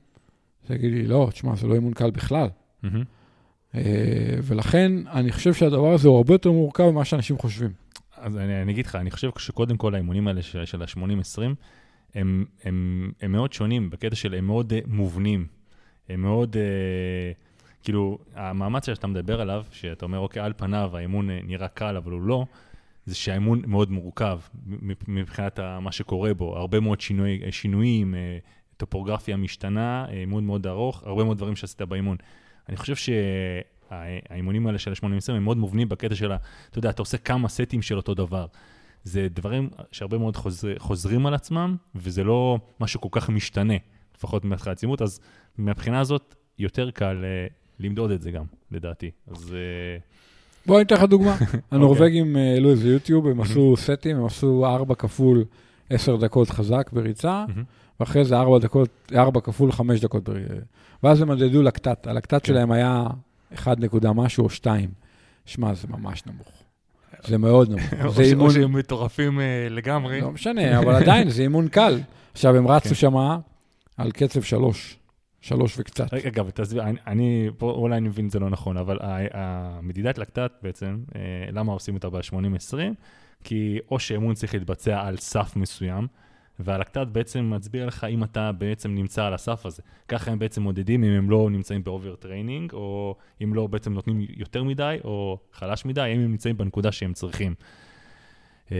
תגיד 0.66 0.92
לי, 0.92 1.06
לא, 1.06 1.28
תשמע, 1.32 1.56
זה 1.56 1.66
לא 1.66 1.74
אימון 1.74 1.92
קל 1.92 2.10
בכלל. 2.10 2.48
אה, 3.74 3.80
ולכן 4.42 4.92
אני 5.06 5.32
חושב 5.32 5.54
שהדבר 5.54 5.92
הזה 5.92 6.08
הוא 6.08 6.16
הרבה 6.16 6.34
יותר 6.34 6.52
מורכב 6.52 6.90
ממה 6.90 7.04
שאנשים 7.04 7.38
חושבים. 7.38 7.70
אז 8.16 8.36
אני, 8.36 8.62
אני 8.62 8.72
אגיד 8.72 8.86
לך, 8.86 8.96
אני 8.96 9.10
חושב 9.10 9.30
שקודם 9.38 9.76
כל 9.76 9.94
האימונים 9.94 10.28
האלה 10.28 10.42
של, 10.42 10.64
של 10.64 10.82
ה-80-20, 10.82 11.42
הם, 12.14 12.44
הם, 12.64 13.12
הם 13.20 13.32
מאוד 13.32 13.52
שונים 13.52 13.90
בקטע 13.90 14.16
של 14.16 14.34
הם 14.34 14.46
מאוד 14.46 14.72
uh, 14.72 14.76
מובנים. 14.86 15.46
הם 16.08 16.22
מאוד, 16.22 16.56
uh, 16.56 17.82
כאילו, 17.82 18.18
המאמץ 18.34 18.86
שאתה 18.86 19.06
מדבר 19.06 19.40
עליו, 19.40 19.64
שאתה 19.70 20.04
אומר, 20.04 20.18
אוקיי, 20.18 20.42
על 20.42 20.52
פניו 20.56 20.96
האימון 20.96 21.30
uh, 21.30 21.32
נראה 21.46 21.68
קל, 21.68 21.96
אבל 21.96 22.12
הוא 22.12 22.20
לא, 22.20 22.44
זה 23.06 23.14
שהאימון 23.14 23.62
מאוד 23.66 23.90
מורכב 23.90 24.40
מבחינת 25.08 25.60
מה 25.80 25.92
שקורה 25.92 26.34
בו. 26.34 26.56
הרבה 26.56 26.80
מאוד 26.80 27.00
שינוי, 27.00 27.40
שינויים, 27.50 28.14
uh, 28.14 28.76
טופוגרפיה 28.76 29.36
משתנה, 29.36 30.06
uh, 30.08 30.12
אימון 30.12 30.46
מאוד 30.46 30.66
ארוך, 30.66 31.02
הרבה 31.02 31.24
מאוד 31.24 31.36
דברים 31.36 31.56
שעשית 31.56 31.82
באימון. 31.82 32.16
אני 32.68 32.76
חושב 32.76 32.94
שהאימונים 32.96 34.66
האלה 34.66 34.78
של 34.78 34.90
ה-80-20 34.90 35.32
הם 35.32 35.44
מאוד 35.44 35.56
מובנים 35.56 35.88
בקטע 35.88 36.14
של 36.14 36.32
ה... 36.32 36.36
אתה 36.70 36.78
יודע, 36.78 36.90
אתה 36.90 37.02
עושה 37.02 37.18
כמה 37.18 37.48
סטים 37.48 37.82
של 37.82 37.96
אותו 37.96 38.14
דבר. 38.14 38.46
זה 39.04 39.28
דברים 39.30 39.70
שהרבה 39.92 40.18
מאוד 40.18 40.36
חוזר, 40.36 40.78
חוזרים 40.78 41.26
על 41.26 41.34
עצמם, 41.34 41.76
וזה 41.94 42.24
לא 42.24 42.58
משהו 42.80 43.00
כל 43.00 43.08
כך 43.12 43.30
משתנה, 43.30 43.74
לפחות 44.16 44.44
מבחינת 44.44 44.66
העצימות, 44.66 45.02
אז 45.02 45.20
מהבחינה 45.58 46.00
הזאת 46.00 46.34
יותר 46.58 46.90
קל 46.90 47.24
אה, 47.24 47.46
למדוד 47.78 48.10
את 48.10 48.22
זה 48.22 48.30
גם, 48.30 48.44
לדעתי. 48.70 49.10
אז 49.26 49.54
אה, 49.54 49.98
בוא 50.66 50.76
אני 50.76 50.84
אתן 50.84 50.94
לך 50.94 51.02
דוגמה. 51.02 51.36
הנורבגים 51.70 52.36
אה, 52.36 52.52
העלו 52.52 52.70
איזה 52.70 52.88
יוטיוב, 52.88 53.26
הם 53.26 53.40
עשו 53.40 53.74
סטים, 53.76 54.16
הם 54.16 54.24
עשו 54.24 54.66
4 54.66 54.94
כפול 54.94 55.44
10 55.90 56.16
דקות 56.16 56.50
חזק 56.50 56.90
בריצה. 56.92 57.44
ואחרי 58.00 58.24
זה 58.24 58.36
4 58.36 58.58
דקות, 58.58 58.88
4 59.14 59.40
כפול 59.40 59.72
5 59.72 60.00
דקות 60.00 60.24
בריצה. 60.24 60.54
ואז 61.02 61.22
הם 61.22 61.28
מדדו 61.28 61.62
לקטט, 61.62 62.06
הלקטט 62.06 62.34
כן. 62.34 62.46
שלהם 62.46 62.72
היה 62.72 63.06
1 63.54 63.80
נקודה 63.80 64.12
משהו 64.12 64.44
או 64.44 64.50
2. 64.50 64.90
שמע, 65.46 65.74
זה 65.74 65.88
ממש 65.88 66.22
נמוך. 66.26 66.48
זה 67.26 67.38
מאוד 67.38 67.70
נמוך. 67.70 68.14
זה 68.16 68.22
אימון, 68.22 68.46
או 68.46 68.52
שהם 68.52 68.72
מטורפים 68.72 69.40
אה, 69.40 69.66
לגמרי. 69.70 70.20
לא 70.20 70.30
משנה, 70.30 70.78
אבל 70.78 70.94
עדיין 70.94 71.30
זה 71.30 71.42
אימון 71.42 71.68
קל. 71.68 72.00
עכשיו, 72.32 72.56
הם 72.56 72.66
כן. 72.66 72.72
רצו 72.72 72.94
שמה 72.94 73.38
על 73.96 74.10
קצב 74.10 74.42
3, 74.42 74.98
3 75.42 75.78
וקצת. 75.78 76.14
רגע, 76.14 76.28
אגב, 76.28 76.50
תסביר, 76.50 76.82
אני, 76.82 76.98
אני, 77.06 77.50
פה 77.58 77.70
אולי 77.70 77.96
אני 77.96 78.08
מבין 78.08 78.26
את 78.26 78.30
זה 78.30 78.38
לא 78.38 78.50
נכון, 78.50 78.76
אבל 78.76 78.98
המדידת 79.32 80.18
לקטט 80.18 80.52
בעצם, 80.62 80.98
אה, 81.16 81.20
למה 81.52 81.72
עושים 81.72 81.94
אותה 81.94 82.10
ב-80-20? 82.10 82.76
כי 83.44 83.78
או 83.90 83.98
שאימון 83.98 84.34
צריך 84.34 84.54
להתבצע 84.54 85.00
על 85.00 85.16
סף 85.16 85.56
מסוים, 85.56 86.06
והלקטט 86.58 87.06
בעצם 87.12 87.50
מצביע 87.54 87.86
לך 87.86 88.04
אם 88.04 88.24
אתה 88.24 88.52
בעצם 88.52 88.94
נמצא 88.94 89.24
על 89.24 89.34
הסף 89.34 89.66
הזה. 89.66 89.82
ככה 90.08 90.30
הם 90.30 90.38
בעצם 90.38 90.62
מודדים 90.62 91.04
אם 91.04 91.10
הם 91.10 91.30
לא 91.30 91.48
נמצאים 91.50 91.84
ב-overtraining, 91.84 92.72
או 92.72 93.16
אם 93.42 93.54
לא 93.54 93.66
בעצם 93.66 93.92
נותנים 93.92 94.26
יותר 94.36 94.64
מדי, 94.64 94.96
או 95.04 95.38
חלש 95.52 95.84
מדי, 95.84 96.12
אם 96.14 96.20
הם 96.20 96.30
נמצאים 96.30 96.56
בנקודה 96.56 96.92
שהם 96.92 97.12
צריכים. 97.12 97.54
אה, 98.72 98.76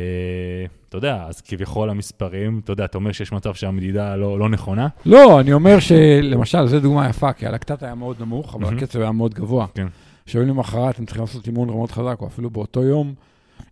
אתה 0.88 0.96
יודע, 0.96 1.24
אז 1.28 1.40
כביכול 1.40 1.90
המספרים, 1.90 2.60
אתה 2.64 2.72
יודע, 2.72 2.84
אתה 2.84 2.98
אומר 2.98 3.12
שיש 3.12 3.32
מצב 3.32 3.54
שהמדידה 3.54 4.16
לא, 4.16 4.38
לא 4.38 4.48
נכונה, 4.48 4.88
לא, 5.06 5.40
אני 5.40 5.52
אומר 5.52 5.78
שלמשל, 5.80 6.66
זו 6.66 6.80
דוגמה 6.80 7.08
יפה, 7.08 7.32
כי 7.32 7.46
הלקטט 7.46 7.82
היה 7.82 7.94
מאוד 7.94 8.16
נמוך, 8.20 8.54
אבל. 8.54 8.76
הקצב 8.76 9.00
היה 9.00 9.12
מאוד 9.12 9.34
גבוה. 9.34 9.66
כן. 9.74 9.86
שיום 10.26 10.48
למחרת 10.48 10.98
הם 10.98 11.04
צריכים 11.06 11.22
לעשות 11.22 11.46
אימון 11.46 11.70
רמות 11.70 11.90
חזק, 11.90 12.16
או 12.20 12.26
אפילו 12.26 12.50
באותו 12.50 12.82
יום, 12.82 13.14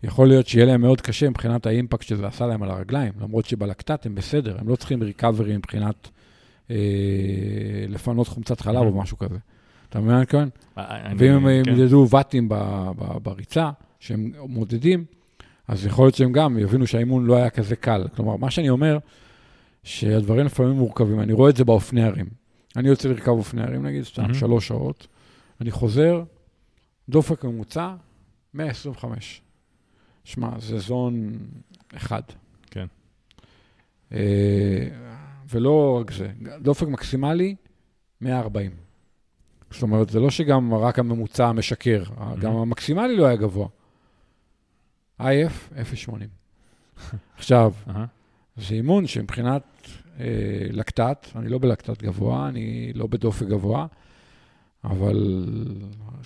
יכול 0.02 0.28
להיות 0.28 0.46
שיהיה 0.46 0.66
להם 0.66 0.80
מאוד 0.80 1.00
קשה 1.00 1.30
מבחינת 1.30 1.66
האימפקט 1.66 2.02
שזה 2.06 2.26
עשה 2.26 2.46
להם 2.46 2.62
על 2.62 2.70
הרגליים, 2.70 3.12
למרות 3.20 3.44
שבלקטט 3.46 4.06
הם 4.06 4.14
בסדר, 4.14 4.56
הם 4.60 4.68
לא 4.68 4.76
צריכים 4.76 5.02
ריקאברי 5.02 5.56
מבחינת 5.56 6.08
אה, 6.70 6.76
לפנות 7.88 8.28
חומצת 8.28 8.60
חלב 8.60 8.76
או. 8.82 8.92
משהו 8.98 9.18
כזה. 9.18 9.36
אתה 9.88 9.98
מבין 9.98 10.10
מה 10.10 10.16
אני 10.16 10.22
מתכוון? 10.22 10.48
אני- 10.76 11.14
ואם 11.18 11.32
הם 11.46 11.64
כן. 11.64 11.70
ימדדו 11.70 12.06
ואטים 12.10 12.48
בריצה, 13.22 13.70
שהם 14.00 14.32
מודדים, 14.48 15.04
אז 15.70 15.86
יכול 15.86 16.04
להיות 16.04 16.14
שהם 16.14 16.32
גם 16.32 16.58
יבינו 16.58 16.86
שהאימון 16.86 17.26
לא 17.26 17.36
היה 17.36 17.50
כזה 17.50 17.76
קל. 17.76 18.04
כלומר, 18.16 18.36
מה 18.36 18.50
שאני 18.50 18.70
אומר, 18.70 18.98
שהדברים 19.82 20.46
לפעמים 20.46 20.72
מורכבים, 20.72 21.20
אני 21.20 21.32
רואה 21.32 21.50
את 21.50 21.56
זה 21.56 21.64
באופני 21.64 22.02
הרים. 22.02 22.26
אני 22.76 22.88
יוצא 22.88 23.08
לרכב 23.08 23.28
אופני 23.28 23.62
הרים, 23.62 23.86
נגיד, 23.86 24.04
סתם 24.04 24.22
מהמם. 24.22 24.34
שלוש 24.34 24.68
שעות, 24.68 25.06
אני 25.60 25.70
חוזר, 25.70 26.22
דופק 27.08 27.44
ממוצע, 27.44 27.94
125. 28.54 29.42
שמע, 30.24 30.48
זה 30.58 30.78
זון 30.78 31.38
אחד. 31.96 32.22
כן. 32.70 32.86
אה, 34.12 34.88
ולא 35.48 35.98
רק 36.00 36.12
זה, 36.12 36.28
דופק 36.60 36.86
מקסימלי, 36.88 37.54
140. 38.20 38.70
זאת 39.70 39.82
אומרת, 39.82 40.10
זה 40.10 40.20
לא 40.20 40.30
שגם 40.30 40.74
רק 40.74 40.98
הממוצע 40.98 41.52
משקר, 41.52 42.02
גם 42.40 42.56
המקסימלי 42.56 43.16
לא 43.16 43.26
היה 43.26 43.36
גבוה. 43.36 43.68
IF, 45.20 45.74
0.80. 46.08 46.12
עכשיו, 47.36 47.72
אהה. 47.88 48.04
זה 48.56 48.74
אימון 48.74 49.06
שמבחינת 49.06 49.62
אה, 50.20 50.26
לקטט, 50.70 51.26
אני 51.36 51.48
לא 51.48 51.58
בלקטט 51.58 52.02
גבוה, 52.02 52.48
אני 52.48 52.92
לא 52.94 53.06
בדופק 53.06 53.46
גבוה, 53.46 53.86
אבל 54.84 55.46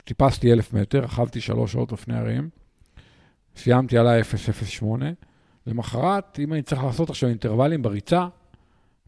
טיפסתי 0.05 0.53
אלף 0.53 0.73
מטר, 0.73 0.99
רכבתי 0.99 1.41
שלוש 1.41 1.73
שעות 1.73 1.93
לפני 1.93 2.17
הרים, 2.17 2.49
סיימתי 3.57 3.99
על 3.99 4.07
ה-008. 4.07 4.87
למחרת, 5.67 6.39
אם 6.39 6.53
אני 6.53 6.63
צריך 6.63 6.85
לעשות 6.85 7.11
עכשיו 7.11 7.29
אינטרוולים 7.29 7.83
בריצה, 7.83 8.29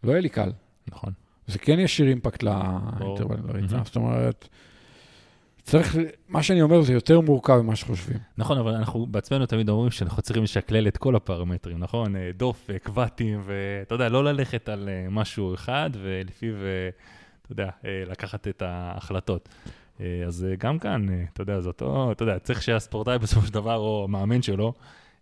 לא 0.05 0.11
יהיה 0.11 0.21
לי 0.21 0.29
קל. 0.29 0.53
נכון. 0.89 1.13
זה 1.47 1.59
כן 1.59 1.79
ישיר 1.79 2.09
אימפקט 2.09 2.43
לאינטרוולים 2.43 3.47
בריצה. 3.47 3.79
זאת 3.85 3.97
אומרת, 3.97 4.49
צריך, 5.67 5.97
מה 6.29 6.43
שאני 6.43 6.63
אומר 6.63 6.83
זה 6.83 6.93
יותר 6.93 7.21
מורכב 7.21 7.57
ממה 7.57 7.77
שחושבים. 7.77 8.19
נכון, 8.39 8.59
אבל 8.59 8.75
אנחנו 8.75 9.07
בעצמנו 9.07 9.47
תמיד 9.47 9.69
אומרים 9.69 9.91
שאנחנו 9.91 10.23
צריכים 10.23 10.43
לשקלל 10.43 10.89
את 10.89 10.97
כל 10.97 11.17
הפרמטרים, 11.17 11.79
נכון? 11.79 12.17
אה, 12.17 12.31
דופק, 12.37 12.91
ואטים, 12.95 13.43
ואתה 13.45 13.95
יודע, 13.95 14.09
לא 14.09 14.25
ללכת 14.25 14.69
על 14.69 14.89
אה, 14.89 15.07
משהו 15.11 15.55
אחד, 15.55 15.91
ולפיו, 15.93 16.55
אה, 16.55 16.89
אתה 17.43 17.53
יודע, 17.53 17.71
לקחת 17.85 18.49
את 18.49 18.63
ההחלטות. 18.63 19.49
אז 20.27 20.47
גם 20.59 20.79
כאן, 20.79 21.07
אתה 21.33 21.43
יודע, 21.43 21.61
זה 21.61 21.69
אותו, 21.69 22.13
אתה 22.13 22.23
יודע, 22.23 22.39
צריך 22.39 22.63
שהספורטאי 22.63 23.19
בסופו 23.23 23.47
של 23.47 23.53
דבר, 23.53 23.77
או 23.77 24.05
המאמן 24.05 24.43
שלו, 24.43 24.73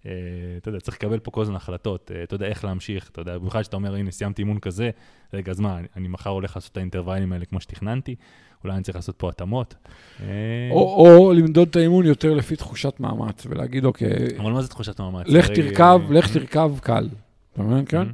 אתה 0.00 0.68
יודע, 0.68 0.80
צריך 0.80 0.96
לקבל 0.96 1.18
פה 1.18 1.30
כל 1.30 1.42
הזמן 1.42 1.56
החלטות, 1.56 2.10
אתה 2.22 2.34
יודע, 2.34 2.46
איך 2.46 2.64
להמשיך, 2.64 3.10
אתה 3.10 3.20
יודע, 3.20 3.38
במיוחד 3.38 3.62
שאתה 3.62 3.76
אומר, 3.76 3.94
הנה, 3.94 4.10
סיימתי 4.10 4.42
אימון 4.42 4.58
כזה, 4.58 4.90
רגע, 5.32 5.50
אז 5.50 5.60
מה, 5.60 5.78
אני 5.96 6.08
מחר 6.08 6.30
הולך 6.30 6.56
לעשות 6.56 6.72
את 6.72 6.76
האינטרוולים 6.76 7.32
האלה 7.32 7.44
כמו 7.44 7.60
שתכננתי, 7.60 8.16
אולי 8.64 8.74
אני 8.74 8.82
צריך 8.82 8.96
לעשות 8.96 9.14
פה 9.18 9.28
התאמות. 9.28 9.74
אה, 10.20 10.26
או, 10.70 11.06
או 11.06 11.32
למדוד 11.32 11.68
את 11.68 11.76
האימון 11.76 12.06
יותר 12.06 12.34
לפי 12.34 12.56
תחושת 12.56 13.00
מאמץ, 13.00 13.46
ולהגיד, 13.46 13.84
אוקיי, 13.84 14.08
אבל 14.38 14.52
מה 14.52 14.62
זה 14.62 14.68
תחושת 14.68 15.00
מאמץ? 15.00 15.26
לך 15.26 15.48
תרכב, 15.48 16.00
אה, 16.08 16.14
לך 16.14 16.32
תרכב 16.32 16.72
קל. 16.80 17.08
אתה 17.52 17.62
מבין? 17.62 17.84
כן? 17.84 18.06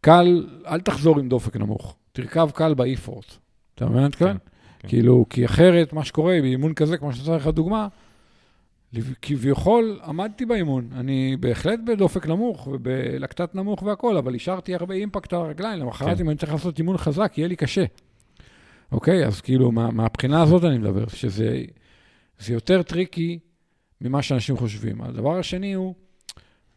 קל, 0.00 0.46
אל 0.66 0.80
תחזור 0.80 1.18
עם 1.18 1.28
דופק 1.28 1.56
נמוך. 1.56 1.96
תרכב 2.12 2.50
קל 2.54 2.74
באי-פורט. 2.74 3.34
אתה 3.74 3.86
מבין 3.86 3.98
אני 3.98 4.06
מתכוון? 4.06 4.36
כן. 4.78 4.88
כאילו, 4.88 5.26
כי 5.30 5.44
אחרת, 5.44 5.92
מה 5.92 6.04
שקורה 6.04 6.38
באימון 6.40 6.74
כזה, 6.74 6.98
כמו 6.98 7.12
שנתתי 7.12 7.30
לך 7.30 7.46
דוגמה, 7.46 7.88
כביכול 9.22 10.00
עמדתי 10.04 10.46
באימון, 10.46 10.88
אני 10.94 11.36
בהחלט 11.40 11.80
בדופק 11.86 12.26
נמוך 12.26 12.66
ובלקטט 12.66 13.54
נמוך 13.54 13.82
והכול, 13.82 14.16
אבל 14.16 14.34
השארתי 14.34 14.74
הרבה 14.74 14.94
impact 14.94 15.32
על 15.32 15.40
הרגליים, 15.40 15.80
למחרת 15.80 16.16
כן. 16.16 16.24
אם 16.24 16.30
אני 16.30 16.38
צריך 16.38 16.52
לעשות 16.52 16.78
אימון 16.78 16.98
חזק, 16.98 17.32
יהיה 17.36 17.48
לי 17.48 17.56
קשה. 17.56 17.84
אוקיי? 18.92 19.26
אז 19.26 19.40
כאילו, 19.40 19.72
מה, 19.72 19.90
מהבחינה 19.90 20.42
הזאת 20.42 20.64
אני 20.64 20.78
מדבר, 20.78 21.06
שזה 21.08 21.62
זה 22.38 22.52
יותר 22.52 22.82
טריקי 22.82 23.38
ממה 24.00 24.22
שאנשים 24.22 24.56
חושבים. 24.56 25.02
הדבר 25.02 25.38
השני 25.38 25.72
הוא, 25.72 25.94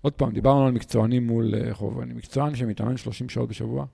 עוד 0.01 0.13
פעם, 0.13 0.31
דיברנו 0.31 0.65
על 0.65 0.71
מקצוענים 0.71 1.27
מול 1.27 1.55
אה, 1.55 1.73
חובבים, 1.73 1.99
אני 1.99 2.13
מקצוען 2.13 2.55
שמתאמן 2.55 2.97
30 2.97 3.29
שעות 3.29 3.49
בשבוע, 3.49 3.85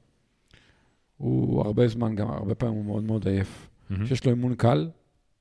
הוא 1.18 1.62
הרבה 1.66 1.88
זמן, 1.88 2.16
גם 2.16 2.30
הרבה 2.30 2.56
פעמים 2.56 2.76
הוא 2.76 2.86
מאוד 2.86 3.04
מאוד 3.04 3.28
עייף. 3.28 3.68
מהמם. 3.90 4.06
שיש 4.06 4.26
לו 4.26 4.32
אימון 4.32 4.56
קל, 4.56 4.90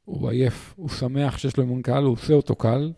הוא 0.05 0.31
עייף, 0.31 0.74
הוא 0.76 0.89
שמח 0.89 1.39
שיש 1.39 1.57
לו 1.57 1.64
אימון 1.64 1.83
קל, 1.83 2.03
הוא 2.03 2.12
עושה 2.12 2.35
אותו 2.35 2.55
קל, 2.55 2.93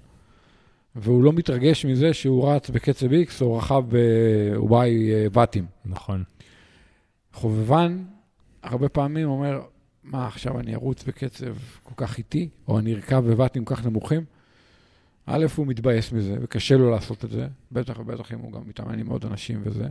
והוא 0.97 1.23
לא 1.23 1.33
מתרגש 1.33 1.87
מזה 1.87 2.15
שהוא 2.15 2.49
רץ 2.49 2.71
בקצב 2.71 3.07
X 3.13 3.31
או 3.41 3.57
רכב 3.57 3.85
ב-Y 3.89 4.75
אה, 4.75 5.27
ואטים. 5.33 5.67
נכון. 5.85 6.25
חובבן, 7.33 8.05
הרבה 8.63 8.89
פעמים 8.89 9.29
אומר, 9.29 9.61
מה, 10.05 10.27
עכשיו 10.27 10.61
אני 10.61 10.75
ארוץ 10.75 11.05
בקצב 11.05 11.55
כל 11.83 11.95
כך 11.97 12.19
איטי, 12.19 12.49
או 12.69 12.79
אני 12.79 12.95
ארכב 12.95 13.25
בוואטים 13.27 13.65
כל 13.65 13.75
כך 13.75 13.87
נמוכים? 13.87 14.25
א', 15.27 15.47
הוא 15.57 15.67
מתבאס 15.67 16.13
מזה, 16.13 16.37
וקשה 16.43 16.77
לו 16.77 16.91
לעשות 16.91 17.25
את 17.25 17.31
זה, 17.31 17.47
בטח 17.73 17.99
ובטח 17.99 18.33
אם 18.33 18.39
הוא 18.39 18.53
גם 18.53 18.61
מתאמן 18.67 18.99
עם 18.99 19.07
עוד 19.07 19.27
אנשים 19.27 19.61
וזה. 19.65 19.87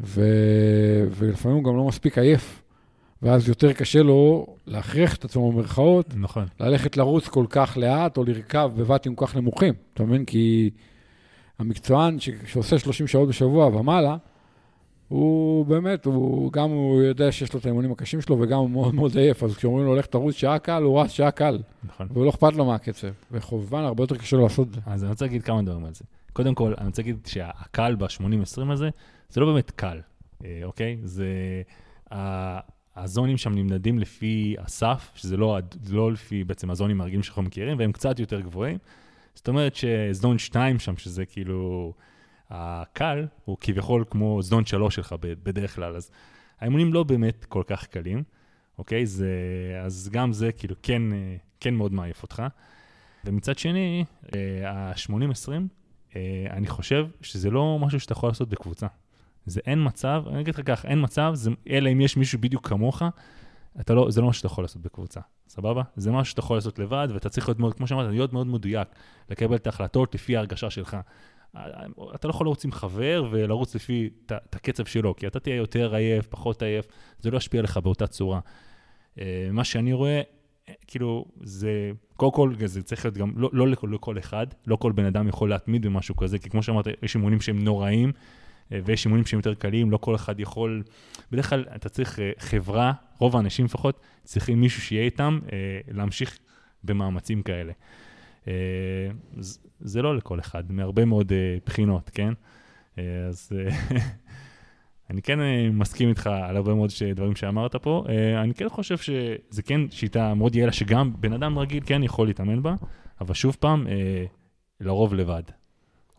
ו... 0.00 0.22
ולפעמים 1.10 1.56
הוא 1.56 1.64
גם 1.64 1.76
לא 1.76 1.84
מספיק 1.84 2.18
עייף, 2.18 2.62
ואז 3.22 3.48
יותר 3.48 3.72
קשה 3.72 4.02
לו 4.02 4.46
להכריח 4.66 5.16
את 5.16 5.24
עצמו 5.24 5.52
במרכאות, 5.52 6.14
נכון. 6.16 6.46
ללכת 6.60 6.96
לרוץ 6.96 7.28
כל 7.28 7.46
כך 7.50 7.76
לאט, 7.76 8.16
או 8.16 8.24
לרכב 8.24 8.70
בוואטים 8.76 9.14
כל 9.14 9.26
כך 9.26 9.36
נמוכים. 9.36 9.74
אתה 9.94 10.02
מבין? 10.02 10.24
כי 10.24 10.70
המקצוען 11.58 12.20
ש... 12.20 12.30
שעושה 12.46 12.78
30 12.78 13.06
שעות 13.06 13.28
בשבוע 13.28 13.66
ומעלה, 13.66 14.16
הוא 15.08 15.66
באמת, 15.66 16.04
הוא 16.04 16.52
גם 16.52 16.70
הוא 16.70 17.02
יודע 17.02 17.32
שיש 17.32 17.52
לו 17.52 17.60
את 17.60 17.64
האימונים 17.64 17.92
הקשים 17.92 18.20
שלו, 18.20 18.40
וגם 18.40 18.58
הוא 18.58 18.70
מאוד 18.70 18.94
מאוד 18.94 19.16
עייף, 19.16 19.42
אז 19.42 19.56
כשאומרים 19.56 19.86
לו, 19.86 19.96
לך 19.96 20.06
תרוץ 20.06 20.34
שעה 20.34 20.58
קל, 20.58 20.82
הוא 20.82 21.00
רץ 21.00 21.10
שעה 21.10 21.30
קל, 21.30 21.58
נכון. 21.84 22.08
ולא 22.14 22.30
אכפת 22.30 22.52
לו 22.52 22.64
מהקצב. 22.64 23.08
וחובבן, 23.32 23.84
הרבה 23.84 24.02
יותר 24.02 24.16
קשה 24.16 24.36
לו 24.36 24.42
לעשות 24.42 24.68
את 24.68 24.74
זה. 24.74 24.80
אז 24.86 25.04
אני 25.04 25.10
רוצה 25.10 25.24
להגיד 25.24 25.42
כמה 25.42 25.62
דברים 25.62 25.84
על 25.84 25.94
זה. 25.94 26.04
קודם 26.32 26.54
כל, 26.54 26.74
אני 26.78 26.86
רוצה 26.86 27.02
להגיד 27.02 27.16
שהקל 27.26 27.94
ב-80-20 27.94 28.72
הזה, 28.72 28.88
זה 29.28 29.40
לא 29.40 29.46
באמת 29.52 29.70
קל, 29.70 30.00
אה, 30.44 30.60
אוקיי? 30.64 30.98
זה... 31.02 31.26
הזונים 32.96 33.36
שם 33.36 33.54
נמדדים 33.54 33.98
לפי 33.98 34.56
הסף, 34.58 35.10
שזה 35.14 35.36
לא, 35.36 35.58
לא 35.90 36.12
לפי 36.12 36.44
בעצם 36.44 36.70
הזונים 36.70 37.00
הרגילים 37.00 37.22
שאנחנו 37.22 37.42
מכירים, 37.42 37.78
והם 37.78 37.92
קצת 37.92 38.18
יותר 38.18 38.40
גבוהים. 38.40 38.78
זאת 39.34 39.48
אומרת 39.48 39.74
שזון 39.74 40.38
2 40.38 40.78
שם, 40.78 40.96
שזה 40.96 41.26
כאילו 41.26 41.92
הקל, 42.50 43.26
הוא 43.44 43.56
כביכול 43.60 44.04
כמו 44.10 44.42
זון 44.42 44.66
3 44.66 44.94
שלך 44.94 45.14
בדרך 45.20 45.74
כלל, 45.74 45.96
אז 45.96 46.10
האימונים 46.60 46.94
לא 46.94 47.02
באמת 47.02 47.44
כל 47.44 47.62
כך 47.66 47.86
קלים, 47.86 48.22
אוקיי? 48.78 49.06
זה, 49.06 49.28
אז 49.84 50.08
גם 50.12 50.32
זה 50.32 50.52
כאילו 50.52 50.74
כן, 50.82 51.12
אה, 51.12 51.36
כן 51.60 51.74
מאוד 51.74 51.92
מעייף 51.92 52.22
אותך. 52.22 52.42
ומצד 53.24 53.58
שני, 53.58 54.04
אה, 54.34 54.70
ה-80-20, 54.70 55.50
אה, 56.16 56.46
אני 56.50 56.66
חושב 56.66 57.06
שזה 57.20 57.50
לא 57.50 57.78
משהו 57.80 58.00
שאתה 58.00 58.12
יכול 58.12 58.28
לעשות 58.28 58.48
בקבוצה. 58.48 58.86
זה 59.46 59.60
אין 59.66 59.86
מצב, 59.86 60.24
אני 60.30 60.40
אגיד 60.40 60.54
לך 60.54 60.60
כך, 60.64 60.86
אין 60.86 61.02
מצב, 61.02 61.30
זה, 61.34 61.50
אלא 61.70 61.92
אם 61.92 62.00
יש 62.00 62.16
מישהו 62.16 62.38
בדיוק 62.38 62.68
כמוך, 62.68 63.02
אתה 63.80 63.94
לא, 63.94 64.10
זה 64.10 64.20
לא 64.20 64.28
משהו 64.28 64.38
שאתה 64.38 64.46
יכול 64.46 64.64
לעשות 64.64 64.82
בקבוצה, 64.82 65.20
סבבה? 65.48 65.82
זה 65.96 66.12
משהו 66.12 66.30
שאתה 66.30 66.40
יכול 66.40 66.56
לעשות 66.56 66.78
לבד, 66.78 67.08
ואתה 67.14 67.28
צריך 67.28 67.48
להיות 67.48 67.58
מאוד, 67.58 67.74
כמו 67.74 67.86
שאמרת, 67.86 68.10
להיות 68.10 68.32
מאוד 68.32 68.46
מדויק, 68.46 68.88
לקבל 69.30 69.56
את 69.56 69.66
ההחלטות 69.66 70.14
לפי 70.14 70.36
ההרגשה 70.36 70.70
שלך. 70.70 70.96
אתה 72.14 72.28
לא 72.28 72.30
יכול 72.30 72.46
לרוץ 72.46 72.64
עם 72.64 72.72
חבר 72.72 73.28
ולרוץ 73.30 73.74
לפי 73.74 74.10
את 74.26 74.54
הקצב 74.54 74.84
שלו, 74.84 75.16
כי 75.16 75.26
אתה 75.26 75.40
תהיה 75.40 75.56
יותר 75.56 75.94
עייף, 75.94 76.26
פחות 76.26 76.62
עייף, 76.62 76.86
זה 77.18 77.30
לא 77.30 77.36
ישפיע 77.36 77.62
לך 77.62 77.76
באותה 77.76 78.06
צורה. 78.06 78.40
אה, 79.18 79.48
מה 79.52 79.64
שאני 79.64 79.92
רואה, 79.92 80.22
אה, 80.68 80.74
כאילו, 80.86 81.24
זה, 81.42 81.90
קודם 82.16 82.32
כל, 82.32 82.54
זה 82.64 82.82
צריך 82.82 83.04
להיות 83.04 83.18
גם, 83.18 83.32
לא, 83.36 83.50
לא 83.52 83.68
לכל, 83.68 83.90
לכל 83.94 84.18
אחד, 84.18 84.46
לא 84.66 84.76
כל 84.76 84.92
בן 84.92 85.04
אדם 85.04 85.28
יכול 85.28 85.50
להתמיד 85.50 85.86
במשהו 85.86 86.16
כזה, 86.16 86.38
כי 86.38 86.50
כמו 86.50 86.62
שאמרת, 86.62 86.86
יש 87.02 87.14
אימונים 87.14 87.40
שהם 87.40 87.58
נוראים, 87.58 88.12
אה, 88.72 88.80
ויש 88.84 89.04
אימונים 89.04 89.26
שהם 89.26 89.38
יותר 89.38 89.54
קלים, 89.54 89.90
לא 89.90 89.96
כל 89.96 90.14
אחד 90.14 90.40
יכול, 90.40 90.82
בדרך 91.32 91.50
כלל 91.50 91.64
אתה 91.76 91.88
צריך 91.88 92.20
אה, 92.20 92.32
חברה, 92.38 92.92
רוב 93.18 93.36
האנשים 93.36 93.64
לפחות, 93.64 94.00
צריכים 94.22 94.60
מישהו 94.60 94.82
שיהיה 94.82 95.04
איתם, 95.04 95.38
להמשיך 95.88 96.38
במאמצים 96.84 97.42
כאלה. 97.42 97.72
אה, 98.48 98.52
זה, 99.80 100.02
לא 100.02 100.16
לכל 100.16 100.40
אחד, 100.40 100.72
מהרבה 100.72 101.04
מאוד 101.04 101.32
אה, 101.32 101.56
בחינות, 101.66 102.10
כן? 102.14 102.32
אה, 102.98 103.26
אז 103.28 103.52
אני 105.10 105.22
כן 105.22 105.38
מסכים 105.72 106.08
איתך 106.08 106.26
על 106.26 106.56
הרבה 106.56 106.74
מאוד 106.74 106.90
דברים 107.14 107.36
שאמרת 107.36 107.76
פה. 107.76 108.04
אני 108.42 108.54
כן 108.54 108.68
חושב 108.68 108.98
שזה 108.98 109.62
כן 109.64 109.80
שיטה 109.90 110.34
מאוד 110.34 110.56
יעילה, 110.56 110.72
שגם 110.72 111.12
בן 111.20 111.32
אדם 111.32 111.58
רגיל 111.58 111.82
כן 111.86 112.02
יכול 112.02 112.26
להתאמן 112.26 112.62
בה, 112.62 112.74
אבל 113.20 113.34
שוב 113.34 113.56
פעם, 113.60 113.86
לרוב 114.80 115.14
לבד. 115.14 115.42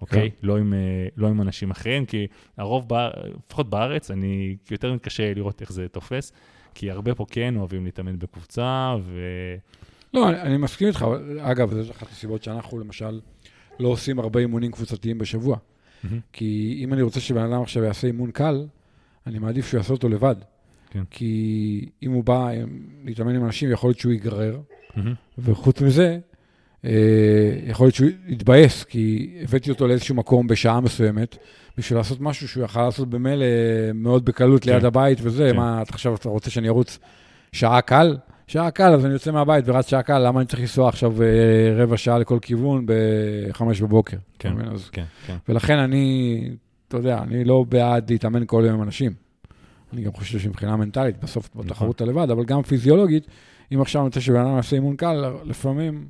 אוקיי? 0.02 0.32
לא 0.44 0.58
עם, 0.58 0.74
לא 1.18 1.28
עם 1.28 1.42
אנשים 1.42 1.72
אחרים, 1.72 2.06
כי 2.06 2.28
הרוב, 2.58 2.88
לפחות 3.48 3.70
בארץ, 3.70 4.12
אני 4.12 4.56
יותר 4.72 4.94
מתקשה 4.94 5.34
לראות 5.34 5.62
איך 5.62 5.72
זה 5.72 5.88
תופס, 5.88 6.32
כי 6.76 6.92
הרבה 6.92 7.16
פה 7.16 7.26
כן 7.30 7.56
אוהבים 7.56 7.86
להתאמן 7.86 8.20
בקבוצה, 8.20 8.96
ו... 9.02 9.20
לא, 10.16 10.30
אני, 10.30 10.42
אני 10.42 10.58
מסכים 10.58 10.88
איתך, 10.88 11.06
אגב, 11.40 11.82
זו 11.82 11.92
אחת 11.92 12.12
הסיבות 12.12 12.44
שאנחנו 12.44 12.80
למשל 12.80 13.20
לא 13.80 13.88
עושים 13.88 14.20
הרבה 14.20 14.40
אימונים 14.40 14.72
קבוצתיים 14.72 15.18
בשבוע. 15.18 15.58
מהמם. 16.04 16.20
כי 16.34 16.80
אם 16.84 16.94
אני 16.94 17.02
רוצה 17.02 17.20
שבן 17.20 17.42
אדם 17.42 17.62
עכשיו 17.62 17.84
יעשה 17.84 18.08
אימון 18.08 18.32
קל, 18.32 18.66
אני 19.28 19.40
מעדיף 19.40 19.68
שהוא 19.68 19.78
יעשה 19.78 19.94
אותו 19.94 20.10
לבד. 20.10 20.36
כן. 20.90 21.04
כי 21.12 21.90
אם 22.04 22.12
הוא 22.12 22.24
בא 22.24 22.48
אה, 22.48 22.64
להתאמן 23.04 23.36
עם 23.36 23.46
אנשים, 23.46 23.72
יכול 23.72 23.88
להיות 23.88 24.00
שהוא 24.00 24.12
ייגרר, 24.12 24.60
מהמם. 24.96 25.14
וחוץ 25.38 25.82
מזה, 25.82 26.20
אה, 26.86 26.92
יכול 27.68 27.86
להיות 27.86 27.96
שהוא 27.96 28.10
יתבאס, 28.28 28.84
כי 28.84 29.36
הבאתי 29.44 29.70
אותו 29.70 29.88
לאיזשהו 29.88 30.16
מקום 30.16 30.48
בשעה 30.48 30.82
מסוימת, 30.82 31.38
בשביל 31.78 32.00
לעשות 32.00 32.22
משהו 32.22 32.48
שהוא 32.48 32.64
יכל 32.64 32.86
לעשות 32.86 33.10
במילא 33.10 33.46
מאוד 33.94 34.26
בקלות 34.26 34.64
כן. 34.64 34.72
ליד 34.72 34.86
הבית 34.86 35.18
וזה, 35.22 35.50
כן. 35.52 35.58
מה, 35.58 35.82
אתה 35.82 35.94
עכשיו 35.94 36.16
אתה 36.16 36.30
רוצה 36.30 36.50
שאני 36.50 36.68
ארוץ 36.68 37.00
שעה 37.52 37.82
קל? 37.82 38.18
שעה 38.48 38.72
קל, 38.72 38.94
אז 38.94 39.06
אני 39.06 39.14
יוצא 39.14 39.32
מהבית 39.32 39.66
ורץ 39.68 39.90
שעה 39.90 40.04
קל, 40.04 40.20
למה 40.20 40.40
אני 40.40 40.48
צריך 40.48 40.60
לנסוע 40.60 40.90
עכשיו 40.90 41.22
אה, 41.22 41.28
רבע 41.76 41.98
שעה 41.98 42.20
לכל 42.20 42.40
כיוון 42.42 42.86
ב-5 42.86 43.64
בבוקר? 43.82 44.18
כן. 44.40 44.54
אז, 44.74 44.90
כן, 44.90 45.06
כן. 45.26 45.38
ולכן 45.50 45.78
אני, 45.78 46.50
אתה 46.88 46.98
יודע, 46.98 47.20
אני 47.22 47.44
לא 47.44 47.66
בעד 47.70 48.12
להתאמן 48.12 48.44
כל 48.46 48.64
יום 48.66 48.76
עם 48.76 48.84
אנשים. 48.84 49.12
אני 49.94 50.02
גם 50.02 50.14
חושב 50.14 50.40
שמבחינה 50.40 50.76
מנטלית, 50.76 51.24
בסוף 51.24 51.50
נכון. 51.50 51.66
בתחרות 51.66 51.96
אתה 51.96 52.06
לבד, 52.06 52.30
אבל 52.30 52.46
גם 52.46 52.62
פיזיולוגית, 52.62 53.28
אם 53.74 53.82
עכשיו 53.82 54.02
אני 54.02 54.08
רוצה 54.08 54.22
שבן 54.22 54.40
אדם 54.40 54.56
יעשה 54.56 54.76
אימון 54.76 54.96
קל, 54.96 55.34
לפעמים, 55.44 56.08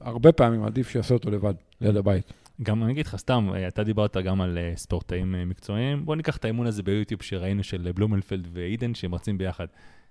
הרבה 0.00 0.32
פעמים 0.32 0.64
עדיף 0.64 0.88
שיעשה 0.88 1.14
אותו 1.14 1.30
לבד, 1.30 1.54
ליד 1.80 1.96
הבית. 1.96 2.32
גם 2.62 2.82
אני 2.82 2.92
אגיד 2.92 3.06
לך, 3.06 3.16
סתם, 3.16 3.48
אה, 3.54 3.68
אתה 3.68 3.84
דיברת 3.84 4.16
גם 4.16 4.40
על 4.40 4.58
אה, 4.58 4.72
ספורטאים 4.76 5.34
מקצועיים, 5.46 6.04
בוא 6.04 6.16
ניקח 6.16 6.36
את 6.36 6.44
האימון 6.44 6.66
הזה 6.66 6.82
ביוטיוב 6.82 7.22
שראינו 7.22 7.62
של 7.62 7.90
בלומנפלד 7.94 8.48
ואידן, 8.52 8.94
שהם 8.94 9.14
רצים 9.14 9.38
ביחד. 9.38 9.66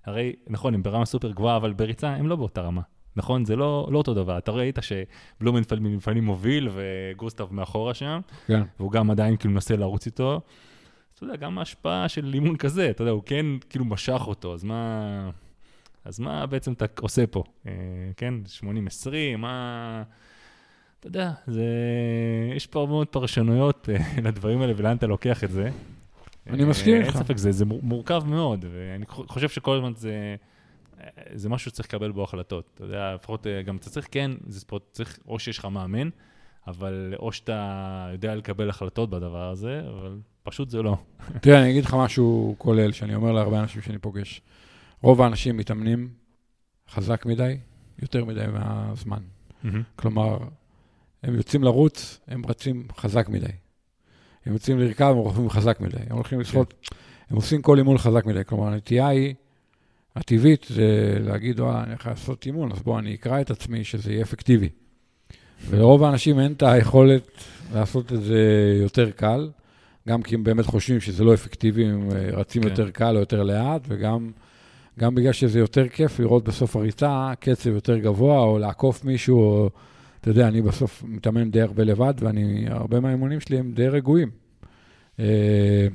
הרי, 0.08 0.34
נכון, 0.48 0.74
הם 0.74 0.84
ברמה 0.84 1.06
סופר 1.06 1.32
גבוהה, 1.32 1.58
אבל 1.58 1.74
בריצה 1.74 2.10
הם 2.10 2.28
לא 2.28 2.36
באותה 2.36 2.62
רמה. 2.62 2.82
נכון? 3.16 3.46
זה 3.46 3.56
לא, 3.56 3.88
לא 3.92 3.98
אותו 3.98 4.14
דבר. 4.14 4.38
אתה 4.38 4.52
ראית 4.52 4.80
שבלומנפלד 4.82 5.80
מלפנים 5.80 6.24
מוביל 6.26 6.70
וגוסטב 6.74 7.54
מאחורה 7.54 7.94
שם, 7.94 8.20
כן. 8.48 8.62
והוא 8.80 8.92
גם 8.92 9.12
עדיין 9.12 9.38
כאילו 9.38 9.54
מנסה 9.54 9.76
לרוץ 9.76 10.06
איתו. 10.06 10.34
אז 10.36 10.42
אתה 11.16 11.24
יודע, 11.24 11.36
גם 11.36 11.58
ההשפעה 11.58 12.10
של 12.10 12.34
אימון 12.34 12.58
כזה, 12.58 12.90
אתה 12.90 13.02
יודע, 13.02 13.12
הוא 13.12 13.24
כן 13.26 13.46
כאילו 13.70 13.86
משך 13.86 14.22
אותו, 14.28 14.54
אז 14.54 14.64
מה... 14.64 15.30
אז 16.06 16.20
מה 16.20 16.46
בעצם 16.46 16.74
אתה 16.74 16.86
עושה 17.00 17.28
פה? 17.28 17.44
אה, 17.68 17.72
כן, 18.18 18.34
80-20, 18.62 18.68
מה... 19.38 20.04
אתה 21.00 21.08
יודע, 21.08 21.32
זה... 21.48 21.66
יש 22.56 22.68
פה 22.68 22.80
הרבה 22.80 22.92
מאוד 22.92 23.08
פרשנויות 23.08 23.90
אה, 23.90 23.98
לדברים 24.28 24.62
האלה 24.62 24.74
ולאן 24.78 24.98
אתה 24.98 25.08
לוקח 25.08 25.44
את 25.44 25.52
זה. 25.52 25.70
אני 26.50 26.66
מסכים 26.66 26.94
אה, 26.96 27.00
איתך. 27.02 27.16
אין 27.16 27.24
ספק, 27.24 27.38
זה, 27.38 27.52
זה 27.52 27.66
מור- 27.66 27.80
מורכב 27.84 28.24
מאוד, 28.28 28.66
ואני 28.72 29.06
חושב 29.08 29.50
שכל 29.50 29.76
הזמן 29.76 29.94
זה... 29.96 30.36
אה, 31.02 31.08
זה 31.34 31.50
משהו 31.50 31.72
שצריך 31.72 31.88
לקבל 31.88 32.12
בו 32.12 32.24
החלטות. 32.24 32.70
אתה 32.74 32.84
יודע, 32.84 33.14
לפחות 33.16 33.48
אה, 33.48 33.62
גם 33.62 33.76
אתה 33.76 33.90
צריך, 33.90 34.08
כן, 34.12 34.32
זה 34.48 34.60
ספורט, 34.60 34.84
צריך, 34.92 35.20
או 35.28 35.40
שיש 35.40 35.58
לך 35.58 35.66
מאמן, 35.66 36.10
אבל 36.68 37.14
או 37.20 37.32
שאתה 37.32 38.08
יודע 38.12 38.36
לקבל 38.36 38.70
החלטות 38.70 39.10
בדבר 39.10 39.50
הזה, 39.50 39.82
אבל 39.90 40.18
פשוט 40.44 40.70
זה 40.70 40.82
לא. 40.82 40.98
תראה, 41.42 41.62
אני 41.62 41.72
אגיד 41.72 41.86
לך 41.86 41.94
משהו 41.94 42.56
כולל, 42.58 42.92
שאני 42.92 43.16
אומר 43.16 43.32
להרבה 43.32 43.60
אנשים 43.60 43.82
שאני 43.82 43.98
פוגש. 43.98 44.42
רוב 45.02 45.22
האנשים 45.22 45.58
מתאמנים 45.58 46.10
חזק 46.90 47.26
מדי, 47.26 47.58
יותר 48.02 48.26
מדי 48.26 48.46
מהזמן. 48.54 49.22
כלומר, 49.96 50.38
הם 51.24 51.36
יוצאים 51.36 51.64
לרוץ, 51.64 52.20
הם 52.28 52.42
רצים 52.46 52.88
חזק 52.98 53.30
מדי. 53.30 53.48
הם 54.48 54.54
יוצאים 54.54 54.80
לרכב, 54.80 55.06
הם 55.06 55.18
רוכבים 55.18 55.50
חזק 55.50 55.82
מדי. 55.82 55.98
הם 56.10 56.16
הולכים 56.16 56.40
לשחות, 56.40 56.74
הם 57.30 57.36
עושים 57.36 57.62
כל 57.62 57.78
אימון 57.78 57.98
חזק 57.98 58.26
מדי. 58.26 58.42
כלומר, 58.46 58.68
הנטייה 58.68 59.08
היא, 59.08 59.34
הטבעית 60.16 60.66
זה 60.70 61.18
להגיד, 61.20 61.60
וואלה, 61.60 61.84
אני 61.84 61.94
יכול 61.94 62.12
לעשות 62.12 62.46
אימון, 62.46 62.72
אז 62.72 62.82
בוא, 62.82 63.00
אני 63.00 63.16
אקרא 63.16 63.42
את 63.42 63.52
עצמי 63.52 63.84
שזה 63.84 64.12
יהיה 64.12 64.22
אפקטיבי. 64.22 64.70
ולרוב 65.70 66.04
האנשים 66.04 66.40
אין 66.40 66.52
את 66.52 66.64
היכולת 66.64 67.28
לעשות 67.74 68.14
את 68.14 68.24
זה 68.24 68.74
יותר 68.82 69.12
קל, 69.12 69.50
גם 70.08 70.22
כי 70.22 70.36
הם 70.36 70.44
באמת 70.44 70.66
חושבים 70.66 71.00
שזה 71.00 71.24
לא 71.24 71.34
אפקטיבי, 71.34 71.86
הם 71.86 72.10
אה, 72.12 72.30
רצים 72.34 72.62
כן. 72.64 72.70
יותר 72.70 72.90
קל 72.90 73.16
או 73.16 73.20
יותר 73.20 73.44
לאט, 73.44 73.82
וגם 73.88 74.32
גם 75.00 75.16
בגלל 75.16 75.34
שזה 75.34 75.60
יותר 75.60 75.88
כיף 75.88 76.20
לראות 76.20 76.44
בסוף 76.44 76.76
הריצה 76.76 77.32
קצב 77.40 77.70
יותר 77.70 77.98
גבוה, 77.98 78.40
או 78.40 78.60
לעקוף 78.60 79.06
מישהו, 79.06 79.40
או, 79.40 79.70
אתה 80.22 80.30
יודע, 80.30 80.48
אני 80.48 80.62
בסוף 80.62 81.04
מתאמן 81.08 81.52
די 81.52 81.62
הרבה 81.62 81.84
לבד, 81.84 82.14
ואני, 82.20 82.66
הרבה 82.70 83.00
מהאימונים 83.00 83.40
שלי 83.40 83.58
הם 83.58 83.72
די 83.72 83.88
רגועים. 83.88 84.30
אה, 85.20 85.88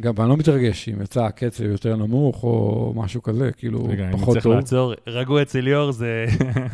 גם, 0.00 0.14
ואני 0.16 0.28
לא 0.28 0.36
מתרגש 0.36 0.88
אם 0.88 1.02
יצא 1.02 1.30
קצב 1.30 1.64
יותר 1.64 1.96
נמוך, 1.96 2.44
או 2.44 2.92
משהו 2.96 3.22
כזה, 3.22 3.52
כאילו, 3.52 3.84
רגע, 3.84 4.04
אני 4.04 4.12
פחות 4.12 4.32
צריך 4.32 4.44
טוב. 4.44 4.52
לעצור. 4.52 4.94
רגוע 5.06 5.42
אצל 5.42 5.60
ליאור 5.60 5.92
זה 5.92 6.24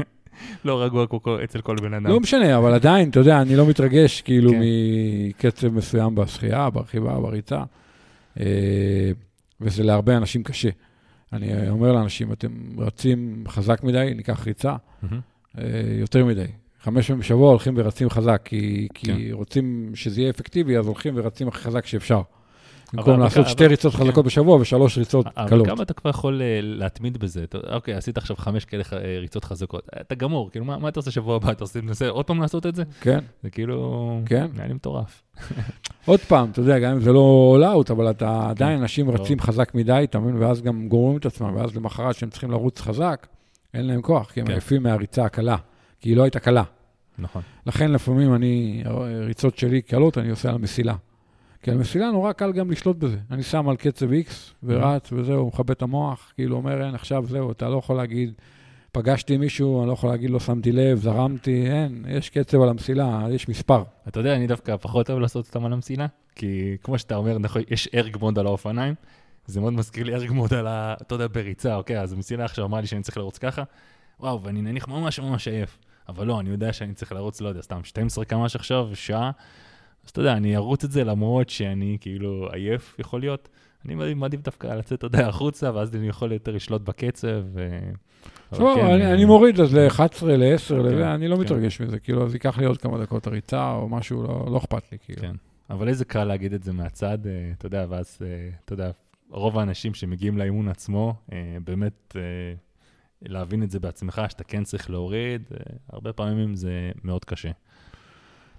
לא 0.64 0.82
רגוע 0.82 1.06
אצל 1.44 1.60
כל 1.60 1.76
בן 1.76 1.94
אדם. 1.94 2.06
לא 2.06 2.20
משנה, 2.20 2.58
אבל 2.58 2.74
עדיין, 2.74 3.10
אתה 3.10 3.18
יודע, 3.18 3.42
אני 3.42 3.56
לא 3.56 3.66
מתרגש 3.66 4.20
כאילו 4.20 4.50
כן. 4.50 4.60
מקצב 5.28 5.68
מסוים 5.68 6.14
בשחייה, 6.14 6.70
ברכיבה, 6.70 7.20
בריצה, 7.20 7.62
אה, 8.40 8.44
וזה 9.60 9.82
להרבה 9.82 10.16
אנשים 10.16 10.42
קשה. 10.42 10.68
אני 11.32 11.70
אומר 11.70 11.92
לאנשים, 11.92 12.32
אתם 12.32 12.48
רצים 12.78 13.44
חזק 13.48 13.82
מדי, 13.82 14.12
ניקח 14.16 14.46
ריצה. 14.46 14.76
אה, 15.58 15.64
יותר 16.00 16.24
מדי. 16.24 16.46
חמש 16.82 17.06
פעמים 17.06 17.20
בשבוע 17.20 17.50
הולכים 17.50 17.74
ורצים 17.76 18.10
חזק, 18.10 18.40
כי, 18.44 18.88
כי 18.94 19.06
כן. 19.06 19.18
רוצים 19.32 19.90
שזה 19.94 20.20
יהיה 20.20 20.30
אפקטיבי, 20.30 20.76
אז 20.78 20.86
הולכים 20.86 21.14
ורצים 21.16 21.48
הכי 21.48 21.58
חזק 21.58 21.86
שאפשר. 21.86 22.14
אבל- 22.14 22.22
במקום 22.98 23.14
אבל- 23.14 23.22
לעשות 23.22 23.38
אבל- 23.38 23.48
שתי 23.48 23.66
ריצות 23.66 23.94
כן. 23.94 23.98
חזקות 24.04 24.24
בשבוע 24.24 24.56
ושלוש 24.60 24.98
ריצות 24.98 25.26
אבל 25.36 25.48
קלות. 25.48 25.66
כמה 25.66 25.82
אתה 25.82 25.94
כבר 25.94 26.10
יכול 26.10 26.42
אה, 26.42 26.58
להתמיד 26.62 27.18
בזה? 27.18 27.44
אתה- 27.44 27.58
אוקיי, 27.74 27.94
עשית 27.94 28.18
עכשיו 28.18 28.36
חמש 28.36 28.64
כאלה 28.64 28.82
אה, 28.92 29.18
ריצות 29.20 29.44
חזקות. 29.44 29.88
אתה 30.00 30.14
גמור, 30.14 30.50
כאילו, 30.50 30.64
מה 30.64 30.78
מה 30.78 30.88
אתה 30.88 31.00
עושה 31.00 31.10
שבוע 31.10 31.36
הבא? 31.36 31.50
אתה 31.52 31.64
עושה- 31.64 31.80
מנסה 31.80 32.08
עוד 32.08 32.24
פעם 32.24 32.40
לעשות 32.40 32.66
את 32.66 32.74
זה? 32.74 32.82
כן. 33.00 33.18
זה 33.42 33.50
כאילו... 33.50 34.20
כן. 34.26 34.46
נראה 34.54 34.66
לי 34.66 34.74
מטורף. 34.74 35.22
עוד 36.06 36.20
פעם, 36.20 36.50
אתה 36.50 36.60
יודע, 36.60 36.78
גם 36.78 36.92
אם 36.92 37.00
זה 37.00 37.12
לא 37.12 37.56
all 37.58 37.88
out, 37.88 37.92
אבל 37.92 38.10
אתה 38.10 38.50
עדיין, 38.50 38.78
אנשים 38.80 39.08
לא. 39.08 39.12
רצים 39.14 39.40
חזק 39.40 39.74
מדי, 39.74 40.00
אתה 40.10 40.18
מבין? 40.18 40.36
ואז 40.42 40.62
גם 40.62 40.88
גורמים 40.88 41.16
את 41.18 41.26
עצמם, 41.26 41.54
ואז 41.56 41.76
למחרת 41.76 42.14
שהם 42.14 42.30
צריכים 42.30 42.50
לרוץ 42.50 42.80
חזק, 42.80 43.26
אין 43.74 43.86
להם 43.86 44.02
כוח, 44.02 44.30
כי 44.30 44.40
הם 44.40 44.46
כן. 44.46 44.52
עייפים 44.52 44.82
מהריצה 44.82 45.24
הקלה, 45.24 45.56
כי 46.00 46.08
היא 46.08 46.16
לא 46.16 46.22
הייתה 46.22 46.40
קלה. 46.40 46.62
נכון. 47.18 47.42
לכן 47.66 47.92
לפעמים 47.92 48.34
אני, 48.34 48.82
ריצות 49.26 49.58
שלי 49.58 49.82
קלות, 49.82 50.18
אני 50.18 50.30
עושה 50.30 50.48
על 50.48 50.54
המסילה. 50.54 50.94
כי 51.62 51.70
על 51.70 51.76
המסילה 51.76 52.10
נורא 52.10 52.32
קל 52.32 52.52
גם 52.52 52.70
לשלוט 52.70 52.96
בזה. 52.96 53.18
אני 53.30 53.42
שם 53.42 53.68
על 53.68 53.76
קצב 53.76 54.10
X 54.10 54.32
ורץ 54.62 55.12
וזהו, 55.12 55.46
מכבה 55.46 55.72
את 55.72 55.82
המוח, 55.82 56.32
כאילו 56.34 56.56
אומר, 56.56 56.84
אין, 56.84 56.94
עכשיו 56.94 57.24
זהו, 57.26 57.52
אתה 57.52 57.68
לא 57.68 57.76
יכול 57.76 57.96
להגיד, 57.96 58.32
פגשתי 58.92 59.36
מישהו, 59.36 59.80
אני 59.80 59.88
לא 59.88 59.92
יכול 59.92 60.10
להגיד, 60.10 60.30
לא 60.30 60.40
שמתי 60.40 60.72
לב, 60.72 60.98
זרמתי, 60.98 61.66
אין, 61.70 62.04
יש 62.08 62.30
קצב 62.30 62.60
על 62.60 62.68
המסילה, 62.68 63.26
יש 63.30 63.48
מספר. 63.48 63.82
אתה 64.08 64.20
יודע, 64.20 64.36
אני 64.36 64.46
דווקא 64.46 64.76
פחות 64.76 65.10
אוהב 65.10 65.20
לעשות 65.20 65.46
אותם 65.46 65.64
על 65.64 65.72
המסילה, 65.72 66.06
כי 66.34 66.76
כמו 66.82 66.98
שאתה 66.98 67.16
אומר, 67.16 67.38
נכון, 67.38 67.62
יש 67.70 67.88
ארג 67.94 68.16
מוד 68.20 68.38
על 68.38 68.46
האופניים, 68.46 68.94
זה 69.46 69.60
מאוד 69.60 69.72
מזכיר 69.72 70.04
לי 70.04 70.14
ארג 70.14 70.30
מוד 70.30 70.54
על 70.54 70.66
ה... 70.66 70.94
אתה 71.02 71.14
יודע, 71.14 71.26
בריצה, 71.26 71.76
אוקיי, 71.76 72.00
אז 72.00 72.12
המסילה 72.12 72.44
עכשיו 72.44 72.64
אמרה 72.64 72.80
לי 72.80 72.86
שאני 72.86 73.02
צריך 73.02 73.16
לרוץ 73.16 73.38
ככה, 73.38 73.62
וואו, 74.20 74.42
ואני 74.42 74.62
נניח 74.62 74.88
ממש 74.88 75.20
ממש 75.20 75.48
עייף. 75.48 75.78
אבל 76.08 76.26
לא, 76.26 76.40
אני 76.40 76.50
יודע 76.50 76.72
שאני 76.72 76.94
צריך 76.94 77.12
לרוץ, 77.12 77.40
לא 77.40 77.48
יודע, 77.48 77.62
סתם 77.62 77.84
12 77.84 78.24
קמ"ש 78.24 78.56
עכשיו, 78.56 78.88
שעה, 78.94 79.30
אז 80.04 80.10
אתה 80.10 80.20
יודע, 80.20 80.32
אני 80.32 80.56
ארוץ 80.56 80.84
את 80.84 80.90
זה 80.90 81.04
למרות 81.04 81.48
שאני 81.48 81.96
כאילו 82.00 82.48
עייף, 82.52 82.96
יכול 82.98 83.20
להיות. 83.20 83.48
אני 83.84 84.14
מעדיף- 84.14 84.40
דווקא 84.42 84.66
לצאת, 84.66 84.98
אתה 84.98 85.06
יודע, 85.06 85.28
החוצה, 85.28 85.70
ואז 85.74 85.96
אני 85.96 86.08
יכול 86.08 86.32
יותר 86.32 86.52
לשלוט 86.52 86.82
בקצב. 86.82 87.42
לא, 88.52 88.74
כן, 88.76 88.84
אני, 88.86 89.04
אה, 89.06 89.14
אני 89.14 89.24
מוריד 89.24 89.60
אז 89.60 89.74
ל-11, 89.74 90.00
ל-10, 90.26 90.68
כן, 90.68 90.76
לזה, 90.76 91.14
אני 91.14 91.28
לא 91.28 91.36
כן. 91.36 91.42
מתרגש 91.42 91.80
מזה, 91.80 91.98
כאילו, 91.98 92.26
אז 92.26 92.34
ייקח 92.34 92.58
לי 92.58 92.64
עוד 92.66 92.78
כמה 92.78 92.98
דקות 92.98 93.26
הריצה 93.26 93.72
או 93.72 93.88
משהו, 93.88 94.22
לא, 94.22 94.46
לא 94.52 94.58
אכפת 94.58 94.92
לי, 94.92 94.98
כאילו. 94.98 95.20
כן. 95.20 95.34
אבל 95.70 95.88
איזה 95.88 96.04
קל 96.04 96.24
להגיד 96.24 96.52
את 96.52 96.62
זה 96.62 96.72
מהצד, 96.72 97.18
אה, 97.26 97.50
אתה 97.58 97.66
יודע, 97.66 97.86
ואז, 97.88 98.18
אה, 98.22 98.50
אתה 98.64 98.72
יודע, 98.72 98.90
רוב 99.30 99.58
האנשים 99.58 99.94
שמגיעים 99.94 100.38
לאימון 100.38 100.68
עצמו, 100.68 101.14
באמת 101.64 102.16
להבין 103.22 103.62
את 103.62 103.70
זה 103.70 103.80
בעצמך, 103.80 104.22
שאתה 104.28 104.44
כן 104.44 104.64
צריך 104.64 104.90
להוריד, 104.90 105.42
אה, 105.52 105.58
הרבה 105.92 106.12
פעמים 106.12 106.54
זה 106.56 106.70
מאוד 107.04 107.24
קשה. 107.24 107.50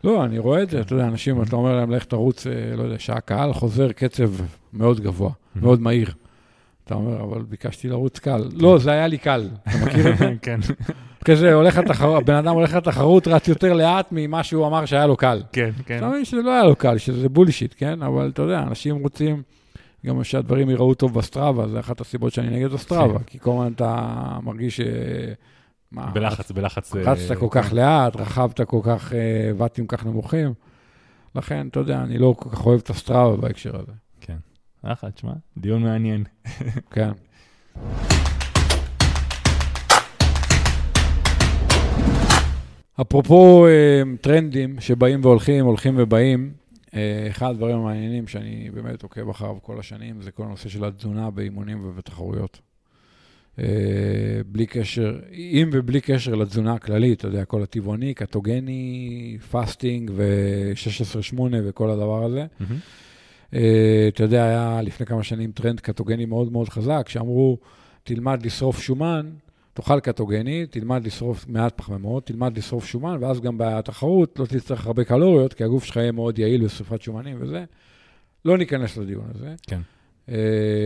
לא, 0.04 0.26
אני 0.26 0.40
רואה 0.40 0.64
את 0.64 0.70
זה, 0.70 0.78
כן. 0.78 0.84
אתה 0.84 0.94
יודע, 0.94 1.06
אנשים, 1.08 1.42
אתה 1.44 1.56
אומר 1.56 1.76
להם, 1.76 1.92
לך 1.92 2.04
תרוץ, 2.04 2.48
אה, 2.48 2.76
לא 2.76 2.84
יודע, 2.84 3.00
שעה 3.00 3.20
קהל, 3.20 3.54
חוזר 3.54 3.92
קצב 3.92 4.32
מאוד 4.74 5.00
גבוה, 5.00 5.30
Mhm. 5.30 5.60
מאוד 5.62 5.82
מהיר. 5.82 6.14
אתה 6.86 6.96
אומר, 6.96 7.24
אבל 7.24 7.42
ביקשתי 7.42 7.90
לרוץ 7.90 8.20
קל. 8.20 8.44
לא, 8.54 8.78
זה 8.78 8.92
היה 8.92 9.08
לי 9.08 9.18
קל, 9.18 9.50
אתה 9.68 9.78
מכיר 9.86 10.12
את 10.14 10.18
זה? 10.18 10.34
כן, 10.42 10.60
אחרי 11.24 11.36
זה 11.36 11.54
הולך 11.54 11.78
לתחרות, 11.78 12.22
הבן 12.24 12.36
אדם 12.36 12.54
הולך 12.54 12.74
לתחרות, 12.74 13.28
רץ 13.28 13.48
יותר 13.48 13.74
לאט 13.74 14.08
ממה 14.12 14.44
שהוא 14.44 14.68
אמר 14.68 14.86
שהיה 14.86 15.08
לו 15.08 15.18
קל. 15.18 15.42
כן, 15.52 15.70
כן. 15.86 15.98
אתה 15.98 16.10
מבין 16.10 16.26
שזה 16.26 16.42
לא 16.42 16.52
היה 16.52 16.64
לו 16.64 16.76
קל, 16.76 16.98
שזה 16.98 17.30
בולשיט, 17.30 17.74
כן? 17.78 18.02
אבל 18.02 18.30
אתה 18.34 18.42
יודע, 18.42 18.60
אנשים 18.60 18.96
רוצים 18.96 19.42
גם 20.06 20.24
שהדברים 20.24 20.70
ייראו 20.70 20.94
טוב 20.94 21.14
בסטראבה, 21.14 21.68
זה 21.68 21.80
אחת 21.80 22.02
הסיבות 22.02 22.34
שאני 22.34 22.50
נגד 22.50 22.74
הסטראבה, 22.74 23.20
כן. 23.20 23.24
כי 23.26 23.40
כל 23.40 23.52
הזמן 23.52 23.72
אתה 23.76 24.40
מרגיש 24.44 24.78
ש... 24.78 24.82
מה, 25.92 26.12
בלחץ, 26.14 26.52
בלחץ. 26.52 26.96
אה, 26.96 27.02
רצת 27.02 27.38
כל 27.38 27.48
כך 27.52 27.74
לאט, 27.74 28.16
רכבת 28.16 28.62
כל 28.62 28.80
כך, 28.84 29.14
אה, 29.14 29.52
ואטים 29.58 29.88
כל 29.88 29.98
כך 29.98 30.06
נמוכים. 30.06 30.54
לכן, 31.36 31.68
אתה 31.68 31.80
יודע, 31.80 32.02
אני 32.04 32.18
לא 32.18 32.36
כל 32.38 32.50
כך 32.50 32.66
אוהב 32.66 32.80
את 32.80 32.90
הסטראבה 32.90 33.38
בהקשר 33.38 33.76
הזה. 33.76 33.92
כן. 34.22 34.38
אחלה, 34.82 35.12
תשמע, 35.12 35.34
דיון 35.58 35.84
מעניין. 35.84 36.24
כן. 36.94 37.12
אפרופו 43.02 43.68
אה, 43.68 44.02
טרנדים 44.22 44.80
שבאים 44.80 45.20
והולכים, 45.24 45.66
הולכים 45.66 45.94
ובאים, 45.98 46.52
אה, 46.52 46.69
אחד 47.30 47.50
הדברים 47.50 47.76
המעניינים 47.76 48.28
שאני 48.28 48.70
באמת 48.74 49.04
עוקב 49.04 49.30
אחריו 49.30 49.58
כל 49.62 49.80
השנים, 49.80 50.22
זה 50.22 50.32
כל 50.32 50.44
הנושא 50.44 50.70
של 50.70 50.86
התזונה 50.86 51.30
באימונים 51.30 51.86
ובתחרויות. 51.86 52.60
אה, 53.60 54.42
בלי 54.46 54.66
קשר, 54.66 55.20
עם 55.32 55.70
ובלי 55.74 56.02
קשר 56.02 56.36
לתזונה 56.36 56.74
הכללית, 56.74 57.20
אתה 57.20 57.28
יודע, 57.28 57.46
כל 57.46 57.64
הטבעוני, 57.64 58.14
קטוגני, 58.14 59.38
fasting 59.52 60.12
ו-16-8 60.16 61.40
וכל 61.66 61.90
הדבר 61.90 62.24
הזה. 62.26 62.46
אה, 63.54 64.06
אתה 64.08 64.24
יודע, 64.24 64.44
היה 64.44 64.82
לפני 64.82 65.06
כמה 65.06 65.24
שנים 65.24 65.52
טרנד 65.52 65.80
קטוגני 65.80 66.26
מאוד 66.26 66.52
מאוד 66.52 66.70
חזק, 66.70 67.06
שאמרו, 67.10 67.58
תלמד 68.04 68.46
לשרוף 68.46 68.80
שומן, 68.82 69.30
תאכל 69.74 70.00
קטוגני, 70.00 70.66
תלמד 70.66 71.06
לשרוף 71.06 71.46
מעט 71.48 71.78
פחמימות, 71.78 72.26
תלמד 72.26 72.58
לשרוף 72.58 72.86
שומן, 72.86 73.18
ואז 73.22 73.42
גם 73.42 73.56
בתחרות 73.58 74.40
לא 74.40 74.46
תצטרך 74.46 74.86
הרבה 74.88 75.04
קלוריות, 75.04 75.54
כי 75.54 75.64
הגוף 75.64 75.84
שלך 75.84 75.96
יהיה 75.96 76.12
מאוד 76.12 76.40
יעיל 76.40 76.66
בשרפת 76.66 77.02
שומנים 77.02 77.38
וזה. 77.40 77.66
לא 78.46 78.58
ניכנס 78.58 78.98
לדיון 78.98 79.26
הזה. 79.36 79.56
כן. 79.68 79.80
אה, 80.30 80.36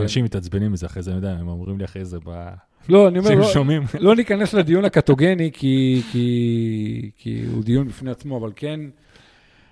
אנשים 0.02 0.26
מתעצבנים 0.26 0.72
מזה 0.72 0.86
אחרי 0.86 1.04
זה, 1.04 1.12
אני 1.12 1.18
יודע, 1.18 1.32
הם 1.32 1.48
אומרים 1.48 1.78
לי 1.80 1.86
אחרי 1.86 2.06
זה, 2.06 2.18
ב- 2.26 2.54
לא, 2.90 3.08
אני 3.08 3.20
אומר, 3.20 3.30
לא. 3.36 3.82
לא 4.00 4.16
ניכנס 4.16 4.54
לדיון 4.54 4.86
הקטוגני, 4.86 5.52
כי, 5.54 6.02
כי, 6.12 7.12
כי 7.18 7.44
הוא 7.54 7.64
דיון 7.64 7.88
בפני 7.88 8.12
עצמו, 8.12 8.38
אבל 8.38 8.52
כן, 8.56 8.80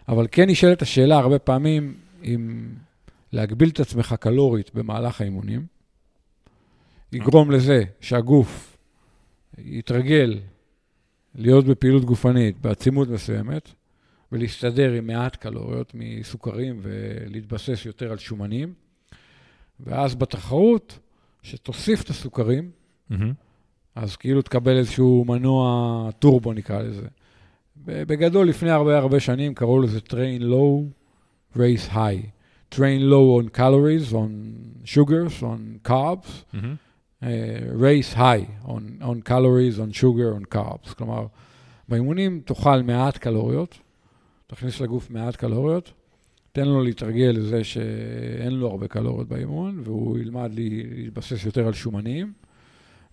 אבל 0.07 0.27
כן 0.31 0.49
נשאלת 0.49 0.81
השאלה 0.81 1.17
הרבה 1.17 1.39
פעמים, 1.39 1.93
אם 2.23 2.67
להגביל 3.33 3.69
את 3.69 3.79
עצמך 3.79 4.15
קלורית 4.19 4.71
במהלך 4.73 5.21
האימונים, 5.21 5.65
יגרום 7.13 7.51
לזה 7.51 7.83
שהגוף 8.01 8.70
יתרגל 9.57 10.39
להיות 11.35 11.65
בפעילות 11.65 12.05
גופנית 12.05 12.61
בעצימות 12.61 13.09
מסוימת, 13.09 13.69
ולהסתדר 14.31 14.91
עם 14.91 15.07
מעט 15.07 15.35
קלוריות 15.35 15.91
מסוכרים 15.93 16.79
ולהתבסס 16.81 17.85
יותר 17.85 18.11
על 18.11 18.17
שומנים, 18.17 18.73
ואז 19.79 20.15
בתחרות, 20.15 20.99
שתוסיף 21.41 22.03
את 22.03 22.09
הסוכרים, 22.09 22.71
מהמם. 23.09 23.33
אז 23.95 24.15
כאילו 24.15 24.41
תקבל 24.41 24.77
איזשהו 24.77 25.25
מנוע 25.27 26.09
טורבו, 26.19 26.53
נקרא 26.53 26.81
לזה. 26.81 27.07
בגדול, 27.85 28.47
לפני 28.47 28.69
הרבה 28.69 28.97
הרבה 28.97 29.19
שנים 29.19 29.53
קראו 29.53 29.81
לזה 29.81 29.99
train 30.09 30.41
low, 30.41 30.83
race 31.57 31.93
high. 31.93 32.27
train 32.75 33.01
low 33.11 33.41
on 33.41 33.57
calories, 33.57 34.13
on 34.13 34.31
sugars, 34.85 35.43
on 35.43 35.89
carbs, 35.89 36.29
מהמם. 36.53 36.75
Uh, 37.21 37.25
race 37.79 38.13
high 38.13 38.45
on, 38.65 39.01
on 39.01 39.21
calories, 39.29 39.79
on 39.79 39.93
sugar, 39.93 40.35
on 40.39 40.55
carbs. 40.55 40.93
כלומר, 40.97 41.25
באימונים 41.89 42.41
תאכל 42.45 42.81
מעט 42.81 43.17
קלוריות, 43.17 43.79
תכניס 44.47 44.81
לגוף 44.81 45.11
מעט 45.11 45.35
קלוריות, 45.35 45.91
תן 46.51 46.67
לו 46.67 46.83
להתרגל 46.83 47.31
לזה 47.35 47.63
שאין 47.63 48.53
לו 48.53 48.67
הרבה 48.69 48.87
קלוריות 48.87 49.27
באימון, 49.27 49.81
והוא 49.83 50.17
ילמד 50.17 50.51
להתבסס 50.53 51.45
יותר 51.45 51.67
על 51.67 51.73
שומנים. 51.73 52.33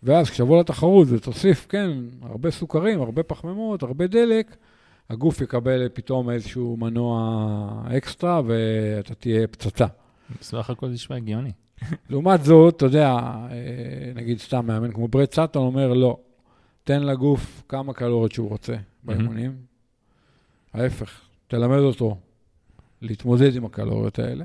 ואז 0.02 0.30
כשתבוא 0.30 0.60
לתחרות 0.60 1.08
ותוסיף, 1.10 1.66
כן, 1.68 1.90
הרבה 2.22 2.50
סוכרים, 2.50 3.00
הרבה 3.00 3.22
פחמימות, 3.22 3.82
הרבה 3.82 4.06
דלק, 4.06 4.56
הגוף 5.10 5.40
יקבל 5.40 5.88
פתאום 5.92 6.30
איזשהו 6.30 6.76
מנוע 6.76 7.82
אקסטרה 7.96 8.42
ואתה 8.46 9.14
תהיה 9.14 9.46
פצצה. 9.46 9.86
בסך 10.40 10.70
הכל 10.70 10.86
זה 10.88 10.94
נשמע 10.94 11.16
הגיוני. 11.16 11.52
לעומת 12.10 12.44
זאת, 12.44 12.76
אתה 12.76 12.86
יודע, 12.86 13.10
אה, 13.50 14.12
נגיד 14.14 14.38
סתם 14.38 14.66
מאמן 14.66 14.92
כמו 14.92 15.08
ברד 15.08 15.32
סאטון 15.34 15.66
אומר, 15.66 15.92
לא, 15.92 16.18
תן 16.84 17.02
לגוף 17.02 17.62
כמה 17.68 17.92
קלוריות 17.92 18.32
שהוא 18.32 18.48
רוצה 18.48 18.76
באימונים. 19.02 19.56
ההפך, 20.72 21.20
תלמד 21.46 21.78
אותו 21.78 22.16
להתמודד 23.02 23.56
עם 23.56 23.64
הקלוריות 23.64 24.18
האלה, 24.18 24.44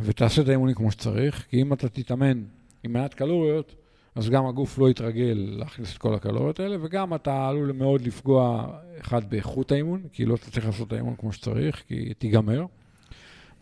ותעשה 0.00 0.42
את 0.42 0.48
האימונים 0.48 0.74
כמו 0.74 0.90
שצריך, 0.90 1.46
כי 1.50 1.62
אם 1.62 1.72
אתה 1.72 1.88
תתאמן 1.88 2.42
עם 2.82 2.92
מעט 2.92 3.14
קלוריות, 3.14 3.74
אז 4.14 4.30
גם 4.30 4.46
הגוף 4.46 4.78
לא 4.78 4.90
יתרגל 4.90 5.54
להכניס 5.58 5.92
את 5.92 5.98
כל 5.98 6.14
הקלוריות 6.14 6.60
האלה, 6.60 6.76
וגם 6.80 7.14
אתה 7.14 7.48
עלול 7.48 7.72
מאוד 7.72 8.00
לפגוע, 8.00 8.72
אחד, 9.00 9.30
באיכות 9.30 9.72
האימון, 9.72 10.02
כי 10.12 10.24
לא 10.24 10.36
תצליח 10.36 10.64
לעשות 10.64 10.88
את 10.88 10.92
האימון 10.92 11.14
כמו 11.16 11.32
שצריך, 11.32 11.82
כי 11.88 12.14
תיגמר. 12.14 12.64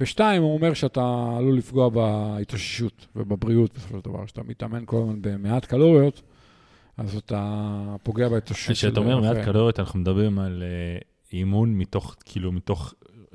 ושתיים, 0.00 0.42
הוא 0.42 0.54
אומר 0.54 0.74
שאתה 0.74 1.34
עלול 1.38 1.56
לפגוע 1.56 1.88
בהתאוששות 1.88 3.06
ובבריאות 3.16 3.74
בסופו 3.74 3.98
של 3.98 4.10
דבר. 4.10 4.26
כשאתה 4.26 4.42
מתאמן 4.42 4.82
כל 4.86 4.96
הזמן 4.96 5.18
במעט 5.20 5.64
קלוריות, 5.64 6.22
אז 6.96 7.16
אתה 7.16 7.96
פוגע 8.02 8.28
בהתאוששות. 8.28 8.72
כשאתה 8.76 9.00
אומר 9.00 9.20
מעט 9.20 9.36
קלוריות, 9.44 9.80
אנחנו 9.80 10.00
מדברים 10.00 10.38
על 10.38 10.62
uh, 10.62 11.04
אימון 11.32 11.74
מתוך, 11.74 12.16
כאילו, 12.24 12.52
מתוך, 12.52 12.94
uh, 13.14 13.34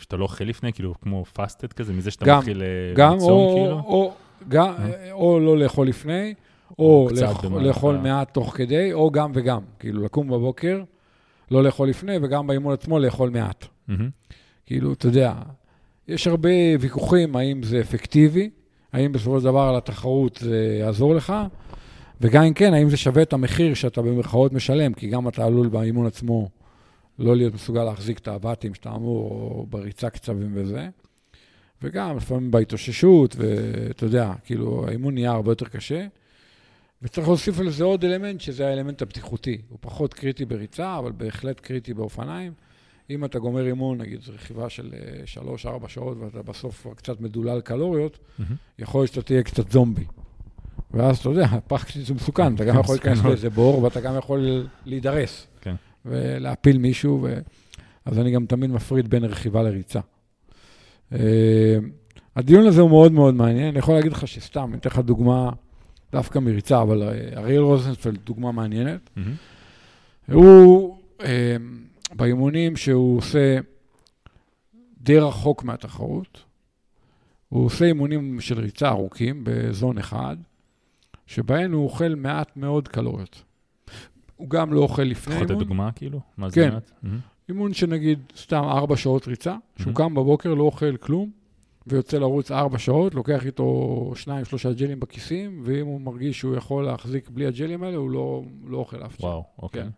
שאתה 0.00 0.16
לא 0.16 0.22
אוכל 0.22 0.44
לפני, 0.44 0.72
כאילו, 0.72 0.94
כמו 1.00 1.24
פאסטד 1.24 1.72
כזה, 1.72 1.92
מזה 1.92 2.10
שאתה 2.10 2.24
גם, 2.24 2.38
מתחיל 2.38 2.62
גם, 2.94 3.16
לצום, 3.16 3.30
או, 3.30 3.54
כאילו? 3.54 3.80
או, 3.80 4.12
גם, 4.48 4.74
או 5.12 5.40
לא 5.40 5.58
לאכול 5.58 5.88
לפני, 5.88 6.34
או 6.78 7.08
לאכול, 7.20 7.48
במהלך 7.50 7.66
לאכול 7.66 7.96
מעט 7.96 8.34
תוך 8.34 8.56
כדי, 8.56 8.92
או 8.92 9.10
גם 9.10 9.32
וגם. 9.34 9.62
כאילו, 9.78 10.02
לקום 10.02 10.28
בבוקר, 10.28 10.82
לא 11.50 11.62
לאכול 11.62 11.88
לפני, 11.88 12.16
וגם 12.22 12.46
באימון 12.46 12.74
עצמו 12.74 12.98
לאכול 12.98 13.30
מעט. 13.30 13.66
מהמם. 13.88 14.10
כאילו, 14.66 14.92
אתה 14.92 15.06
יודע, 15.06 15.32
יש 16.08 16.26
הרבה 16.26 16.50
ויכוחים 16.80 17.36
האם 17.36 17.62
זה 17.62 17.80
אפקטיבי, 17.80 18.50
האם 18.92 19.12
בסופו 19.12 19.38
של 19.38 19.44
דבר 19.44 19.60
על 19.60 19.76
התחרות 19.76 20.36
זה 20.42 20.76
יעזור 20.80 21.14
לך, 21.14 21.32
וגם 22.20 22.42
אם 22.42 22.54
כן, 22.54 22.74
האם 22.74 22.90
זה 22.90 22.96
שווה 22.96 23.22
את 23.22 23.32
המחיר 23.32 23.74
שאתה 23.74 24.02
במרכאות 24.02 24.52
משלם, 24.52 24.94
כי 24.94 25.08
גם 25.08 25.28
אתה 25.28 25.44
עלול 25.44 25.68
באימון 25.68 26.06
עצמו 26.06 26.48
לא 27.18 27.36
להיות 27.36 27.54
מסוגל 27.54 27.84
להחזיק 27.84 28.18
את 28.18 28.28
הוואטים 28.28 28.74
שאתה 28.74 28.90
אמור, 28.94 29.30
או 29.30 29.66
בריצה 29.70 30.10
קצבים 30.10 30.50
וזה. 30.54 30.88
וגם 31.82 32.16
לפעמים 32.16 32.50
בהתאוששות, 32.50 33.36
ואתה 33.38 34.04
יודע, 34.04 34.32
כאילו, 34.44 34.84
האימון 34.88 35.14
נהיה 35.14 35.30
הרבה 35.30 35.50
יותר 35.50 35.66
קשה. 35.66 36.06
וצריך 37.02 37.28
להוסיף 37.28 37.60
לזה 37.60 37.84
עוד 37.84 38.04
אלמנט, 38.04 38.40
שזה 38.40 38.68
האלמנט 38.68 39.02
הבטיחותי. 39.02 39.58
הוא 39.68 39.78
פחות 39.80 40.14
קריטי 40.14 40.44
בריצה, 40.44 40.98
אבל 40.98 41.12
בהחלט 41.12 41.60
קריטי 41.60 41.94
באופניים. 41.94 42.52
אם 43.10 43.24
אתה 43.24 43.38
גומר 43.38 43.66
אימון, 43.66 43.98
נגיד 43.98 44.20
רכיבה 44.34 44.70
של 44.70 44.92
3-4 45.64 45.88
שעות, 45.88 46.16
ואתה 46.20 46.42
בסוף 46.42 46.82
כבר 46.82 46.94
קצת 46.94 47.20
מדולל 47.20 47.60
קלוריות, 47.60 48.18
מהמם. 48.38 48.54
יכול 48.78 49.00
להיות 49.00 49.12
שאתה 49.12 49.22
תהיה 49.22 49.42
קצת 49.42 49.70
זומבי. 49.70 50.04
ואז 50.90 51.18
אתה 51.18 51.28
יודע, 51.28 51.46
פחד 51.66 52.00
זה 52.00 52.14
מסוכן, 52.14 52.54
אתה 52.54 52.64
גם 52.64 52.80
יכול 52.80 52.94
להיכנס. 52.94 53.24
לאיזה 53.24 53.50
בור, 53.50 53.82
ואתה 53.82 54.00
גם 54.00 54.18
יכול 54.18 54.66
להידרס. 54.86 55.46
כן. 55.60 55.74
ולהפיל 56.04 56.78
מישהו, 56.78 57.20
ו... 57.22 57.38
אז 58.04 58.18
אני 58.18 58.30
גם 58.30 58.46
תמיד 58.46 58.70
מפריד 58.70 59.10
בין 59.10 59.24
רכיבה 59.24 59.62
לריצה. 59.62 60.00
אה, 61.12 61.78
הדיון 62.36 62.66
הזה 62.66 62.80
הוא 62.80 62.90
מאוד 62.90 63.12
מאוד 63.12 63.34
מעניין, 63.34 63.68
אני 63.68 63.78
יכול 63.78 63.94
להגיד 63.94 64.12
לך 64.12 64.28
שסתם, 64.28 64.68
אני 64.70 64.78
אתן 64.78 64.90
לך 64.90 64.98
דוגמה 64.98 65.50
דווקא 66.12 66.38
מריצה, 66.38 66.82
אבל 66.82 67.02
אה, 67.02 67.08
אריאל 67.36 67.62
רוזנפלד 67.62 68.18
דוגמה 68.24 68.52
מעניינת. 68.52 69.10
מהמם. 69.16 69.34
הוא, 70.32 70.96
אה, 71.20 71.56
באימונים 72.16 72.76
שהוא 72.76 73.18
עושה 73.18 73.58
די 75.00 75.18
רחוק 75.18 75.64
מהתחרות, 75.64 76.42
הוא 77.48 77.64
עושה 77.64 77.84
אימונים 77.84 78.40
של 78.40 78.60
ריצה 78.60 78.88
ארוכים 78.88 79.40
בזון 79.44 79.98
אחד, 79.98 80.36
שבהן 81.26 81.72
הוא 81.72 81.84
אוכל 81.84 82.14
מעט 82.14 82.56
מאוד 82.56 82.88
קלוריות. 82.88 83.42
הוא 84.36 84.50
גם 84.50 84.72
לא 84.72 84.80
אוכל 84.80 85.02
לפני 85.02 85.34
יכול 85.34 85.44
לתת 85.44 85.50
אימון. 85.50 85.64
דוגמה, 85.64 85.92
כאילו? 85.92 86.20
מה 86.36 86.48
זה 86.48 86.54
כן. 86.54 86.72
מעט? 86.72 86.90
אימון 87.48 87.74
שנגיד 87.74 88.18
סתם 88.36 88.62
ארבע 88.64 88.96
שעות 88.96 89.28
ריצה, 89.28 89.56
שהוא. 89.76 89.94
קם 89.94 90.14
בבוקר, 90.14 90.54
לא 90.54 90.62
אוכל 90.62 90.96
כלום, 90.96 91.30
ויוצא 91.86 92.18
לרוץ 92.18 92.50
ארבע 92.50 92.78
שעות, 92.78 93.14
לוקח 93.14 93.46
איתו 93.46 94.12
שניים, 94.16 94.44
שלושה 94.44 94.72
ג'לים 94.72 95.00
בכיסים, 95.00 95.60
ואם 95.64 95.86
הוא 95.86 96.00
מרגיש 96.00 96.38
שהוא 96.38 96.56
יכול 96.56 96.84
להחזיק 96.84 97.28
בלי 97.28 97.46
הג'לים 97.46 97.82
האלה, 97.82 97.96
הוא 97.96 98.10
לא, 98.10 98.42
לא 98.66 98.76
אוכל 98.78 99.04
אף. 99.06 99.20
וואו, 99.20 99.44
אוקיי. 99.58 99.82
כן. 99.82 99.88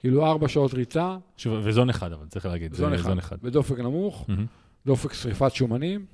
כאילו 0.00 0.26
ארבע 0.26 0.48
שעות 0.48 0.74
ריצה, 0.74 1.16
שוב, 1.36 1.60
וזון 1.62 1.90
אחד, 1.90 2.12
אבל 2.12 2.26
צריך 2.26 2.46
להגיד. 2.46 2.74
זון 2.74 2.90
זה 2.90 2.96
אחד, 2.96 3.04
זון 3.04 3.18
אחד. 3.18 3.36
בדופק 3.42 3.78
נמוך, 3.78 4.24
מהמם. 4.28 4.46
דופק 4.86 5.12
שריפת 5.12 5.54
שומנים, 5.54 6.06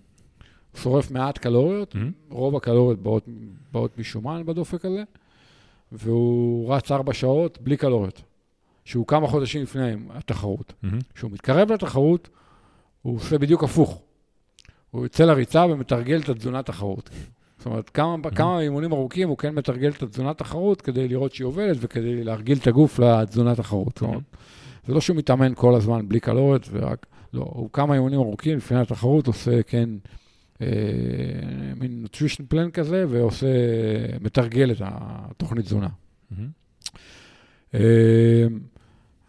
שורף 0.74 1.10
מעט 1.10 1.38
קלוריות, 1.38 1.94
מהמם. 1.94 2.12
רוב 2.30 2.56
הקלוריות 2.56 3.02
באות, 3.02 3.24
באות 3.72 3.98
משומן 3.98 4.46
בדופק 4.46 4.84
הזה, 4.84 5.02
והוא 5.92 6.74
רץ 6.74 6.92
ארבע 6.92 7.14
שעות 7.14 7.58
בלי 7.60 7.76
קלוריות, 7.76 8.22
שהוא 8.84 9.06
כמה 9.06 9.26
חודשים 9.26 9.62
לפני 9.62 9.92
התחרות. 10.10 10.72
כשהוא 11.14 11.30
מתקרב 11.30 11.72
לתחרות, 11.72 12.28
הוא 13.02 13.16
עושה 13.16 13.38
בדיוק 13.38 13.64
הפוך. 13.64 14.02
הוא 14.90 15.02
יוצא 15.02 15.24
לריצה 15.24 15.66
ומתרגל 15.66 16.20
את 16.20 16.28
התזונת 16.28 16.66
תחרות. 16.66 17.10
זאת 17.58 17.66
אומרת, 17.66 17.90
כמה, 17.90 18.30
כמה 18.30 18.60
אימונים 18.60 18.92
ארוכים 18.92 19.28
הוא 19.28 19.38
כן 19.38 19.54
מתרגל 19.54 19.90
את 19.90 20.02
התזונת 20.02 20.38
תחרות 20.38 20.82
כדי 20.82 21.08
לראות 21.08 21.34
שהיא 21.34 21.46
עובדת 21.46 21.76
וכדי 21.80 22.24
להרגיל 22.24 22.58
את 22.58 22.66
הגוף 22.66 22.98
לתזונת 22.98 23.56
תחרות. 23.56 23.92
זאת 23.94 24.02
אומרת, 24.02 24.22
זה 24.86 24.94
לא 24.94 25.00
שהוא 25.00 25.16
מתאמן 25.16 25.52
כל 25.54 25.74
הזמן 25.74 26.08
בלי 26.08 26.20
קלוריות 26.20 26.68
ורק... 26.72 27.06
לא, 27.32 27.46
הוא 27.52 27.70
כמה 27.72 27.94
אימונים 27.94 28.20
ארוכים 28.20 28.56
לפני 28.56 28.80
התחרות 28.80 29.26
עושה, 29.26 29.62
כן, 29.62 29.88
אה, 30.62 30.66
מין 31.76 32.06
nutrition 32.06 32.54
plan 32.54 32.70
כזה, 32.72 33.04
ועושה, 33.08 33.46
מתרגל 34.20 34.70
את 34.70 34.82
התוכנית 34.84 35.64
תזונה. 35.64 35.88
מהמם. 36.30 36.48
אה, 37.74 38.46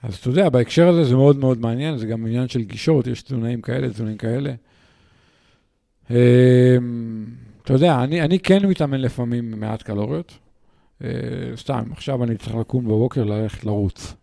אז 0.03 0.15
אתה 0.15 0.29
יודע, 0.29 0.49
בהקשר 0.49 0.87
הזה 0.87 1.03
זה 1.03 1.15
מאוד 1.15 1.37
מאוד 1.37 1.59
מעניין, 1.59 1.97
זה 1.97 2.07
גם 2.07 2.25
עניין 2.25 2.47
של 2.47 2.61
גישות, 2.63 3.07
יש 3.07 3.21
תזונאים 3.21 3.61
כאלה, 3.61 3.89
תזונאים 3.89 4.17
כאלה. 4.17 4.53
אה, 6.11 6.77
אתה 7.67 7.75
יודע, 7.75 8.03
אני, 8.03 8.21
אני 8.21 8.39
כן 8.39 8.65
מתאמן 8.65 9.01
לפעמים 9.01 9.59
מעט 9.59 9.81
קלוריות. 9.81 10.37
אה, 11.03 11.09
סתם, 11.55 11.83
עכשיו 11.91 12.23
אני 12.23 12.37
צריך 12.37 12.55
לקום 12.55 12.85
בבוקר 12.85 13.23
ללכת 13.23 13.63
לרוץ. 13.63 14.13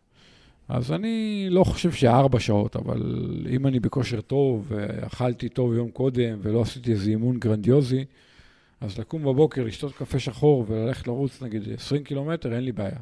אז 0.68 0.92
אני 0.92 1.46
לא 1.50 1.64
חושב 1.64 1.92
שארבע 1.92 2.40
שעות, 2.40 2.76
אבל 2.76 3.26
אם 3.50 3.66
אני 3.66 3.80
בכושר 3.80 4.20
טוב, 4.20 4.66
ואכלתי 4.68 5.48
טוב 5.48 5.74
יום 5.74 5.90
קודם, 5.90 6.38
ולא 6.42 6.62
עשיתי 6.62 6.92
איזה 6.92 7.10
אימון 7.10 7.38
גרנדיוזי, 7.38 8.04
אז 8.80 8.98
לקום 8.98 9.22
בבוקר, 9.22 9.64
לשתות 9.64 9.92
קפה 9.94 10.18
שחור 10.18 10.64
וללכת 10.68 11.06
לרוץ 11.06 11.42
נגיד 11.42 11.62
20 11.76 12.04
קילומטר, 12.04 12.54
אין 12.54 12.64
לי 12.64 12.72
בעיה. 12.72 12.98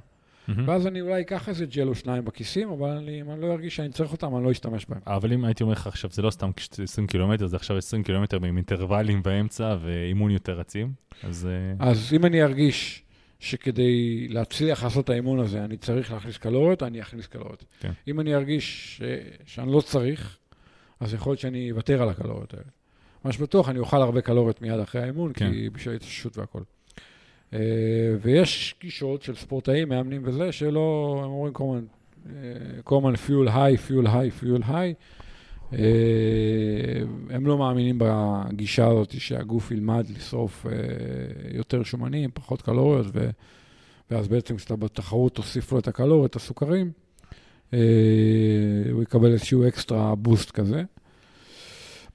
מהמם. 0.49 0.69
ואז 0.69 0.87
אני 0.87 1.01
אולי 1.01 1.21
אקח 1.21 1.49
איזה 1.49 1.67
ג'ל 1.67 1.89
או 1.89 1.95
שניים 1.95 2.25
בכיסים, 2.25 2.71
אבל 2.71 2.89
אני, 2.91 3.21
אם 3.21 3.31
אני 3.31 3.41
לא 3.41 3.53
ארגיש 3.53 3.77
שאני 3.77 3.89
צריך 3.93 4.13
אותם, 4.13 4.37
אני 4.37 4.45
לא 4.45 4.51
אשתמש 4.51 4.87
בהם. 4.89 5.01
אבל 5.07 5.33
אם 5.33 5.45
הייתי 5.45 5.63
אומר 5.63 5.73
לך 5.73 5.87
עכשיו, 5.87 6.11
זה 6.13 6.23
לא 6.23 6.31
סתם 6.31 6.51
כש- 6.57 6.81
20 6.83 7.07
קילומטר, 7.07 7.47
זה 7.47 7.57
עכשיו 7.57 7.77
20 7.77 8.03
קילומטר 8.03 8.37
עם 8.37 8.57
אינטרוולים 8.57 9.23
באמצע 9.23 9.77
ואימון 9.81 10.31
יותר 10.31 10.59
רצים, 10.59 10.93
אז... 11.23 11.49
אה, 11.81 11.89
אז 11.89 12.13
אם 12.17 12.25
אני 12.27 12.43
ארגיש 12.43 13.03
שכדי 13.41 14.27
להצליח 14.29 14.85
לעשות 14.85 15.05
את 15.05 15.11
האימון 15.11 15.39
הזה, 15.41 15.65
אני 15.65 15.77
צריך 15.77 16.13
להכניס 16.13 16.37
קלוריות, 16.37 16.83
אני 16.83 17.03
אכניס 17.03 17.27
קלוריות. 17.27 17.65
כן. 17.81 17.93
אם 18.09 18.21
אני 18.21 18.35
ארגיש 18.35 18.97
ש... 18.97 19.03
שאני 19.47 19.73
לא 19.73 19.81
צריך, 19.81 20.37
אז 21.01 21.15
יכול 21.15 21.31
להיות 21.31 21.41
שאני 21.41 21.71
אוותר 21.71 22.03
על 22.03 22.09
הקלוריות 22.09 22.55
האלה. 22.55 22.65
מה 23.25 23.33
שבטוח, 23.33 23.69
אני 23.69 23.79
אוכל 23.79 24.03
הרבה 24.03 24.21
קלוריות 24.21 24.63
מיד 24.63 24.81
אחרי 24.81 25.03
האימון, 25.03 25.33
כן. 25.35 25.53
כי 25.53 25.71
בשביל 25.71 25.93
ההתאוששות 25.93 26.39
והכל. 26.39 26.61
אה, 27.55 27.59
ויש 28.21 28.75
גישות 28.81 29.23
של 29.23 29.35
ספורטאים, 29.35 29.89
מאמנים 29.89 30.23
וזה, 30.25 30.53
שלא, 30.53 31.21
הם 31.25 31.31
אומרים 31.31 31.53
כל 31.53 31.65
הזמן, 31.65 31.85
אה, 32.27 32.83
כל 32.85 32.97
הזמן 32.97 33.17
פיול 33.17 33.49
היי, 33.49 33.77
פיול 33.77 34.07
היי, 34.07 34.31
פיול 34.31 34.63
היי. 34.69 34.95
הם 37.31 37.47
לא 37.47 37.59
מאמינים 37.59 37.99
בגישה 37.99 38.87
הזאת 38.87 39.21
שהגוף 39.21 39.71
ילמד 39.71 40.07
לשרוף 40.17 40.67
אה, 40.67 40.73
יותר 41.55 41.83
שומנים, 41.83 42.31
פחות 42.35 42.63
קלוריות, 42.63 43.07
ו, 43.13 43.31
ואז 44.11 44.29
בעצם 44.29 44.57
כשאתה 44.57 44.77
בתחרות 44.77 45.35
תוסיף 45.35 45.73
לו 45.73 45.79
את 45.79 45.89
הקלוריות, 45.89 46.31
את 46.31 46.37
הסוכרים, 46.37 46.93
הוא 48.93 49.03
יקבל 49.03 49.33
איזשהו 49.33 49.69
אקסטרה 49.69 50.15
בוסט 50.15 50.51
כזה. 50.51 50.83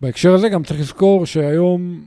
בהקשר 0.02 0.34
הזה 0.34 0.50
גם 0.50 0.64
צריך 0.64 0.80
לזכור 0.80 1.26
שהיום 1.26 2.06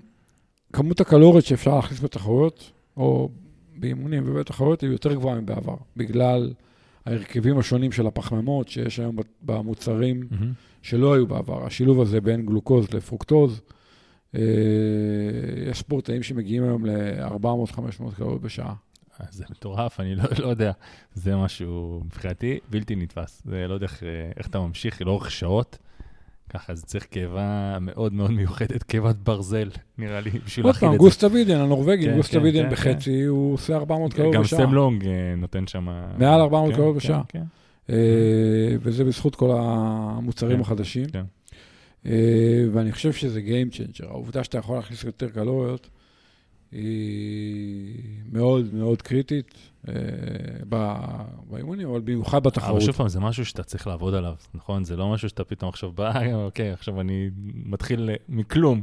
כמות 0.72 1.00
הקלוריות 1.00 1.44
שאפשר 1.44 1.76
להכניס 1.76 2.00
בתחרויות, 2.00 2.70
או 3.00 3.28
באימונים 3.76 4.22
ובתחרויות, 4.26 4.80
היא 4.80 4.90
יותר 4.90 5.14
גבוהה 5.14 5.40
מבעבר, 5.40 5.76
בגלל 5.96 6.52
ההרכבים 7.06 7.58
השונים 7.58 7.92
של 7.92 8.06
הפחמימות 8.06 8.68
שיש 8.68 9.00
היום 9.00 9.16
במוצרים 9.42 10.28
מהמם. 10.30 10.52
שלא 10.82 11.14
היו 11.14 11.26
בעבר. 11.26 11.66
השילוב 11.66 12.00
הזה 12.00 12.20
בין 12.20 12.46
גלוקוז 12.46 12.94
לפרוקטוז, 12.94 13.60
אה, 14.34 14.40
יש 15.70 15.78
ספורטאים 15.78 16.22
שמגיעים 16.22 16.64
היום 16.64 16.86
ל-400-500 16.86 18.14
קלוריות 18.16 18.40
בשעה. 18.40 18.74
אז 19.18 19.34
זה 19.34 19.44
מטורף, 19.50 20.00
אני 20.00 20.14
לא, 20.14 20.24
לא 20.38 20.48
יודע. 20.48 20.72
זה 21.14 21.36
משהו, 21.36 22.02
מבחינתי, 22.04 22.58
בלתי 22.70 22.96
נתפס. 22.96 23.42
זה 23.44 23.68
לא 23.68 23.74
יודע 23.74 23.86
איך, 23.86 24.02
איך 24.36 24.46
אתה 24.46 24.60
ממשיך 24.60 25.02
לאורך 25.02 25.30
שעות. 25.30 25.78
ככה, 26.50 26.72
אז 26.72 26.84
צריך 26.84 27.04
קיבה 27.04 27.78
מאוד 27.80 28.12
מאוד 28.12 28.30
מיוחדת, 28.30 28.82
קיבת 28.82 29.16
ברזל, 29.16 29.68
נראה 29.98 30.20
לי, 30.20 30.30
בשביל 30.30 30.66
עוד 30.66 30.74
להכיל 30.74 30.88
פעם, 30.88 30.94
את 30.94 31.00
זה. 31.00 31.04
גוסטה 31.04 31.26
וידן, 31.32 31.60
הנורבגי, 31.60 32.06
כן, 32.06 32.16
גוסטה 32.16 32.38
כן, 32.38 32.44
וידן 32.44 32.62
כן, 32.62 32.70
בחצי, 32.70 33.22
הוא 33.22 33.54
עושה 33.54 33.76
400 33.76 34.12
קלוריות 34.12 34.34
גם 34.34 34.42
בשעה. 34.42 34.58
סם 34.58 34.74
לונג 34.74 35.06
אה, 35.06 35.34
נותן 35.36 35.66
שם... 35.66 35.88
מעל 36.18 36.40
400 36.40 36.70
כן, 36.70 36.76
קלוריות 36.76 37.02
כן, 37.02 37.08
בשעה. 37.08 37.22
כן. 37.28 37.42
אה, 37.90 38.76
וזה 38.82 39.04
בזכות 39.04 39.34
כל 39.36 39.50
המוצרים 39.58 40.56
כן, 40.56 40.60
החדשים. 40.60 41.06
כן. 41.08 41.24
אה, 42.06 42.64
ואני 42.72 42.92
חושב 42.92 43.12
שזה 43.12 43.40
Game 43.40 43.74
Changer. 43.74 44.06
העובדה 44.06 44.44
שאתה 44.44 44.58
יכול 44.58 44.76
להכניס 44.76 45.04
יותר 45.04 45.28
קלוריות 45.28 45.88
היא 46.72 47.94
מאוד 48.32 48.74
מאוד 48.74 49.02
קריטית 49.02 49.54
אה, 49.88 49.94
באימונים, 51.60 51.88
אבל 51.88 52.00
במיוחד 52.00 52.38
אבל 52.38 52.50
בתחרות. 52.50 52.82
שוב 52.82 52.94
פעם, 52.94 53.08
זה 53.08 53.20
משהו 53.20 53.44
שאתה 53.44 53.62
צריך 53.62 53.86
לעבוד 53.86 54.14
עליו, 54.14 54.34
נכון? 54.54 54.84
זה 54.84 54.96
לא 54.96 55.12
משהו 55.12 55.28
שאתה 55.28 55.44
פתאום 55.44 55.68
עכשיו 55.68 55.92
בא, 55.92 56.12
אוקיי, 56.46 56.72
עכשיו 56.72 57.00
אני 57.00 57.30
מתחיל 57.54 58.10
אה, 58.10 58.14
מכלום 58.28 58.82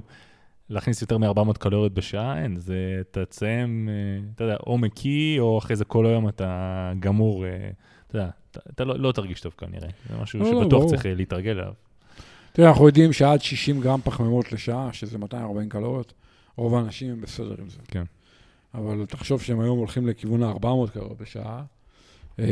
להכניס 0.70 1.02
יותר 1.02 1.18
מ-400 1.18 1.54
קלוריות 1.60 1.94
בשעה, 1.94 2.44
אין, 2.44 2.58
זה, 2.58 2.98
אתה 3.02 3.26
תסיים, 3.26 3.90
אה, 3.90 4.30
אתה 4.36 4.44
יודע, 4.44 4.58
או 4.68 4.78
מקיא, 4.78 5.40
או 5.40 5.58
אחרי 5.58 5.76
זה 5.76 5.86
כל 5.86 6.06
היום 6.06 6.30
אתה 6.30 6.92
גמור, 7.00 7.46
אה, 7.46 7.70
אתה 8.08 8.18
יודע, 8.18 8.30
אתה, 8.52 8.60
אתה 8.74 8.86
לא, 8.86 9.00
לא 9.00 9.12
תרגיש 9.12 9.42
טוב 9.42 9.54
כנראה. 9.58 9.90
זה 10.10 10.18
משהו 10.22 10.40
לא, 10.40 10.46
לא, 10.46 10.52
שבטוח 10.52 10.80
ברור. 10.80 10.90
צריך 10.90 11.06
להתרגל 11.06 11.52
אליו. 11.52 11.74
תראה, 12.52 12.70
אנחנו 12.70 12.88
יודעים 12.88 13.14
שעד 13.14 13.42
60 13.42 13.82
גרם 13.82 14.00
פחמימות 14.04 14.52
לשעה, 14.52 14.90
שזה 14.94 15.18
240 15.18 15.70
קלוריות, 15.70 16.14
רוב 16.56 16.76
האנשים 16.76 17.12
הם 17.12 17.22
בסדר 17.22 17.56
עם 17.60 17.70
זה. 17.70 17.80
כן. 17.88 18.04
אבל 18.74 19.06
תחשוב 19.06 19.42
שהם 19.42 19.60
היום 19.60 19.78
הולכים 19.78 20.08
לכיוון 20.08 20.44
ה-400 20.44 20.92
קלוריות 20.94 21.18
בשעה. 21.18 21.64
אה, 22.40 22.46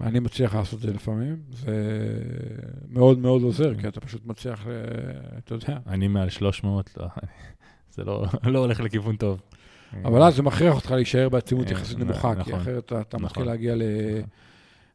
אני 0.00 0.20
מצליח 0.20 0.54
לעשות 0.54 0.74
את 0.78 0.82
זה 0.82 0.92
לפעמים, 0.92 1.36
זה 1.52 1.72
מאוד 2.88 3.18
מאוד 3.18 3.42
עוזר, 3.42 3.74
כי 3.74 3.88
אתה 3.88 4.00
פשוט 4.00 4.26
מצליח, 4.26 4.66
אה, 4.66 4.72
אתה 5.38 5.54
יודע. 5.54 5.78
אני 5.86 6.08
מעל 6.08 6.28
300, 6.28 6.90
לא, 6.96 7.06
זה 7.90 8.04
לא, 8.04 8.24
לא 8.52 8.58
הולך 8.58 8.80
לכיוון 8.80 9.16
טוב. 9.16 9.40
אבל 10.04 10.22
אז 10.22 10.34
זה 10.36 10.42
מכריח 10.42 10.74
אותך 10.74 10.90
להישאר 10.90 11.28
בעצימות 11.28 11.66
אה, 11.66 11.72
יחסית 11.72 11.98
נמוכה, 11.98 12.34
כי 12.34 12.40
נכון. 12.40 12.54
אחרת 12.54 12.84
אתה- 12.84 13.02
נכון. 13.12 13.22
מתחיל 13.24 13.44
להגיע 13.44 13.74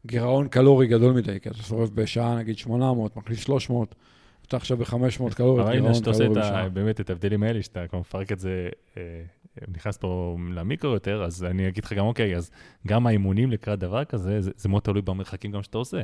לגירעון 0.05 0.47
קלורי 0.47 0.88
גדול 0.88 1.13
מדי, 1.13 1.39
כי 1.39 1.49
אתה 1.49 1.57
שורף 1.57 1.89
בשעה 1.89 2.36
נגיד 2.38 2.57
800, 2.57 3.15
מכניס 3.17 3.39
300, 3.39 3.95
אתה 4.47 4.57
עכשיו 4.57 4.77
ב-500 4.77 5.36
קלוריות, 5.36 5.59
אבל 5.59 5.69
הנה 5.69 5.75
גירעון 5.75 5.93
שאתה 5.93 6.09
עושה 6.09 6.23
קלורי 6.23 6.39
את 6.39 6.45
ה- 6.45 6.49
בשעה. 6.49 6.69
באמת 6.69 6.99
את 7.01 7.09
ההבדלים 7.09 7.43
האלה, 7.43 7.63
שאתה 7.63 7.88
כבר 7.88 7.99
מפרק 7.99 8.31
את 8.31 8.39
זה, 8.39 8.69
נכנס 9.68 9.97
פה 9.97 10.38
למיקרו 10.54 10.91
יותר, 10.91 11.24
אז 11.24 11.43
אני 11.43 11.68
אגיד 11.68 11.84
לך 11.84 11.93
גם, 11.93 12.06
אוקיי, 12.06 12.36
אז 12.36 12.51
גם 12.88 13.08
האימונים 13.08 13.51
לקראת 13.51 13.80
דבר 13.80 14.06
כזה, 14.06 14.41
זה, 14.41 14.51
זה 14.56 14.70
מאוד 14.70 14.82
תלוי 14.82 15.01
במרחקים 15.01 15.51
גם 15.51 15.64
שאתה 15.64 15.78
עושה. 15.78 16.01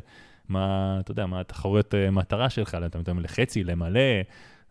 מה, 0.49 0.97
אתה 0.99 1.11
יודע, 1.11 1.25
מה 1.25 1.39
התחרויות 1.39 1.95
אה, 1.95 2.11
מטרה 2.11 2.49
שלך, 2.49 2.77
אתה 2.85 2.99
מתאמן 2.99 3.23
לחצי, 3.23 3.63
למלא, 3.63 3.99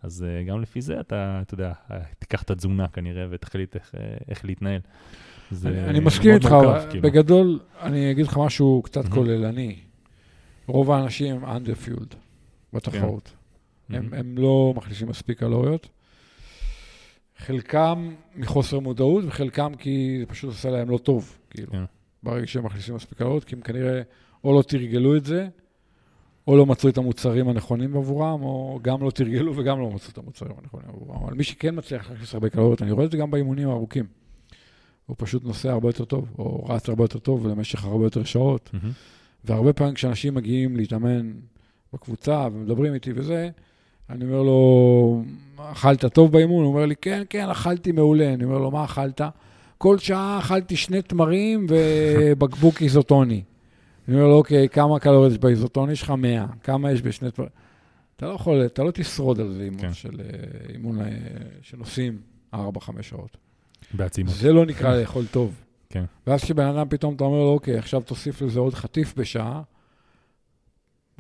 אז 0.03 0.25
אה, 0.29 0.43
גם 0.43 0.61
לפי 0.61 0.81
זה 0.81 1.01
אתה, 1.01 1.39
אתה 1.43 1.55
יודע, 1.55 1.73
תיקח 2.19 2.43
את 2.43 2.51
התזונה 2.51 2.89
כנראה 2.89 3.27
ותחליט 3.31 3.75
איך, 3.75 3.95
אה, 3.95 4.17
איך 4.29 4.45
להתנהל. 4.45 4.81
אני, 5.65 5.85
אני 5.85 6.01
מסכים 6.01 6.35
איתך, 6.35 6.55
כאילו. 6.91 7.03
בגדול, 7.03 7.59
אני 7.81 8.11
אגיד 8.11 8.27
לך 8.27 8.37
משהו 8.37 8.83
קצת 8.85 9.05
מהמם. 9.05 9.15
כוללני. 9.15 9.77
רוב 10.67 10.91
האנשים 10.91 11.37
הם 11.37 11.57
underfueled 11.57 12.15
בתחרות. 12.73 13.33
הם, 13.89 13.95
מהמם. 13.95 14.15
הם 14.15 14.39
לא 14.39 14.73
מכניסים 14.77 15.09
מספיק 15.09 15.39
קלוריות. 15.39 15.89
חלקם 17.39 18.15
מחוסר 18.37 18.79
מודעות, 18.79 19.25
וחלקם 19.27 19.73
כי 19.79 20.17
זה 20.21 20.27
פשוט 20.27 20.51
עושה 20.51 20.71
להם 20.71 20.91
לא 20.91 20.99
טוב, 20.99 21.39
כאילו. 21.51 21.73
כן. 21.73 21.85
ברגע 22.23 22.47
שהם 22.47 22.67
מכניסים 22.67 22.95
מספיק 22.95 23.19
קלוריות, 23.19 23.45
כי 23.45 23.55
הם 23.55 23.61
כנראה 23.61 24.03
או 24.45 24.59
לא 24.59 24.63
תרגלו 24.63 25.17
את 25.17 25.25
זה, 25.25 25.49
או 26.47 26.57
לא 26.57 26.67
מצאו 26.67 26.89
את 26.89 26.99
המוצרים 26.99 27.49
הנכונים 27.49 27.97
עבורם, 27.97 28.43
או 28.43 28.79
גם 28.83 29.03
לא 29.03 29.11
תרגלו 29.11 29.57
וגם 29.57 29.81
לא 29.81 29.91
מצאו 29.91 30.11
את 30.13 30.19
המוצרים 30.19 30.53
הנכונים 30.63 30.89
עבורם. 30.89 31.23
אבל 31.25 31.35
מי 31.35 31.45
שכן 31.45 31.79
מצליח 31.79 32.11
להכניס 32.11 32.35
הרבה 32.35 32.49
קלוריות, 32.49 32.83
אני 32.83 32.93
רואה 32.93 33.05
את 33.05 33.11
זה 33.11 33.17
גם 33.17 33.31
באימונים 33.31 33.69
הארוכים. 33.69 34.07
הוא 35.07 35.17
פשוט 35.19 35.45
נוסע 35.45 35.73
הרבה 35.73 35.89
יותר 35.89 36.05
טוב, 36.05 36.35
או 36.39 36.65
רץ 36.65 36.89
הרבה 36.89 37.05
יותר 37.05 37.19
טוב 37.19 37.47
למשך 37.47 37.85
הרבה 37.85 38.07
יותר 38.07 38.25
שעות. 38.25 38.71
מהמם. 38.73 38.91
והרבה 39.45 39.73
פעמים 39.73 39.95
כשאנשים 39.95 40.35
מגיעים 40.35 40.77
להתאמן 40.77 41.33
בקבוצה 41.93 42.49
ומדברים 42.53 42.95
איתי 42.95 43.13
וזה, 43.15 43.51
אני 44.11 44.25
אומר 44.25 44.43
לו, 44.43 45.23
אכלת 45.59 46.05
טוב 46.05 46.33
באימון? 46.33 46.65
הוא 46.65 46.73
אומר 46.73 46.87
לי, 46.87 46.97
כן, 46.97 47.23
כן, 47.31 47.49
אכלתי 47.49 47.93
מעולה. 47.93 48.35
אני 48.35 48.45
אומר 48.45 48.59
לו, 48.59 48.71
מה 48.71 48.85
אכלת? 48.85 49.21
כל 49.79 49.99
שעה 49.99 50.39
אכלתי 50.39 50.77
שני 50.77 51.03
תמרים 51.03 51.67
ובקבוק 51.69 52.81
איזוטוני. 52.83 53.43
אני 54.09 54.17
אומר 54.17 54.29
לו, 54.29 54.35
אוקיי, 54.35 54.69
כמה 54.69 54.99
קלוריות 54.99 55.33
יש 55.33 55.39
באיזוטוני? 55.39 55.93
יש 55.93 56.03
לך 56.03 56.11
100. 56.11 56.47
כמה 56.63 56.93
יש 56.93 57.03
בשני 57.03 57.31
תמרים? 57.31 57.51
אתה 58.17 58.27
לא 58.27 58.33
יכול, 58.33 58.67
אתה 58.67 58.83
לא 58.83 58.91
תשרוד 58.91 59.41
על 59.41 59.53
זה 59.53 59.63
אימון 59.63 59.81
כן. 59.81 59.93
של 59.93 60.21
אה, 60.21 60.73
אימון 60.73 61.01
אה, 61.01 61.07
שנוסעים 61.63 62.19
4-5 62.55 62.59
שעות. 63.01 63.37
בעצימות. 63.95 64.35
זה 64.35 64.53
לא 64.53 64.67
נקרא 64.67 64.97
לאכול 64.97 65.25
טוב. 65.31 65.55
כן. 65.91 66.05
ואז 66.27 66.45
כשבן 66.45 66.67
אדם 66.67 66.89
פתאום 66.89 67.15
אתה 67.15 67.25
אומר 67.25 67.39
לו, 67.39 67.53
אוקיי, 67.53 67.79
עכשיו 67.79 68.01
תוסיף 68.01 68.43
לזה 68.43 68.61
עוד 68.61 68.75
חטיף 68.75 69.15
בשעה, 69.17 69.63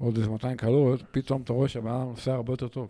עוד 0.01 0.17
איזה 0.17 0.31
200 0.31 0.57
קלוריות, 0.57 1.03
פתאום 1.11 1.43
אתה 1.43 1.53
רואה 1.53 1.69
שהבן 1.69 1.91
אדם 1.91 2.09
נוסע 2.09 2.35
הרבה 2.35 2.53
יותר 2.53 2.69
טוב. 2.69 2.89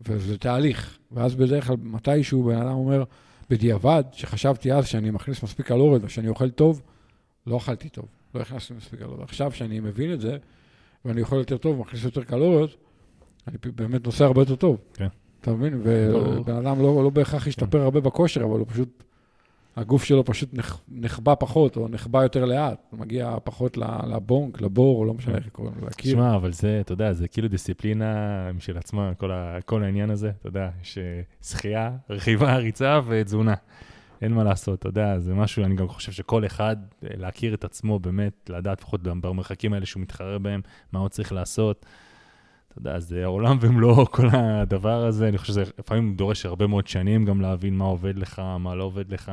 וזה 0.00 0.38
תהליך. 0.38 0.98
ואז 1.12 1.34
בדרך 1.34 1.66
כלל, 1.66 1.76
מתישהו 1.82 2.44
בן 2.44 2.56
אדם 2.56 2.72
אומר, 2.72 3.04
בדיעבד, 3.50 4.04
שחשבתי 4.12 4.72
אז 4.72 4.86
שאני 4.86 5.10
מכניס 5.10 5.42
מספיק 5.42 5.66
קלוריות 5.66 6.02
ושאני 6.04 6.28
אוכל 6.28 6.50
טוב, 6.50 6.82
לא 7.46 7.56
אכלתי 7.56 7.88
טוב, 7.88 8.06
לא 8.34 8.40
הכנסתי 8.40 8.74
מספיק 8.74 9.00
קלוריות. 9.00 9.20
עכשיו 9.22 9.52
שאני 9.52 9.80
מבין 9.80 10.12
את 10.12 10.20
זה, 10.20 10.36
ואני 11.04 11.20
אוכל 11.20 11.36
יותר 11.36 11.56
טוב, 11.56 11.78
מכניס 11.78 12.04
יותר 12.04 12.24
קלוריות, 12.24 12.76
אני 13.48 13.56
באמת 13.74 14.06
נוסע 14.06 14.24
הרבה 14.24 14.40
יותר 14.40 14.56
טוב. 14.56 14.78
כן. 14.94 15.06
אתה 15.40 15.52
מבין? 15.52 15.80
ובן 15.82 16.56
אדם 16.56 16.82
לא, 16.82 17.04
לא 17.04 17.10
בהכרח 17.10 17.46
ישתפר 17.46 17.80
הרבה 17.80 18.00
בכושר, 18.00 18.44
אבל 18.44 18.58
הוא 18.58 18.66
פשוט, 18.68 19.04
הגוף 19.78 20.04
שלו 20.04 20.24
פשוט 20.24 20.48
נח, 20.52 20.80
נחבא 20.88 21.34
פחות, 21.34 21.76
או 21.76 21.88
נחבא 21.88 22.22
יותר 22.22 22.44
לאט. 22.44 22.86
הוא 22.90 23.00
מגיע 23.00 23.36
פחות 23.44 23.76
לבונק, 24.06 24.60
לבור, 24.60 24.98
או 24.98 25.04
לא 25.04 25.14
משנה 25.14 25.36
איך 25.36 25.48
קוראים 25.48 25.74
לזה, 25.76 25.86
לקיר. 25.86 26.12
תשמע, 26.12 26.36
אבל 26.36 26.52
זה, 26.52 26.78
אתה 26.80 26.92
יודע, 26.92 27.12
זה 27.12 27.28
כאילו 27.28 27.48
דיסציפלינה 27.48 28.52
משל 28.52 28.78
עצמה, 28.78 29.14
כל, 29.14 29.30
ה, 29.30 29.58
כל 29.64 29.84
העניין 29.84 30.10
הזה, 30.10 30.30
אתה 30.40 30.48
יודע, 30.48 30.70
יש 30.82 30.98
שחייה, 31.42 31.90
רכיבה, 32.10 32.56
ריצה 32.56 33.00
ותזונה. 33.06 33.54
אין 34.22 34.32
מה 34.32 34.44
לעשות, 34.44 34.78
אתה 34.78 34.88
יודע, 34.88 35.18
זה 35.18 35.34
משהו, 35.34 35.64
אני 35.64 35.76
גם 35.76 35.88
חושב 35.88 36.12
שכל 36.12 36.46
אחד, 36.46 36.76
אה, 37.04 37.08
להכיר 37.16 37.54
את 37.54 37.64
עצמו 37.64 37.98
באמת, 37.98 38.50
לדעת 38.54 38.78
לפחות 38.80 39.02
במרחקים 39.02 39.72
האלה 39.72 39.86
שהוא 39.86 40.02
מתחרה 40.02 40.38
בהם, 40.38 40.60
מה 40.92 41.00
הוא 41.00 41.08
צריך 41.08 41.32
לעשות. 41.32 41.86
אתה 42.80 42.88
יודע, 42.88 43.00
זה 43.00 43.24
העולם 43.24 43.58
ומלואו, 43.60 44.06
כל 44.16 44.26
הדבר 44.32 45.04
הזה, 45.04 45.28
אני 45.28 45.38
חושב 45.38 45.52
שזה 45.52 45.64
לפעמים 45.78 46.14
דורש 46.14 46.46
הרבה 46.46 46.66
מאוד 46.66 46.86
שנים 46.86 47.24
גם 47.24 47.40
להבין 47.40 47.74
מה 47.76 47.84
עובד 47.84 48.18
לך, 48.18 48.42
מה 48.58 48.74
לא 48.74 48.84
עובד 48.84 49.12
לך. 49.12 49.32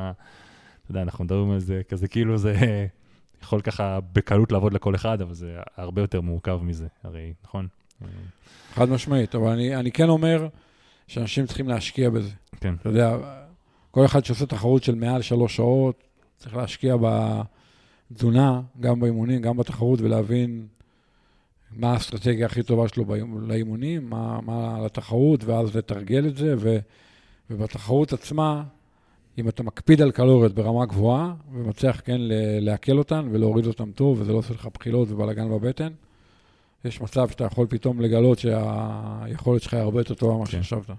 אתה 0.82 0.90
יודע, 0.90 1.02
אנחנו 1.02 1.24
מדברים 1.24 1.50
על 1.50 1.58
זה 1.58 1.82
כזה, 1.88 2.08
כאילו 2.08 2.38
זה 2.38 2.56
יכול 3.42 3.60
ככה 3.60 3.98
בקלות 4.12 4.52
לעבוד 4.52 4.72
לכל 4.72 4.94
אחד, 4.94 5.20
אבל 5.20 5.34
זה 5.34 5.56
הרבה 5.76 6.02
יותר 6.02 6.20
מורכב 6.20 6.60
מזה, 6.62 6.86
הרי, 7.04 7.32
נכון? 7.44 7.66
חד 8.74 8.88
משמעית, 8.88 9.34
אבל 9.34 9.48
אני, 9.48 9.76
אני 9.76 9.92
כן 9.92 10.08
אומר 10.08 10.48
שאנשים 11.06 11.46
צריכים 11.46 11.68
להשקיע 11.68 12.10
בזה. 12.10 12.30
כן. 12.60 12.74
אתה 12.80 12.88
יודע, 12.88 13.16
כל 13.90 14.04
אחד 14.04 14.24
שעושה 14.24 14.46
תחרות 14.46 14.84
של 14.84 14.94
מעל 14.94 15.22
שלוש 15.22 15.56
שעות, 15.56 16.02
צריך 16.36 16.56
להשקיע 16.56 16.96
בתזונה, 18.10 18.60
גם 18.80 19.00
באימונים, 19.00 19.42
גם 19.42 19.56
בתחרות, 19.56 20.00
ולהבין 20.00 20.66
מה 21.72 21.92
האסטרטגיה 21.92 22.46
הכי 22.46 22.62
טובה 22.62 22.88
שלו 22.88 23.04
לאימונים, 23.40 24.10
מה, 24.10 24.40
מה 24.42 24.78
לתחרות, 24.84 25.44
ואז 25.44 25.76
לתרגל 25.76 26.26
את 26.26 26.36
זה, 26.36 26.54
ו, 26.58 26.78
ובתחרות 27.50 28.12
עצמה, 28.12 28.62
אם 29.38 29.48
אתה 29.48 29.62
מקפיד 29.62 30.02
על 30.02 30.10
קלוריות 30.10 30.54
ברמה 30.54 30.86
גבוהה, 30.86 31.34
ומצליח 31.52 32.00
כן 32.04 32.16
לעכל 32.60 32.98
אותן 32.98 33.28
ולהוריד 33.32 33.66
אותן 33.66 33.90
טוב, 33.92 34.20
וזה 34.20 34.32
לא 34.32 34.38
עושה 34.38 34.54
לך 34.54 34.68
בחילות 34.74 35.10
ובלאגן 35.10 35.50
בבטן, 35.50 35.92
יש 36.84 37.00
מצב 37.00 37.28
שאתה 37.28 37.44
יכול 37.44 37.66
פתאום 37.66 38.00
לגלות 38.00 38.38
שהיכולת 38.38 39.62
שלך 39.62 39.74
היא 39.74 39.82
הרבה 39.82 40.00
יותר 40.00 40.14
טובה 40.14 40.34
ממה 40.34 40.46
כן. 40.46 40.62
שחשבת. 40.62 40.90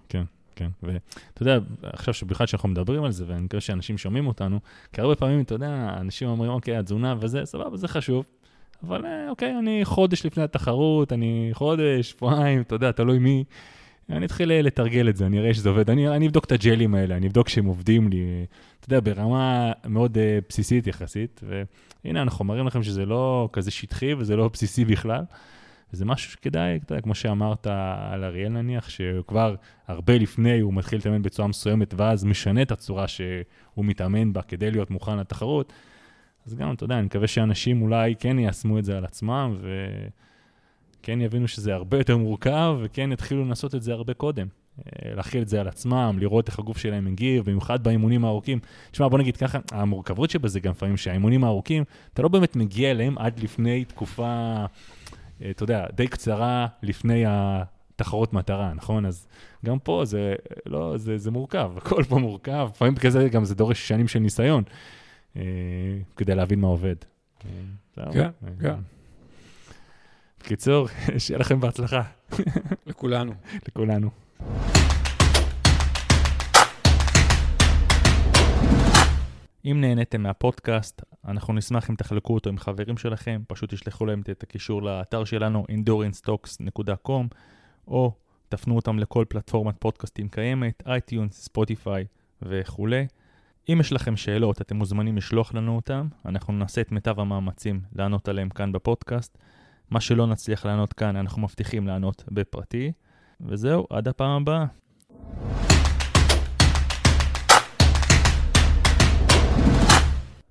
כן, 0.55 0.69
ואתה 0.83 1.41
יודע, 1.41 1.57
עכשיו 1.83 2.13
שבכלל 2.13 2.47
שאנחנו 2.47 2.69
מדברים 2.69 3.03
על 3.03 3.11
זה, 3.11 3.25
ואני 3.27 3.41
מקווה 3.41 3.61
שאנשים 3.61 3.97
שומעים 3.97 4.27
אותנו, 4.27 4.59
כי 4.93 5.01
הרבה 5.01 5.15
פעמים, 5.15 5.41
אתה 5.41 5.55
יודע, 5.55 5.95
אנשים 5.99 6.27
אומרים, 6.27 6.51
אוקיי, 6.51 6.77
התזונה 6.77 7.15
וזה, 7.19 7.45
סבבה, 7.45 7.77
זה 7.77 7.87
חשוב, 7.87 8.25
אבל 8.83 9.05
אה, 9.05 9.29
אוקיי, 9.29 9.57
אני 9.59 9.85
חודש 9.85 10.25
לפני 10.25 10.43
התחרות, 10.43 11.13
אני 11.13 11.49
חודש, 11.53 12.09
שבועיים, 12.09 12.61
אתה 12.61 12.75
יודע, 12.75 12.91
תלוי 12.91 13.19
מי, 13.19 13.43
אני 14.09 14.25
אתחיל 14.25 14.51
אה, 14.51 14.61
לתרגל 14.61 15.09
את 15.09 15.17
זה, 15.17 15.25
אני 15.25 15.39
אראה 15.39 15.53
שזה 15.53 15.69
עובד, 15.69 15.89
אני, 15.89 16.09
אני 16.09 16.27
אבדוק 16.27 16.45
את 16.45 16.51
הג'לים 16.51 16.95
האלה, 16.95 17.17
אני 17.17 17.27
אבדוק 17.27 17.49
שהם 17.49 17.65
עובדים 17.65 18.09
לי, 18.09 18.45
אתה 18.79 18.93
יודע, 18.93 19.11
ברמה 19.11 19.71
מאוד 19.85 20.17
אה, 20.17 20.39
בסיסית 20.49 20.87
יחסית, 20.87 21.41
והנה, 22.03 22.21
אנחנו 22.21 22.45
מראים 22.45 22.67
לכם 22.67 22.83
שזה 22.83 23.05
לא 23.05 23.49
כזה 23.53 23.71
שטחי 23.71 24.13
וזה 24.13 24.35
לא 24.35 24.49
בסיסי 24.53 24.85
בכלל. 24.85 25.23
זה 25.91 26.05
משהו 26.05 26.31
שכדאי, 26.31 26.75
אתה 26.75 26.93
יודע, 26.93 27.01
כמו 27.01 27.15
שאמרת 27.15 27.67
על 28.11 28.23
אריאל 28.23 28.49
נניח, 28.49 28.89
שהוא 28.89 29.23
כבר 29.27 29.55
הרבה 29.87 30.17
לפני 30.17 30.59
הוא 30.59 30.73
מתחיל 30.73 30.99
להתאמן 30.99 31.21
בצורה 31.21 31.47
מסוימת, 31.47 31.93
ואז 31.97 32.23
משנה 32.23 32.61
את 32.61 32.71
הצורה 32.71 33.07
שהוא 33.07 33.85
מתאמן 33.85 34.33
בה 34.33 34.41
כדי 34.41 34.71
להיות 34.71 34.91
מוכן 34.91 35.17
לתחרות. 35.17 35.73
אז 36.47 36.55
גם, 36.55 36.73
אתה 36.73 36.83
יודע, 36.83 36.95
אני 36.95 37.05
מקווה 37.05 37.27
שאנשים 37.27 37.81
אולי 37.81 38.15
כן 38.19 38.39
יישמו 38.39 38.79
את 38.79 38.85
זה 38.85 38.97
על 38.97 39.05
עצמם, 39.05 39.57
כן 41.03 41.21
יבינו 41.21 41.47
שזה 41.47 41.73
הרבה 41.73 41.97
יותר 41.97 42.17
מורכב, 42.17 42.77
וכן 42.81 43.11
יתחילו 43.11 43.45
לנסות 43.45 43.75
את 43.75 43.81
זה 43.81 43.93
הרבה 43.93 44.13
קודם. 44.13 44.47
אה, 44.85 45.15
להכיל 45.15 45.41
את 45.41 45.47
זה 45.47 45.61
על 45.61 45.67
עצמם, 45.67 46.17
לראות 46.19 46.47
איך 46.47 46.59
הגוף 46.59 46.77
שלהם 46.77 47.05
מגיב, 47.05 47.45
במיוחד 47.45 47.83
באימונים 47.83 48.25
הארוכים. 48.25 48.59
תשמע, 48.91 49.07
בוא 49.07 49.19
נגיד 49.19 49.37
ככה, 49.37 49.59
המורכבות 49.71 50.29
שבזה 50.29 50.59
גם 50.59 50.71
לפעמים 50.71 50.97
שהאימונים 50.97 51.43
הארוכים, 51.43 51.83
אתה 52.13 52.21
לא 52.21 52.27
באמת 52.27 52.55
מגיע 52.55 52.91
אליהם 52.91 53.17
עד 53.17 53.39
לפני 53.39 53.85
תקופה, 53.85 54.65
אה, 55.41 55.49
אתה 55.49 55.63
יודע, 55.63 55.85
די 55.95 56.07
קצרה 56.07 56.67
לפני 56.83 57.23
התחרות 57.27 58.33
מטרה, 58.33 58.73
נכון? 58.73 59.05
אז 59.05 59.27
גם 59.65 59.79
פה 59.79 60.01
זה, 60.05 60.35
לא, 60.65 60.97
זה, 60.97 61.17
זה 61.17 61.31
מורכב, 61.31 61.71
הכל 61.77 62.03
פה 62.03 62.17
מורכב, 62.17 62.69
לפעמים 62.73 62.95
כזה 62.95 63.29
גם 63.29 63.45
זה 63.45 63.55
דורש 63.55 63.87
שנים 63.87 64.07
של 64.07 64.19
ניסיון 64.19 64.63
כדי 66.15 66.35
להבין 66.35 66.59
מה 66.59 66.67
עובד. 66.67 66.95
כן, 67.95 68.29
כן. 68.61 68.75
בקיצור, 70.39 70.87
שיהיה 71.17 71.39
לכם 71.39 71.59
בהצלחה. 71.59 72.01
לכולנו. 72.87 73.33
לכולנו. 73.67 74.09
אם 79.71 79.81
נהניתם 79.81 80.21
מהפודקאסט, 80.21 81.01
אנחנו 81.25 81.53
נשמח 81.53 81.89
אם 81.89 81.95
תחלקו 81.95 82.33
אותו 82.33 82.49
עם 82.49 82.57
חברים 82.57 82.97
שלכם, 82.97 83.41
פשוט 83.47 83.73
תשלחו 83.73 84.05
להם 84.05 84.21
את 84.31 84.43
הקישור 84.43 84.83
לאתר 84.83 85.23
שלנו, 85.23 85.65
endurancetalks.com, 85.71 87.35
או 87.87 88.11
תפנו 88.49 88.75
אותם 88.75 88.99
לכל 88.99 89.25
פלטפורמת 89.29 89.75
פודקאסטים 89.79 90.29
קיימת, 90.29 90.83
iTunes, 90.85 91.41
Spotify 91.41 92.05
וכולי. 92.41 93.07
אם 93.69 93.77
יש 93.79 93.93
לכם 93.93 94.17
שאלות, 94.17 94.61
אתם 94.61 94.75
מוזמנים 94.75 95.17
לשלוח 95.17 95.53
לנו 95.53 95.75
אותם, 95.75 96.07
אנחנו 96.25 96.53
נעשה 96.53 96.81
את 96.81 96.91
מיטב 96.91 97.19
המאמצים 97.19 97.81
לענות 97.95 98.27
עליהם 98.27 98.49
כאן 98.49 98.71
בפודקאסט. 98.71 99.37
מה 99.91 100.01
שלא 100.01 100.27
נצליח 100.27 100.65
לענות 100.65 100.93
כאן, 100.93 101.15
אנחנו 101.15 101.41
מבטיחים 101.41 101.87
לענות 101.87 102.23
בפרטי. 102.31 102.91
וזהו, 103.41 103.87
עד 103.89 104.07
הפעם 104.07 104.41
הבאה. 104.41 104.65